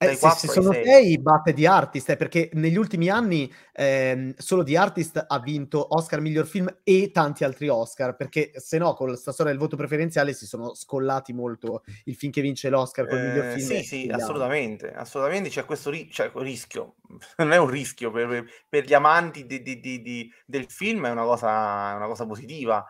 [0.01, 4.63] Eh, se, se sono sei batte di Artist, eh, perché negli ultimi anni ehm, solo
[4.63, 9.11] di Artist ha vinto Oscar miglior film e tanti altri Oscar, perché se no con
[9.11, 13.19] la storia del voto preferenziale si sono scollati molto il film che vince l'Oscar col
[13.19, 13.67] eh, miglior film.
[13.67, 16.95] Sì, sì, assolutamente, assolutamente c'è questo ri- c'è rischio,
[17.39, 21.25] non è un rischio per, per gli amanti di, di, di, del film, è una
[21.25, 22.87] cosa, una cosa positiva.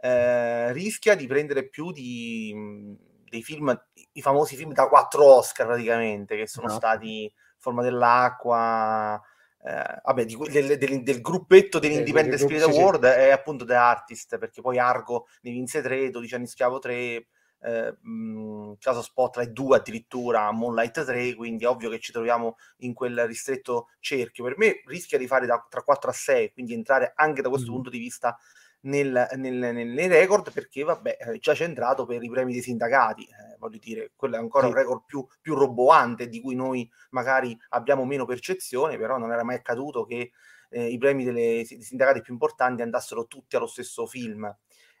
[0.00, 2.96] Eh, rischia di prendere più di
[3.28, 3.74] dei film,
[4.12, 6.74] i famosi film da quattro Oscar praticamente, che sono no.
[6.74, 9.20] stati Forma dell'acqua,
[9.64, 13.18] eh, vabbè, di, del, del, del, gruppetto dell'Independent Spirit Award sì.
[13.18, 17.26] è appunto The Artist, perché poi Argo ne vinse 3, 12 anni schiavo 3,
[17.60, 22.94] eh, mh, caso Spotlight 2 addirittura, Moonlight 3, quindi è ovvio che ci troviamo in
[22.94, 24.44] quel ristretto cerchio.
[24.44, 27.70] Per me rischia di fare da, tra 4 a 6, quindi entrare anche da questo
[27.70, 27.74] mm.
[27.74, 28.38] punto di vista
[28.80, 33.56] nel, nel, nei record perché vabbè è già centrato per i premi dei sindacati eh,
[33.58, 34.72] voglio dire quello è ancora sì.
[34.72, 39.42] un record più, più roboante di cui noi magari abbiamo meno percezione però non era
[39.42, 40.30] mai accaduto che
[40.70, 44.44] eh, i premi dei sindacati più importanti andassero tutti allo stesso film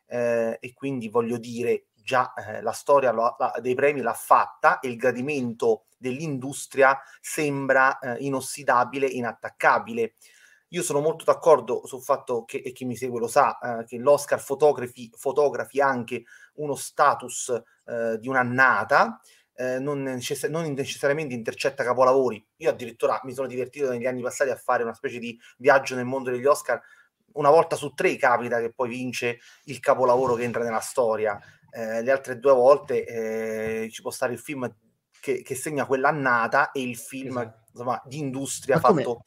[0.06, 4.80] eh, e quindi voglio dire già eh, la storia lo, la, dei premi l'ha fatta
[4.80, 10.14] e il gradimento dell'industria sembra eh, inossidabile inattaccabile
[10.68, 13.96] io sono molto d'accordo sul fatto che, e chi mi segue lo sa, eh, che
[13.96, 19.20] l'Oscar fotografi, fotografi anche uno status eh, di un'annata,
[19.54, 22.44] eh, non, necess- non, necessariamente intercetta capolavori.
[22.56, 26.04] Io addirittura mi sono divertito negli anni passati a fare una specie di viaggio nel
[26.04, 26.80] mondo degli Oscar.
[27.32, 31.38] Una volta su tre capita che poi vince il capolavoro che entra nella storia.
[31.70, 34.70] Eh, le altre due volte eh, ci può stare il film
[35.20, 37.66] che, che segna quell'annata e il film esatto.
[37.72, 39.24] insomma, di industria fatto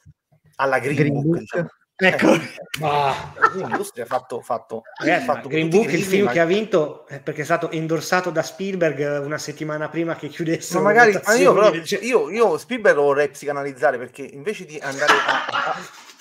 [0.61, 1.25] alla Green, Green Book.
[1.25, 1.39] Book.
[1.39, 1.69] Diciamo.
[2.01, 2.35] Ecco,
[2.81, 3.31] ah.
[3.53, 6.31] l'industria ha fatto, fatto, Ragazzi, fatto Green Book, il film ma...
[6.31, 10.73] che ha vinto perché è stato indorsato da Spielberg una settimana prima che chiudesse.
[10.77, 14.79] Ma magari ma io, però, cioè, io, io, Spielberg lo vorrei psicanalizzare perché invece di
[14.79, 15.75] andare a, a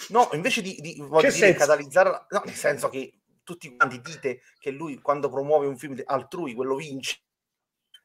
[0.08, 5.00] no, invece di, di dire, catalizzare, no, nel senso che tutti quanti dite che lui
[5.00, 7.20] quando promuove un film altrui quello vince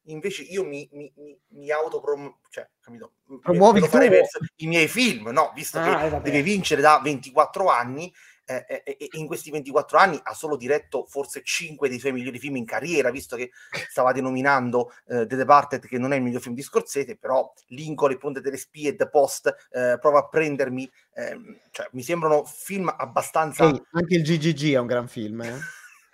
[0.06, 2.38] invece io mi, mi, mi, mi autoprom...
[2.50, 3.14] cioè, capito?
[3.42, 5.52] Promuovi verso i miei film, no?
[5.56, 8.14] Visto ah, che deve vincere da 24 anni,
[8.48, 12.58] eh, eh, in questi 24 anni ha solo diretto forse 5 dei suoi migliori film
[12.58, 13.52] in carriera, visto che
[13.90, 18.12] stavate nominando eh, The Departed, che non è il miglior film di Scorsese, però Lincoln,
[18.12, 22.44] Il Ponte delle Spie e The Post, eh, Prova a prendermi, ehm, cioè, mi sembrano
[22.46, 23.66] film abbastanza...
[23.66, 25.58] Ehi, anche il GGG è un gran film, eh?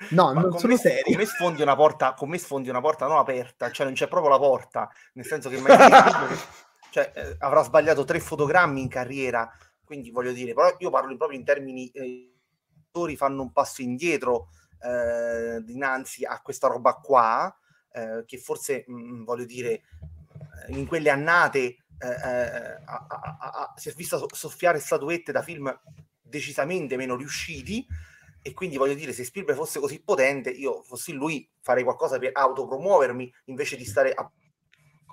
[0.09, 1.13] No, Ma non sono serio.
[1.13, 4.39] Come sfondi una porta, come sfondi una porta non aperta, cioè non c'è proprio la
[4.39, 5.77] porta, nel senso che mai
[6.91, 9.51] cioè, eh, avrà sbagliato tre fotogrammi in carriera,
[9.83, 12.33] quindi voglio dire, però io parlo proprio in termini eh,
[13.15, 14.49] fanno un passo indietro
[14.81, 17.55] eh, dinanzi a questa roba qua,
[17.93, 19.71] eh, che forse mh, mm, voglio dire,
[20.67, 25.43] eh, in quelle annate eh, eh, a, a, a, si è vista soffiare statuette da
[25.43, 25.71] film
[26.21, 27.85] decisamente meno riusciti
[28.41, 32.31] e quindi voglio dire, se Spielberg fosse così potente, io fossi lui farei qualcosa per
[32.33, 34.29] autopromuovermi invece di stare a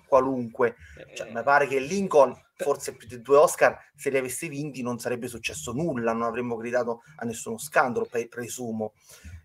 [0.07, 0.77] qualunque.
[1.15, 4.99] Cioè, mi pare che Lincoln, forse più di due Oscar, se li avesse vinti non
[4.99, 8.95] sarebbe successo nulla, non avremmo gridato a nessuno scandalo, presumo.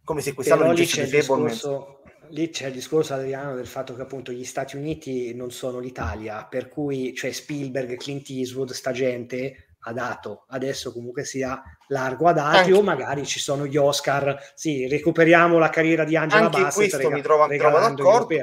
[0.03, 1.99] Come se quest'anno vincesse discorso,
[2.29, 6.45] Lì c'è il discorso, Adriano, del fatto che appunto gli Stati Uniti non sono l'Italia,
[6.45, 12.57] per cui cioè Spielberg, Clint Eastwood, sta gente dato, adesso comunque sia largo a dati
[12.57, 12.73] Anche.
[12.73, 16.97] o magari ci sono gli Oscar, sì, recuperiamo la carriera di Angela Anche Bassett questo
[16.97, 18.35] rega- mi trovo, trovo d'accordo,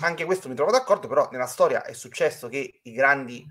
[0.00, 3.44] anche questo mi trovo d'accordo, però nella storia è successo che i grandi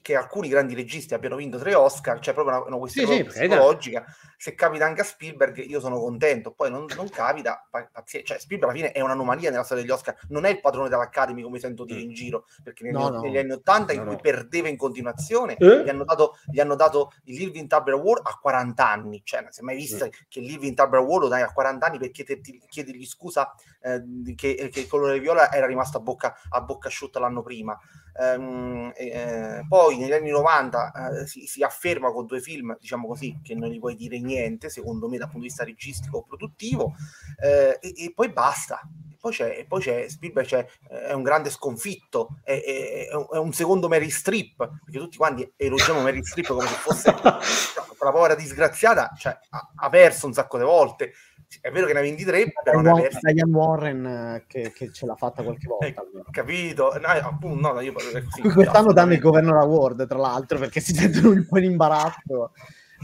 [0.00, 4.04] che alcuni grandi registi abbiano vinto tre Oscar, c'è proprio una, una questione sì, psicologica.
[4.06, 6.52] Sì, Se capita anche a Spielberg, io sono contento.
[6.52, 8.34] Poi non, non capita, pazienza.
[8.34, 11.42] Cioè, Spielberg alla fine è un'anomalia nella storia degli Oscar, non è il padrone dell'Academy
[11.42, 12.02] come sento dire mm.
[12.02, 13.20] in giro, perché negli, no, no.
[13.20, 15.84] negli anni 80 no, in cui perdeva in continuazione, eh?
[15.84, 19.22] gli, hanno dato, gli, hanno dato, il Living Tabler Award a 40 anni.
[19.24, 20.08] Cioè, non si è mai visto mm.
[20.28, 22.24] che il Living Tabler Award lo dai a 40 anni perché
[22.68, 24.02] chiedergli scusa eh,
[24.34, 27.78] che, che il colore viola era rimasto a bocca, a bocca asciutta l'anno prima.
[28.18, 33.40] Ehm, eh, poi negli anni 90 eh, si, si, afferma con due film, diciamo così,
[33.42, 36.94] che non gli puoi dire niente, secondo me, dal punto di vista registico o produttivo,
[37.42, 38.80] eh, e, e, poi basta.
[39.10, 43.08] E poi c'è, e poi c'è Spielberg, c'è, eh, è un grande sconfitto, è, è,
[43.08, 47.14] è, un, secondo Mary Strip, perché tutti quanti elogiamo Mary Strip come se fosse
[48.04, 51.12] la povera disgraziata, cioè, ha, ha perso un sacco di volte
[51.60, 52.80] è vero che ne ha 23, però.
[52.80, 55.86] Diane Warren eh, che, che, ce l'ha fatta qualche volta.
[55.86, 55.94] Eh,
[56.30, 56.98] capito?
[56.98, 61.30] No, appunto, no, io così, Quest'anno danno il Governor Award, tra l'altro, perché si sentono
[61.30, 62.52] un po' in imbarazzo.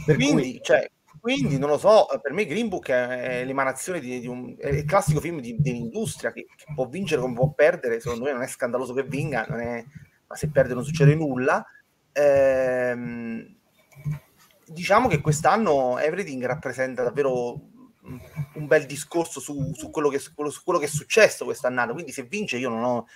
[0.05, 0.61] Quindi, cui...
[0.63, 0.89] cioè,
[1.21, 4.85] quindi, non lo so, per me Green Book è, l'emanazione di, di un è il
[4.85, 8.47] classico film di, un'industria che, che, può vincere come può perdere, secondo me non è
[8.47, 9.85] scandaloso che vinga, è,
[10.27, 11.65] ma se perde non succede nulla.
[12.13, 13.57] Ehm,
[14.67, 17.61] diciamo che quest'anno Everything rappresenta davvero
[18.55, 21.93] un bel discorso su, su, quello che, su, quello, che, è successo quest'anno.
[21.93, 23.07] Quindi se vince io non ho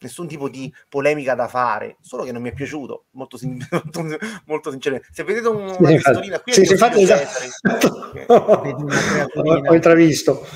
[0.00, 4.18] nessun tipo di polemica da fare, solo che non mi è piaciuto, molto, sin- molto,
[4.46, 5.00] molto sincero.
[5.10, 8.12] Se vedete una sì, testolina qui, sì, sì, infatti, esatto.
[8.32, 10.46] ho intravisto.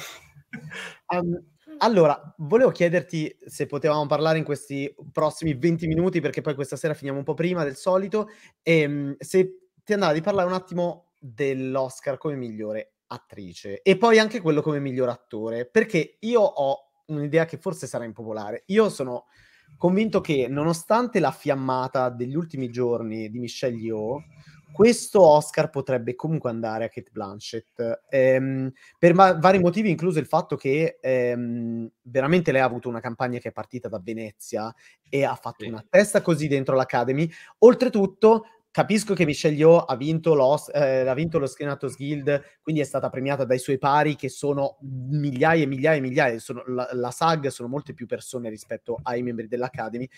[1.09, 1.43] Um,
[1.79, 6.95] allora, volevo chiederti se potevamo parlare in questi prossimi 20 minuti, perché poi questa sera
[6.95, 8.29] finiamo un po' prima del solito,
[8.63, 14.19] e ehm, se ti andava di parlare un attimo dell'Oscar come migliore attrice e poi
[14.19, 18.65] anche quello come miglior attore, perché io ho un'idea che forse sarà impopolare.
[18.67, 19.27] Io sono
[19.77, 24.23] convinto che nonostante la fiammata degli ultimi giorni di Michelle Yeoh,
[24.75, 30.27] questo Oscar potrebbe comunque andare a Kate Blanchett ehm, per ma- vari motivi, incluso il
[30.27, 34.75] fatto che ehm, veramente lei ha avuto una campagna che è partita da Venezia
[35.09, 35.69] e ha fatto sì.
[35.69, 37.31] una testa così dentro l'Academy.
[37.59, 42.43] Oltretutto, Capisco che Michelle Yeoh ha vinto, lo, eh, ha vinto lo Screen Actors Guild,
[42.61, 46.39] quindi è stata premiata dai suoi pari, che sono migliaia e migliaia e migliaia.
[46.41, 50.09] Sono, la, la SAG sono molte più persone rispetto ai membri dell'Academy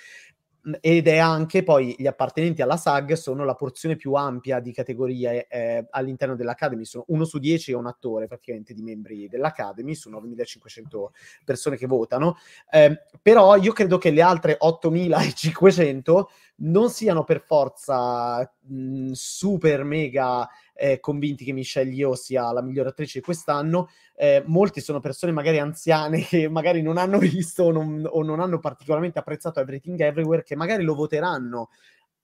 [0.80, 5.46] ed è anche poi gli appartenenti alla SAG sono la porzione più ampia di categorie
[5.48, 10.10] eh, all'interno dell'Academy, sono uno su dieci è un attore praticamente di membri dell'Academy, su
[10.10, 11.12] 9500
[11.44, 12.36] persone che votano,
[12.70, 20.48] eh, però io credo che le altre 8500 non siano per forza mh, super mega
[20.76, 23.88] eh, convinti che Michelle Yeoh sia la migliore attrice di quest'anno.
[24.14, 28.40] Eh, molti sono persone magari anziane che magari non hanno visto o non, o non
[28.40, 31.70] hanno particolarmente apprezzato Everything Everywhere, che magari lo voteranno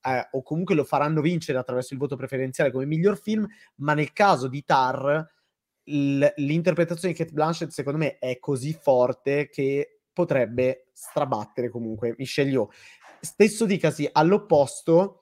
[0.04, 3.46] eh, o comunque lo faranno vincere attraverso il voto preferenziale come miglior film,
[3.76, 5.30] ma nel caso di Tar
[5.84, 12.70] l'interpretazione di Kate Blanchett secondo me è così forte che potrebbe strabattere comunque Michelle Yeoh.
[13.20, 15.21] Stesso dicasi all'opposto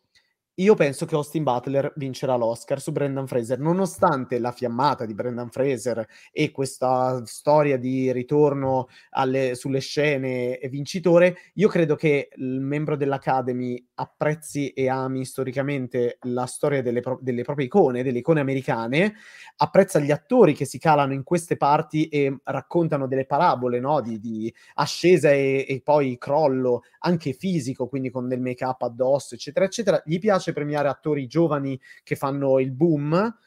[0.60, 5.48] io penso che Austin Butler vincerà l'Oscar su Brendan Fraser, nonostante la fiammata di Brendan
[5.48, 12.96] Fraser e questa storia di ritorno alle, sulle scene vincitore, io credo che il membro
[12.96, 19.14] dell'Academy apprezzi e ami storicamente la storia delle, pro- delle proprie icone, delle icone americane,
[19.56, 24.00] apprezza gli attori che si calano in queste parti e raccontano delle parabole no?
[24.02, 29.64] di, di, ascesa e, e poi crollo, anche fisico, quindi con del make-up addosso, eccetera,
[29.64, 30.02] eccetera.
[30.04, 33.38] Gli piace piace premiare attori giovani che fanno il boom,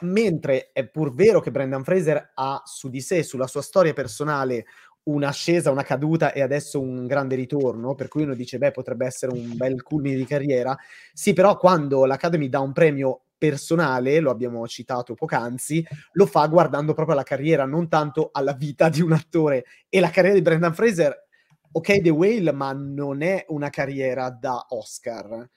[0.00, 4.64] mentre è pur vero che Brendan Fraser ha su di sé, sulla sua storia personale,
[5.02, 9.32] un'ascesa, una caduta e adesso un grande ritorno, per cui uno dice, beh, potrebbe essere
[9.32, 10.76] un bel culmine di carriera.
[11.12, 16.92] Sì, però quando l'Academy dà un premio personale, lo abbiamo citato poc'anzi, lo fa guardando
[16.92, 19.64] proprio alla carriera, non tanto alla vita di un attore.
[19.88, 21.26] E la carriera di Brendan Fraser,
[21.72, 25.48] ok, The Whale, ma non è una carriera da Oscar.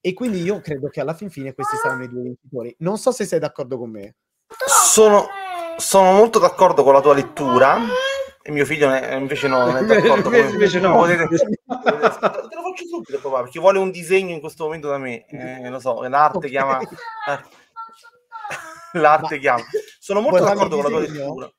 [0.00, 2.74] E quindi io credo che alla fin fine questi saranno i due vincitori.
[2.78, 4.16] Non so se sei d'accordo con me.
[4.66, 5.26] Sono,
[5.76, 7.78] sono molto d'accordo con la tua lettura.
[8.42, 11.04] E mio figlio ne, invece no, non è d'accordo con invece no.
[11.04, 15.24] Te lo faccio subito, papà, perché vuole un disegno in questo momento da me.
[15.26, 16.50] Eh, lo so, l'arte okay.
[16.50, 16.78] chiama.
[18.92, 19.40] L'arte Ma...
[19.40, 19.62] chiama.
[19.98, 21.50] Sono molto d'accordo con la tua lettura.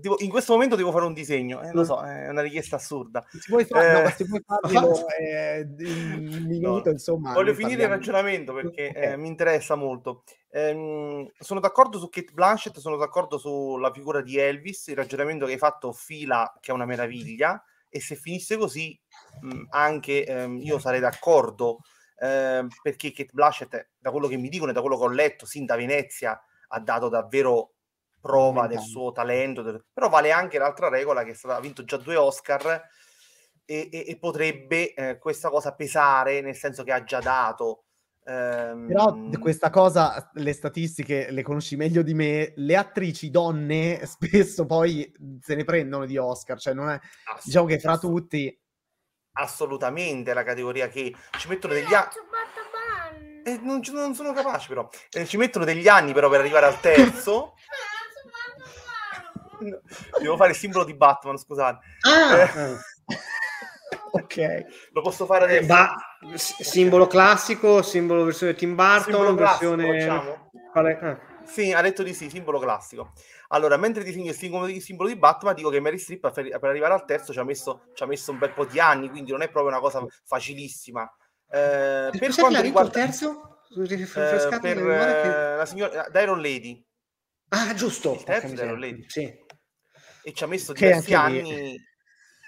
[0.00, 1.84] Devo, in questo momento devo fare un disegno, eh, lo mm.
[1.84, 3.24] so, è una richiesta assurda.
[3.30, 6.90] Se vuoi, far, eh, no, se vuoi farlo eh, un minuto, no.
[6.90, 7.32] insomma.
[7.32, 7.94] Voglio finire parliamo.
[7.94, 9.12] il ragionamento perché okay.
[9.12, 10.24] eh, mi interessa molto.
[10.50, 15.52] Ehm, sono d'accordo su Kate Blanchett, sono d'accordo sulla figura di Elvis, il ragionamento che
[15.52, 18.98] hai fatto fila, che è una meraviglia, e se finisse così,
[19.42, 21.80] mh, anche ehm, io sarei d'accordo,
[22.18, 25.46] ehm, perché Kate Blanchett, da quello che mi dicono e da quello che ho letto,
[25.46, 27.73] sin da Venezia, ha dato davvero
[28.24, 29.84] prova del suo talento, del...
[29.92, 32.82] però vale anche l'altra regola che è stata, ha vinto già due Oscar
[33.66, 37.84] e, e, e potrebbe eh, questa cosa pesare, nel senso che ha già dato.
[38.24, 38.86] Ehm...
[38.86, 45.12] Però questa cosa, le statistiche le conosci meglio di me, le attrici donne spesso poi
[45.42, 46.98] se ne prendono di Oscar, cioè non è,
[47.44, 48.58] diciamo che fra tutti...
[49.36, 53.42] Assolutamente la categoria che ci mettono degli anni...
[53.46, 54.88] Eh, non, non, sono capaci però.
[55.10, 57.52] Eh, ci mettono degli anni però per arrivare al terzo.
[60.20, 61.78] Devo fare il simbolo di Batman, scusate.
[62.02, 62.76] Ah, eh.
[64.12, 64.64] ok.
[64.92, 65.66] Lo posso fare adesso?
[65.66, 65.96] Ba-
[66.34, 70.04] simbolo classico, simbolo versione Tim Burton, simbolo versione...
[70.04, 70.98] Classico, Quale...
[71.00, 71.32] ah.
[71.46, 73.12] Sì, ha detto di sì, simbolo classico.
[73.48, 76.70] Allora, mentre disegno il simbolo, il simbolo di Batman, dico che Mary Strip per, per
[76.70, 79.30] arrivare al terzo ci ha, messo, ci ha, messo, un bel po' di anni, quindi
[79.30, 81.02] non è proprio una cosa facilissima.
[81.50, 83.58] Eh, per quanto riguarda il terzo?
[83.76, 86.82] Eh, per eh, la signora Iron Lady.
[87.48, 88.14] Ah, giusto.
[88.14, 89.04] Il terzo Iron Lady.
[89.08, 89.42] Sì
[90.24, 91.80] e ci ha messo diversi anni.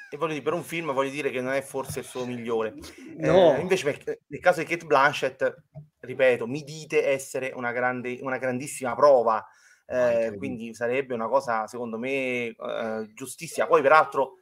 [0.09, 2.75] E voglio dire, per un film voglio dire che non è forse il suo migliore.
[3.19, 3.57] No.
[3.57, 5.55] Eh, invece, nel caso di Kate Blanchett,
[6.01, 9.45] ripeto, mi dite essere una, grande, una grandissima prova.
[9.89, 13.67] Eh, quindi sarebbe una cosa, secondo me, eh, giustissima.
[13.67, 14.37] Poi, peraltro,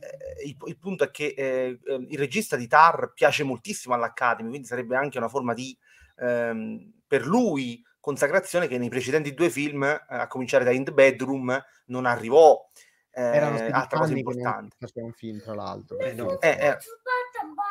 [0.00, 4.48] eh, il, il, punto è che eh, ehm, il regista di Tar piace moltissimo all'Academy,
[4.48, 5.76] quindi sarebbe anche una forma di
[6.18, 10.92] ehm, per lui consacrazione che nei precedenti due film, eh, a cominciare da In the
[10.92, 12.62] Bedroom, non arrivò.
[13.10, 14.76] Eh, altra cosa importante.
[14.96, 15.98] un film, tra l'altro.
[15.98, 16.38] Eh, no.
[16.38, 16.76] eh, eh.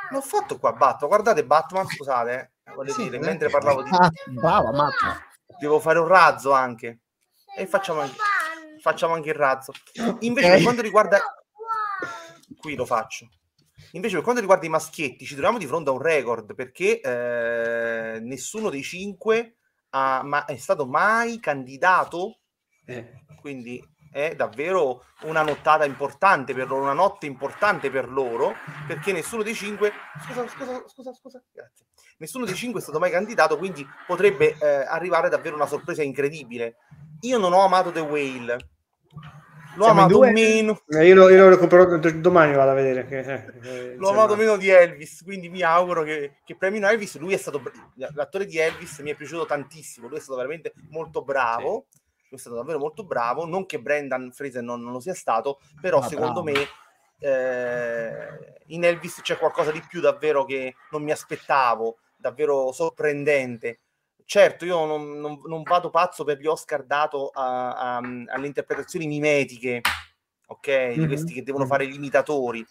[0.10, 1.08] L'ho fatto qua, Batman.
[1.08, 3.90] Guardate Batman, scusate, eh, voglio sì, dire, mentre parlavo di...
[3.94, 5.22] Ah, brava, Mazza.
[5.60, 7.02] Devo fare un razzo anche.
[7.56, 8.18] E facciamo anche,
[8.82, 9.72] facciamo anche il razzo.
[10.22, 11.20] Invece, per quanto riguarda...
[12.58, 13.30] Qui lo faccio.
[13.92, 18.20] Invece, per quanto riguarda i maschietti, ci troviamo di fronte a un record perché eh,
[18.20, 19.58] nessuno dei cinque
[19.94, 22.40] ha, ma è stato mai candidato.
[22.86, 23.26] Eh.
[23.40, 28.54] Quindi è davvero una nottata importante per loro, una notte importante per loro,
[28.86, 29.92] perché nessuno dei cinque,
[30.26, 31.88] scusa, scusa, scusa, scusa, grazie,
[32.18, 36.76] nessuno dei cinque è stato mai candidato, quindi potrebbe eh, arrivare davvero una sorpresa incredibile.
[37.22, 38.58] Io non ho amato The Whale,
[39.76, 40.82] L'ho Siamo amato meno.
[40.88, 43.06] Eh, io, lo, io lo recupero domani, vado a vedere.
[43.06, 43.20] Che,
[43.64, 47.18] eh, L'ho amato meno di Elvis, quindi mi auguro che, che premino Elvis.
[47.18, 47.62] Lui è stato
[47.96, 50.08] l'attore di Elvis, mi è piaciuto tantissimo.
[50.08, 51.86] Lui è stato veramente molto bravo.
[51.90, 52.00] Sì.
[52.30, 53.46] Lui è stato davvero molto bravo.
[53.46, 56.60] Non che Brendan Fraser non, non lo sia stato, però ah, secondo bravo.
[56.60, 56.68] me
[57.20, 63.80] eh, in Elvis c'è qualcosa di più davvero che non mi aspettavo, davvero sorprendente
[64.26, 69.08] certo, io non, non, non, vado pazzo per gli Oscar dato a, a, alle interpretazioni
[69.08, 69.82] mimetiche,
[70.48, 70.68] ok?
[70.68, 71.00] Mm-hmm.
[71.00, 72.66] Di questi che devono fare gli imitatori.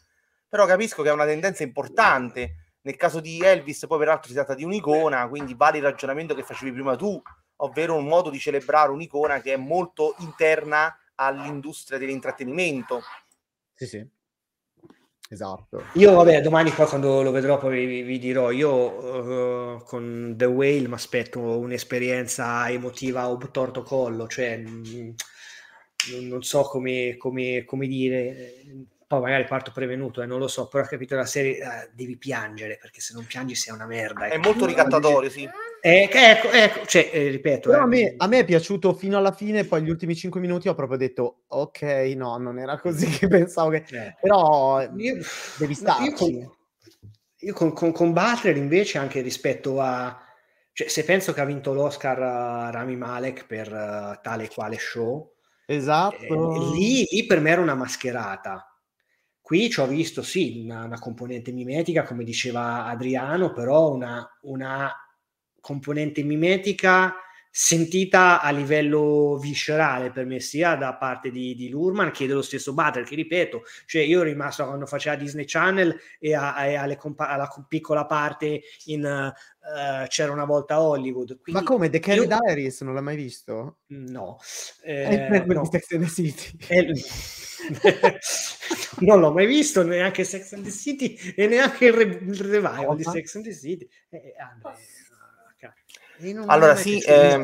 [0.49, 2.57] Però capisco che è una tendenza importante.
[2.83, 6.43] Nel caso di Elvis, poi peraltro si tratta di un'icona, quindi vale il ragionamento che
[6.43, 7.21] facevi prima tu,
[7.57, 13.01] ovvero un modo di celebrare un'icona che è molto interna all'industria dell'intrattenimento.
[13.75, 14.09] Sì, sì.
[15.33, 15.85] Esatto.
[15.95, 18.51] Io, vabbè, domani poi quando lo vedrò poi vi, vi dirò.
[18.51, 25.15] Io uh, con The Whale mi aspetto un'esperienza emotiva o torto collo, cioè mh,
[26.29, 28.53] non so come, come, come dire
[29.07, 31.91] poi magari parto prevenuto e eh, non lo so, però ho capito la serie eh,
[31.93, 34.27] devi piangere perché se non piangi sei una merda.
[34.27, 35.49] È molto ricattatorio, sì.
[35.85, 37.69] Eh, ecco, ecco, cioè, eh, ripeto.
[37.71, 40.69] Però a me, a, me, è piaciuto fino alla fine, poi gli ultimi cinque minuti
[40.69, 41.83] ho proprio detto, ok,
[42.15, 43.85] no, non era così che pensavo che...
[43.91, 44.15] Eh.
[44.21, 45.17] Però io,
[45.59, 46.05] devi starci.
[46.05, 46.57] Io con,
[47.37, 50.17] io con, con, con Butler invece anche rispetto a...
[50.73, 54.79] Cioè, se penso che ha vinto l'Oscar uh, Rami Malek per uh, tale e quale
[54.79, 55.35] show,
[55.67, 56.23] esatto.
[56.23, 58.73] Eh, lì, lì per me era una mascherata
[59.43, 64.91] Qui ci ho visto sì una, una, componente mimetica, come diceva Adriano, però una, una
[65.63, 67.15] componente mimetica
[67.55, 72.73] sentita a livello viscerale per me sia da parte di, di Lurman che dello stesso
[72.73, 76.97] Butler che ripeto cioè io ero rimasto quando faceva Disney Channel e, a, e alle
[76.97, 81.91] compa- alla piccola parte in uh, c'era una volta Hollywood Quindi ma come?
[81.91, 82.39] The Carrie io...
[82.41, 83.81] Diaries non l'hai mai visto?
[83.89, 84.39] no,
[84.83, 85.65] eh, è no.
[85.67, 86.57] Sex and the City.
[86.67, 86.87] È...
[89.01, 92.89] non l'ho mai visto neanche Sex and the City e neanche il, re- il revival
[92.89, 93.87] oh, di Sex and the City.
[94.09, 94.79] Eh, Andrea,
[96.47, 97.41] allora sì, eh,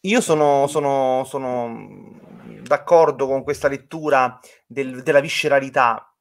[0.00, 2.18] io sono, sono, sono,
[2.62, 6.14] d'accordo con questa lettura del, della visceralità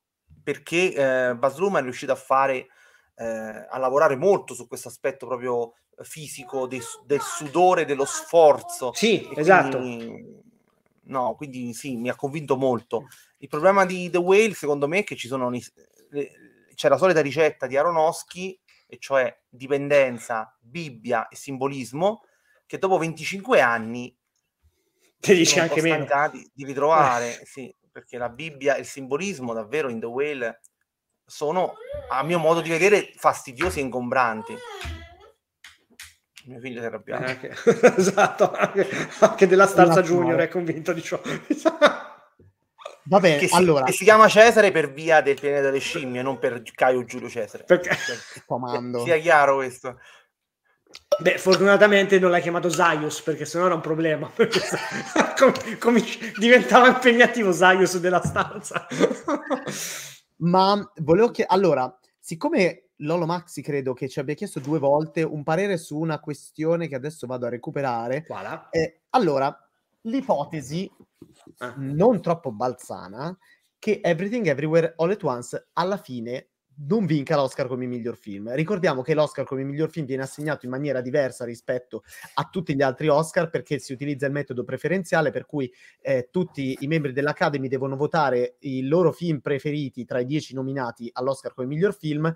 [0.44, 2.68] perché eh, Baz Luhrmann è riuscito a fare
[3.16, 5.74] eh, a lavorare molto su questo aspetto proprio
[6.04, 8.92] fisico del, del sudore, dello sforzo.
[8.94, 9.78] Sì, esatto.
[9.78, 10.40] Quindi,
[11.04, 13.08] no, quindi sì, mi ha convinto molto.
[13.38, 15.52] Il problema di The Whale, secondo me, è che ci sono
[16.74, 22.24] c'è la solita ricetta di Aronofsky e cioè dipendenza, Bibbia e simbolismo,
[22.66, 24.16] che dopo 25 anni
[25.20, 26.08] ti dice anche meno
[26.54, 30.62] di ritrovare, sì, perché la Bibbia e il simbolismo davvero in The Whale
[31.26, 31.76] sono,
[32.10, 34.56] a mio modo di vedere, fastidiosi e ingombranti.
[36.46, 37.48] Mio figlio si è arrabbiato.
[37.48, 37.54] Eh,
[37.98, 38.88] esatto, anche,
[39.20, 41.22] anche della Starza Junior è convinto di ciò.
[43.04, 43.86] Va bene, che si, allora...
[43.86, 47.64] Che si chiama Cesare per via del pianeta delle scimmie, non per Caio Giulio Cesare.
[47.64, 47.98] Perché?
[48.46, 49.04] Comando.
[49.04, 49.98] Sia chiaro questo.
[51.20, 54.30] Beh, fortunatamente non l'hai chiamato Zaius perché sennò era un problema.
[55.38, 56.04] com- com-
[56.38, 58.88] diventava impegnativo Zaius della stanza.
[60.38, 65.44] Ma volevo chiedere, allora, siccome Lolo Maxi credo che ci abbia chiesto due volte un
[65.44, 68.24] parere su una questione che adesso vado a recuperare.
[68.72, 69.56] Eh, allora,
[70.02, 70.90] l'ipotesi
[71.58, 71.74] ah.
[71.78, 73.38] non troppo balzana
[73.80, 76.52] che Everything Everywhere All at Once alla fine
[76.88, 78.54] non vinca l'Oscar come miglior film.
[78.54, 82.04] Ricordiamo che l'Oscar come miglior film viene assegnato in maniera diversa rispetto
[82.36, 85.72] a tutti gli altri Oscar perché si utilizza il metodo preferenziale per cui
[86.02, 91.10] eh, tutti i membri dell'Academy devono votare i loro film preferiti tra i dieci nominati
[91.12, 92.34] all'Oscar come miglior film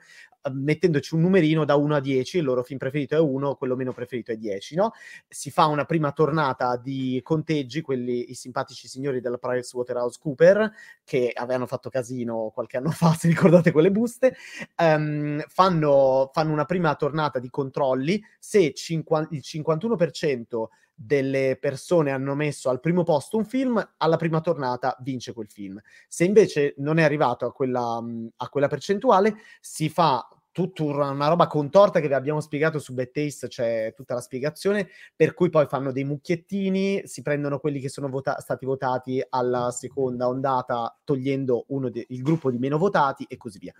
[0.51, 3.93] mettendoci un numerino da 1 a 10, il loro film preferito è 1, quello meno
[3.93, 4.91] preferito è 10, no?
[5.27, 10.71] Si fa una prima tornata di conteggi, quelli, i simpatici signori della Price Waterhouse Cooper,
[11.03, 14.35] che avevano fatto casino qualche anno fa, se ricordate quelle buste,
[14.77, 20.65] um, fanno, fanno, una prima tornata di controlli, se 50, il 51%
[20.95, 25.79] delle persone hanno messo al primo posto un film, alla prima tornata vince quel film.
[26.07, 28.01] Se invece non è arrivato a quella,
[28.37, 30.25] a quella percentuale, si fa
[30.55, 34.87] tutta una roba contorta che vi abbiamo spiegato su Bad Taste, c'è tutta la spiegazione,
[35.13, 39.71] per cui poi fanno dei mucchiettini, si prendono quelli che sono vota- stati votati alla
[39.71, 43.73] seconda ondata, togliendo de- il gruppo di meno votati e così via.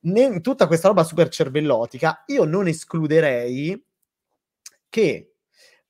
[0.00, 3.84] In tutta questa roba super cervellotica, io non escluderei
[4.88, 5.34] che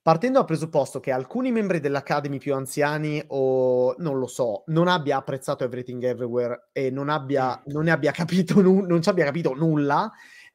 [0.03, 5.17] partendo dal presupposto che alcuni membri dell'Academy più anziani o non lo so, non abbia
[5.17, 9.55] apprezzato Everything Everywhere e non, abbia, non ne abbia capito, nu- non ci abbia capito
[9.55, 10.11] nulla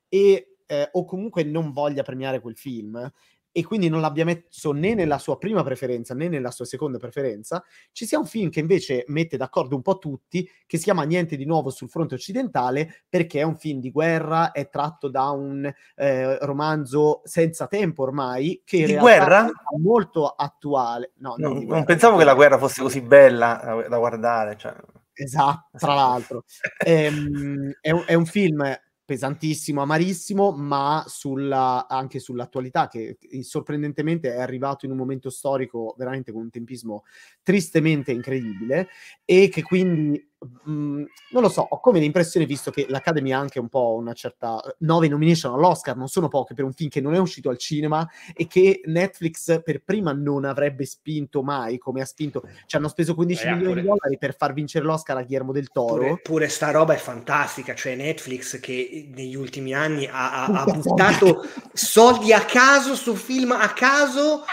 [0.09, 3.11] e, eh, o comunque non voglia premiare quel film,
[3.55, 7.63] e quindi non l'abbia messo né nella sua prima preferenza né nella sua seconda preferenza,
[7.91, 11.37] ci sia un film che invece mette d'accordo un po' tutti, che si chiama Niente
[11.37, 15.71] di nuovo sul fronte occidentale, perché è un film di guerra, è tratto da un
[15.95, 19.45] eh, romanzo senza tempo ormai, che di guerra?
[19.45, 21.11] è molto attuale.
[21.17, 24.57] No, no, non, non pensavo che la guerra fosse così bella da, da guardare.
[24.57, 24.75] Cioè.
[25.13, 26.43] Esatto, tra l'altro.
[26.83, 28.63] ehm, è, un, è un film
[29.05, 36.31] pesantissimo, amarissimo, ma sulla, anche sull'attualità che sorprendentemente è arrivato in un momento storico veramente
[36.31, 37.03] con un tempismo
[37.41, 38.87] tristemente incredibile
[39.25, 40.32] e che quindi
[40.63, 43.93] mh, mm, non lo so, ho come l'impressione, visto che l'Academy ha anche un po'
[43.93, 44.61] una certa...
[44.79, 48.07] nove nomination all'Oscar, non sono poche per un film che non è uscito al cinema
[48.33, 52.43] e che Netflix per prima non avrebbe spinto mai, come ha spinto...
[52.65, 53.81] Ci hanno speso 15 eh, milioni pure...
[53.81, 55.95] di dollari per far vincere l'Oscar a Guillermo del Toro.
[55.95, 60.63] Pure, pure sta roba è fantastica, cioè Netflix che negli ultimi anni ha, ha, ha
[60.65, 64.43] buttato soldi a caso su film a caso...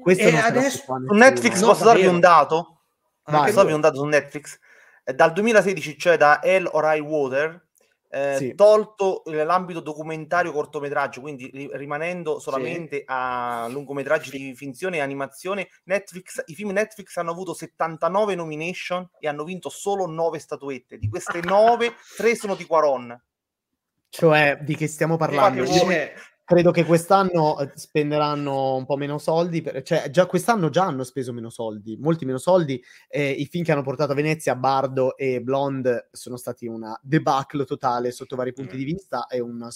[0.00, 2.78] Questo e adesso Netflix posso darvi un dato?
[3.22, 4.58] Posso darvi un dato su Netflix?
[5.14, 7.66] Dal 2016, cioè da Hell or High Water,
[8.10, 8.54] eh, sì.
[8.54, 13.04] tolto l'ambito documentario cortometraggio, quindi ri- rimanendo solamente sì.
[13.06, 19.28] a lungometraggi di finzione e animazione, Netflix, i film Netflix hanno avuto 79 nomination e
[19.28, 20.98] hanno vinto solo 9 statuette.
[20.98, 23.20] Di queste 9, 3 sono di Quaron.
[24.10, 25.64] Cioè, di che stiamo parlando?
[25.64, 25.86] Io,
[26.48, 31.04] credo che quest'anno eh, spenderanno un po' meno soldi, per, cioè già quest'anno già hanno
[31.04, 32.82] speso meno soldi, molti meno soldi.
[33.06, 37.66] Eh, I film che hanno portato a Venezia, Bardo e Blonde, sono stati una debacle
[37.66, 38.78] totale sotto vari punti mm.
[38.78, 39.68] di vista e una,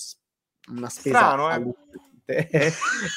[0.71, 1.19] una spesa.
[1.19, 1.75] Strano,
[2.25, 2.73] eh?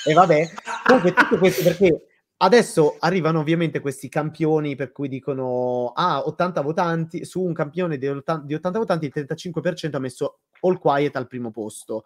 [0.06, 0.50] e vabbè,
[0.86, 2.08] comunque tutto questo perché
[2.38, 8.08] Adesso arrivano ovviamente questi campioni per cui dicono ah 80 votanti su un campione di
[8.08, 12.04] 80, di 80 votanti il 35% ha messo All Quiet al primo posto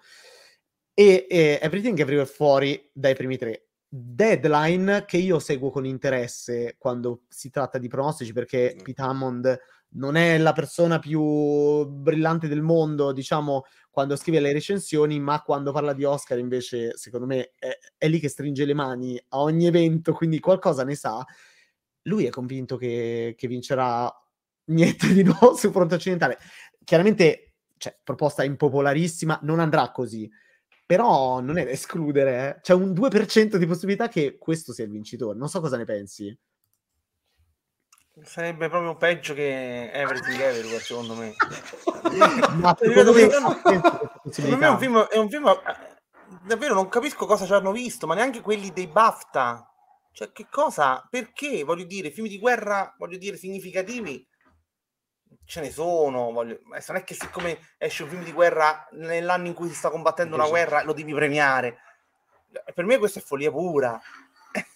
[0.99, 3.67] e, e Everything Everywhere fuori dai primi tre.
[3.87, 8.83] Deadline che io seguo con interesse quando si tratta di pronostici perché mm.
[8.83, 9.59] Pete Hammond
[9.91, 15.71] non è la persona più brillante del mondo, diciamo, quando scrive le recensioni, ma quando
[15.71, 19.67] parla di Oscar invece, secondo me, è, è lì che stringe le mani a ogni
[19.67, 21.25] evento, quindi qualcosa ne sa.
[22.03, 24.13] Lui è convinto che, che vincerà
[24.65, 26.37] niente di nuovo su fronte occidentale.
[26.83, 30.29] Chiaramente, cioè, proposta impopolarissima, non andrà così
[30.89, 32.61] però non è da escludere, eh.
[32.61, 35.37] c'è un 2% di possibilità che questo sia il vincitore.
[35.37, 36.35] Non so cosa ne pensi.
[38.23, 41.35] Sarebbe proprio peggio che Everything Everywhere, secondo me.
[42.57, 43.29] Ma secondo me,
[44.31, 45.61] secondo me è un film, è un film
[46.47, 49.71] davvero non capisco cosa ci hanno visto, ma neanche quelli dei BAFTA.
[50.11, 51.07] Cioè, che cosa?
[51.07, 51.63] Perché?
[51.63, 54.27] Voglio dire, film di guerra, voglio dire, significativi
[55.49, 56.31] ce ne sono.
[56.31, 56.59] Voglio...
[56.63, 60.35] Non è che siccome esce un film di guerra nell'anno in cui si sta combattendo
[60.35, 61.79] una guerra lo devi premiare.
[62.73, 63.99] Per me questa è follia pura.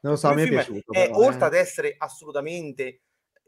[0.00, 0.92] Non lo so, a me è piaciuto.
[0.92, 1.44] È, però, oltre eh.
[1.44, 3.02] ad essere assolutamente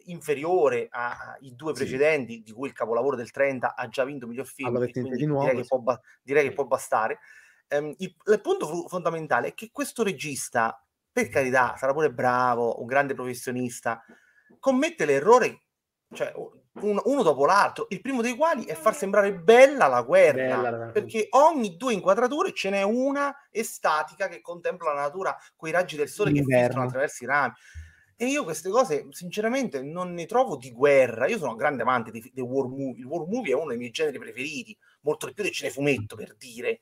[0.06, 2.42] inferiore ai due precedenti, sì.
[2.42, 5.62] di cui il capolavoro del 30 ha già vinto miglior film, allora, di nuovo, direi,
[5.62, 7.20] che può, direi che può bastare.
[7.70, 12.86] Um, il, il, punto fondamentale è che questo regista, per carità, sarà pure bravo, un
[12.86, 14.02] grande professionista,
[14.58, 15.67] commette l'errore
[16.14, 16.32] cioè
[16.80, 20.86] un, uno dopo l'altro, il primo dei quali è far sembrare bella la guerra, bella,
[20.86, 25.96] perché ogni due inquadrature ce n'è una estatica che contempla la natura con i raggi
[25.96, 26.56] del sole L'inverno.
[26.56, 27.52] che filtrano attraverso i rami.
[28.20, 31.28] E io queste cose, sinceramente, non ne trovo di guerra.
[31.28, 32.98] Io sono un grande amante dei, dei war movie.
[32.98, 36.34] Il war movie è uno dei miei generi preferiti, molto di più del cinefumetto, per
[36.34, 36.80] dire.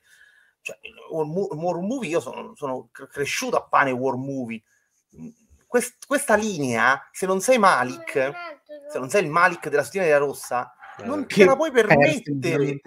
[0.61, 0.79] Cioè,
[1.11, 4.63] war, war movie, io sono, sono cresciuto a pane war movie.
[5.67, 8.13] Quest, questa linea, se non sei Malik,
[8.89, 12.79] se non sei il Malik della Sottigliera Rossa, eh, non te la puoi permettere.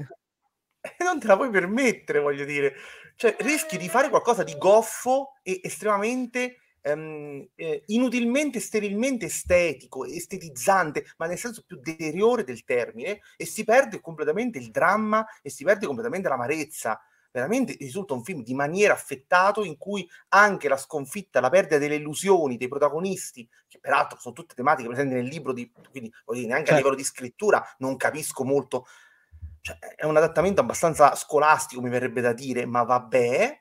[1.05, 2.75] non te la puoi permettere, voglio dire.
[3.17, 11.05] Cioè, rischi di fare qualcosa di goffo e estremamente ehm, eh, inutilmente, sterilmente estetico, estetizzante,
[11.19, 15.65] ma nel senso più deteriore del termine, e si perde completamente il dramma e si
[15.65, 17.01] perde completamente l'amarezza
[17.31, 21.97] veramente risulta un film di maniera affettato in cui anche la sconfitta, la perdita delle
[21.97, 26.67] illusioni dei protagonisti, che peraltro sono tutte tematiche presenti nel libro, di, quindi dire, neanche
[26.67, 26.73] certo.
[26.73, 28.87] a livello di scrittura non capisco molto,
[29.61, 33.59] cioè, è un adattamento abbastanza scolastico mi verrebbe da dire, ma vabbè.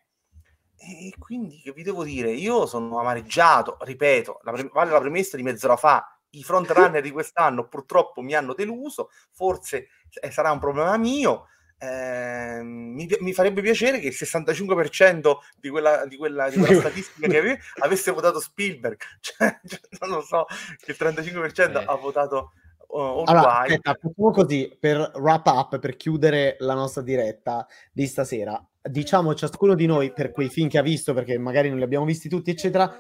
[0.82, 2.32] E quindi che vi devo dire?
[2.32, 6.14] Io sono amareggiato, ripeto, la pre- vale la premessa di mezz'ora fa.
[6.32, 9.88] I frontrunner di quest'anno purtroppo mi hanno deluso, forse
[10.22, 11.48] eh, sarà un problema mio
[11.80, 17.28] eh, mi, mi, farebbe piacere che il 65% di quella, di quella, di quella statistica
[17.28, 20.46] che avevi avesse votato Spielberg, cioè, cioè, non lo so,
[20.78, 21.84] che il 35% eh.
[21.86, 22.52] ha votato
[22.88, 28.62] uh, allora, aspetta, facciamo così per wrap up, per chiudere la nostra diretta di stasera.
[28.82, 32.06] Diciamo ciascuno di noi per quei film che ha visto, perché magari non li abbiamo
[32.06, 32.94] visti tutti, eccetera,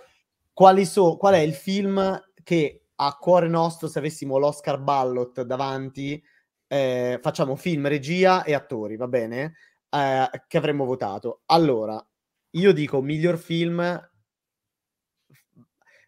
[0.83, 6.21] so, qual è il film che a cuore nostro, se avessimo l'Oscar Ballot davanti,
[6.71, 9.55] eh, facciamo film, regia e attori, va bene?
[9.89, 11.41] Eh, che avremmo votato.
[11.47, 12.03] Allora,
[12.51, 14.07] io dico miglior film.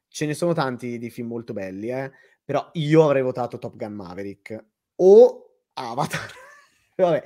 [0.08, 2.12] Ce ne sono tanti di film molto belli, eh?
[2.44, 4.66] però io avrei votato Top Gun Maverick
[4.98, 6.32] o Avatar.
[6.96, 7.24] Vabbè,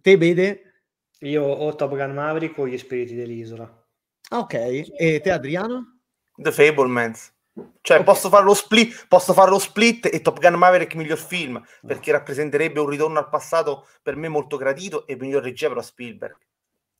[0.00, 0.82] te vede?
[1.20, 3.86] Io o Top Gun Maverick o Gli Spiriti dell'Isola.
[4.30, 4.54] Ok,
[4.96, 6.00] e te Adriano?
[6.34, 7.32] The Fablemans.
[7.54, 8.02] Cioè, okay.
[8.02, 12.10] posso, fare lo split, posso fare lo split e Top Gun Maverick miglior film, perché
[12.10, 16.36] rappresenterebbe un ritorno al passato per me molto gradito e miglior regia però Spielberg.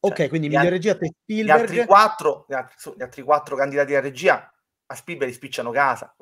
[0.01, 1.59] Ok, cioè, quindi miglior regia per Spielberg.
[1.59, 4.55] Gli altri, quattro, gli, altri, gli altri quattro candidati a regia
[4.87, 6.15] a Spielberg spicciano casa.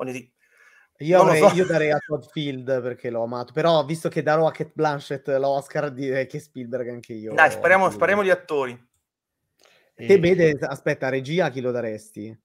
[0.98, 1.54] Io, avrei, so.
[1.54, 5.28] io, darei a Todd Field perché l'ho amato, però visto che darò a Kate Blanchett
[5.28, 7.34] l'Oscar, direi che Spielberg anche io.
[7.34, 8.90] Dai, spariamo, spariamo gli attori.
[9.94, 12.36] Te vede, aspetta, regia chi lo daresti?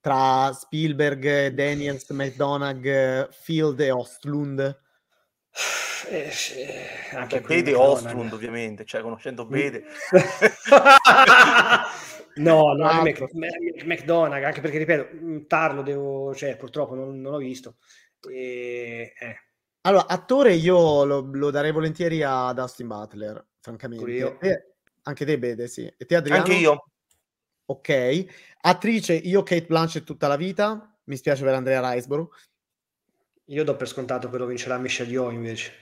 [0.00, 4.78] Tra Spielberg, Daniels, McDonagh, Field e Ostlund?
[6.08, 6.30] Eh,
[7.12, 9.84] anche Bede Ostlund ovviamente, cioè conoscendo Bede.
[12.36, 13.26] no, no, ah, Mac,
[13.84, 17.76] McDonagh, anche perché ripeto, mm, Tarlo devo, cioè purtroppo non, non l'ho visto.
[18.28, 19.36] E, eh.
[19.82, 24.38] Allora, attore io lo, lo, darei volentieri a Dustin Butler, francamente.
[24.40, 24.64] E,
[25.02, 25.84] anche te, Bede, sì.
[25.84, 26.42] E te, Adriano?
[26.42, 26.84] Anche io.
[27.70, 28.26] Ok.
[28.62, 30.92] Attrice, io Kate Blanchett tutta la vita.
[31.04, 32.30] Mi spiace per Andrea Riseborough.
[33.46, 35.72] Io do per scontato che lo vincerà Michelle Yeoh invece.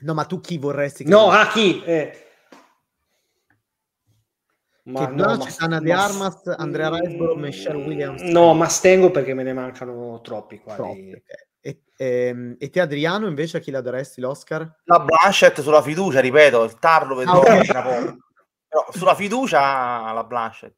[0.00, 1.04] No, ma tu chi vorresti?
[1.04, 1.82] Che no, ah, chi?
[1.82, 2.26] Eh.
[4.84, 8.22] Ma Kate no, Blanchett, ma, Anna De Armas, Andrea Riseborough, Michelle Williams.
[8.22, 10.60] No, ma stengo perché me ne mancano troppi.
[10.60, 10.76] Quali...
[10.76, 11.46] Troppi okay.
[11.60, 14.82] E, ehm, e, te Adriano invece a chi la daresti l'Oscar?
[14.84, 17.66] La Blanchett sulla fiducia, ripeto, il tarlo vedrò ah, okay.
[18.68, 20.77] Però sulla fiducia la Blanchett.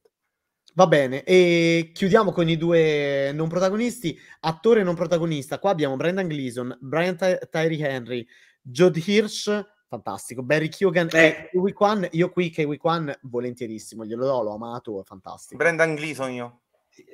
[0.80, 4.18] Va bene, e chiudiamo con i due non protagonisti.
[4.40, 8.26] Attore non protagonista, qua abbiamo Brendan Gleeson, Brian Ty- Tyree Henry,
[8.62, 11.26] Jod Hirsch, fantastico, Barry Keoghan eh.
[11.26, 12.08] e Kiwi Kwan.
[12.12, 15.62] Io qui Kwan volentierissimo, glielo do, l'ho amato, è fantastico.
[15.62, 16.60] Brendan Gleeson io.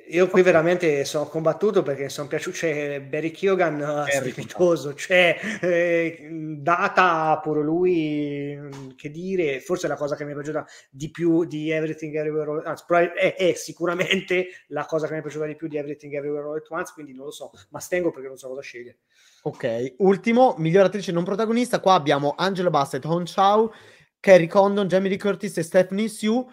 [0.09, 6.27] Io qui veramente sono combattuto perché sono piaciuto, cioè Barry Keoghan strepitoso, cioè eh,
[6.59, 8.57] data pure lui,
[8.95, 12.63] che dire, forse la cosa che mi è piaciuta di più di Everything Everywhere All
[12.65, 16.13] At Once, è, è, sicuramente la cosa che mi è piaciuta di più di Everything
[16.13, 18.99] Everywhere All At Once, quindi non lo so, ma stengo perché non so cosa scegliere.
[19.43, 23.71] Ok, ultimo, miglior attrice non protagonista, qua abbiamo Angela Bassett, Hon Chow,
[24.21, 26.45] Carrie Condon, Jamie Lee Curtis e Stephanie Sue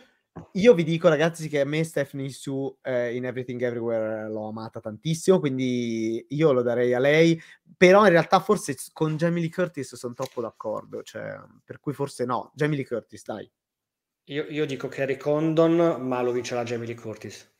[0.52, 4.81] io vi dico, ragazzi, che a me Stephanie Su eh, in Everything Everywhere l'ho amata
[4.81, 7.40] tantissimo, quindi io lo darei a lei.
[7.77, 12.24] Però in realtà forse con Jamie Lee Curtis sono troppo d'accordo, cioè, per cui forse
[12.24, 12.51] no.
[12.55, 13.51] Jamie Lee Curtis, dai.
[14.28, 17.52] Io, io dico Carrie Condon, ma lo vincerà Jamie Lee Curtis.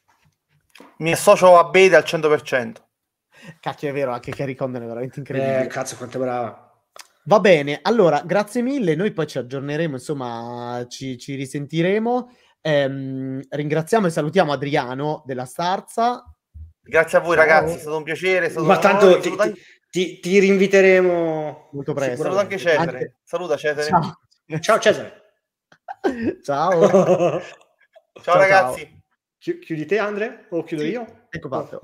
[0.99, 2.75] Mi associo a Bede al 100%.
[3.61, 5.65] Cacchio, è vero, anche Carrie Condon è veramente incredibile.
[5.65, 6.65] Eh, cazzo, quanto è brava.
[7.27, 8.95] Va bene, allora, grazie mille.
[8.95, 12.31] Noi poi ci aggiorneremo, insomma, ci, ci risentiremo.
[12.67, 16.25] Ehm, ringraziamo e salutiamo Adriano della Starza.
[16.81, 17.45] Grazie a voi Ciao.
[17.45, 18.49] ragazzi, è stato un piacere.
[18.49, 19.55] Stato Ma tanto ti, ti,
[19.91, 22.23] ti, ti, rinviteremo molto presto.
[22.23, 22.91] Saluta anche Cesare.
[22.91, 23.17] Anche...
[23.23, 23.87] Saluta Cesare.
[23.87, 25.23] Ciao, ciao Cesare.
[26.43, 26.89] ciao.
[26.89, 27.43] ciao.
[28.23, 29.03] ciao ragazzi.
[29.37, 31.27] Chiudi te Andre o chiudo sì, io?
[31.29, 31.81] Ecco fatto.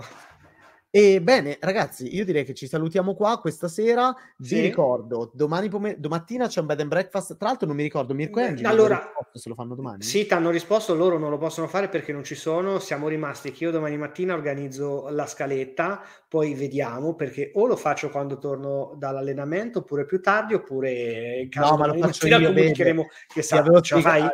[0.93, 4.12] E bene, ragazzi, io direi che ci salutiamo qua questa sera.
[4.39, 4.61] Vi sì.
[4.61, 7.37] ricordo, domani pome- domattina c'è un bed and breakfast.
[7.37, 8.69] Tra l'altro, non mi ricordo Mirko e Angelo.
[8.69, 10.03] Allora, se lo fanno domani.
[10.03, 10.97] Sì, ti hanno risposto.
[10.97, 12.81] Loro non lo possono fare perché non ci sono.
[12.81, 16.03] Siamo rimasti che io domani mattina organizzo la scaletta.
[16.29, 21.71] Poi vediamo perché o lo faccio quando torno dall'allenamento, oppure più tardi, oppure in caso
[21.71, 24.29] no, ma lo faccio io, comunicheremo che sa, ce la fai.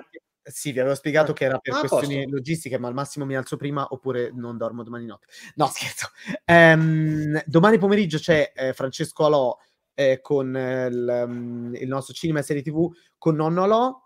[0.48, 2.36] Sì, vi avevo spiegato ah, che era per ah, questioni posto.
[2.36, 5.27] logistiche, ma al massimo mi alzo prima oppure non dormo domani notte.
[5.56, 6.10] No, scherzo.
[6.44, 9.59] Um, domani pomeriggio c'è eh, Francesco Alò
[9.94, 14.01] eh, con eh, il, um, il, nostro cinema e serie TV con Nonno Alò.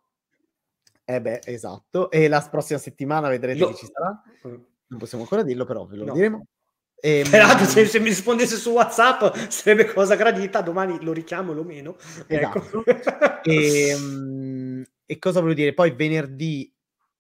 [1.05, 2.11] Eh beh, esatto.
[2.11, 3.69] E la prossima settimana vedrete no.
[3.69, 4.23] che ci sarà.
[4.87, 6.13] Non possiamo ancora dirlo, però ve lo no.
[6.15, 6.47] diremo.
[7.03, 11.65] E, Peraltro, se, se, mi rispondesse su WhatsApp sarebbe cosa gradita, domani lo richiamo, lo
[11.65, 11.97] meno.
[12.27, 12.83] Ecco.
[12.87, 13.43] Esatto.
[13.43, 15.75] e, um, e cosa voglio dire?
[15.75, 16.73] Poi venerdì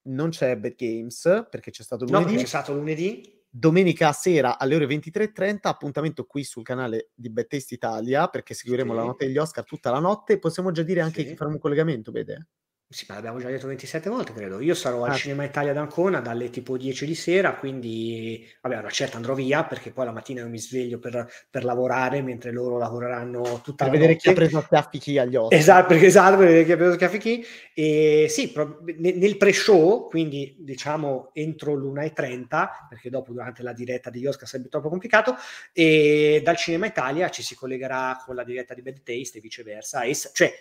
[0.02, 2.34] non c'è Bad Games perché c'è stato lunedì.
[2.34, 3.42] No, c'è stato lunedì.
[3.50, 8.92] Domenica sera alle ore 23.30 appuntamento qui sul canale di Bad Taste Italia perché seguiremo
[8.92, 8.96] sì.
[8.96, 10.38] la notte degli Oscar tutta la notte.
[10.38, 11.30] Possiamo già dire anche sì.
[11.30, 12.46] che faremo un collegamento, vede?
[12.92, 14.58] Sì, ma l'abbiamo già detto 27 volte, credo.
[14.58, 15.14] Io sarò al ah.
[15.14, 19.92] Cinema Italia d'Ancona dalle tipo 10 di sera, quindi vabbè, una certa andrò via perché
[19.92, 23.92] poi la mattina non mi sveglio per, per lavorare mentre loro lavoreranno tutta per la
[23.92, 24.22] vedere notte.
[24.24, 25.54] chi ha preso schiaffi chi agli occhi.
[25.54, 27.46] Esatto, perché, esatto, per vedere chi ha preso schiaffi chi.
[27.74, 34.26] E sì, pro- nel pre-show, quindi diciamo entro l'1.30, perché dopo durante la diretta degli
[34.26, 35.36] Oscar sarebbe troppo complicato,
[35.72, 40.02] e dal Cinema Italia ci si collegherà con la diretta di Bad Taste e viceversa,
[40.02, 40.52] e, cioè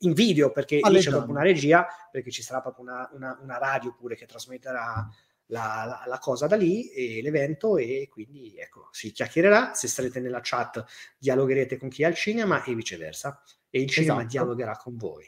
[0.00, 1.76] in video perché lì c'è proprio una regia
[2.10, 5.08] perché ci sarà proprio una, una, una radio pure che trasmetterà
[5.48, 9.74] la, la, la, cosa da lì, e l'evento, e quindi ecco, si chiacchiererà.
[9.74, 10.84] Se sarete nella chat,
[11.18, 14.30] dialogherete con chi è al cinema e viceversa, e il cinema esatto.
[14.30, 15.26] dialogherà con voi.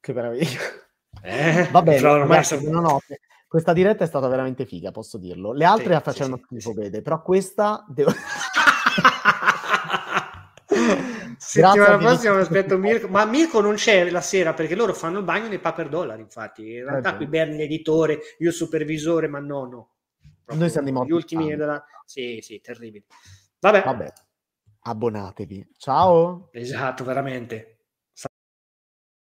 [0.00, 0.60] Che meraviglia.
[1.22, 1.68] Eh?
[1.70, 3.20] Va bene, buonanotte.
[3.46, 5.52] questa diretta è stata veramente figa, posso dirlo.
[5.52, 6.78] Le altre sì, facevano sì, schifo, sì.
[6.78, 7.84] vede, però questa...
[7.88, 8.10] Devo...
[11.52, 15.48] Settimana prossima aspetto Mirko, ma Mirko non c'è la sera perché loro fanno il bagno
[15.48, 16.76] nei paper dollar, infatti.
[16.76, 19.90] In realtà eh, qui Berni l'editore, io supervisore, ma no, no.
[20.44, 21.10] Proprio Noi siamo morti.
[21.10, 21.84] Gli ultimi della...
[22.06, 23.04] Sì, sì, terribili.
[23.60, 23.82] Vabbè.
[23.84, 24.12] Vabbè.
[24.84, 25.74] Abbonatevi.
[25.76, 26.48] Ciao.
[26.52, 27.71] Esatto, veramente.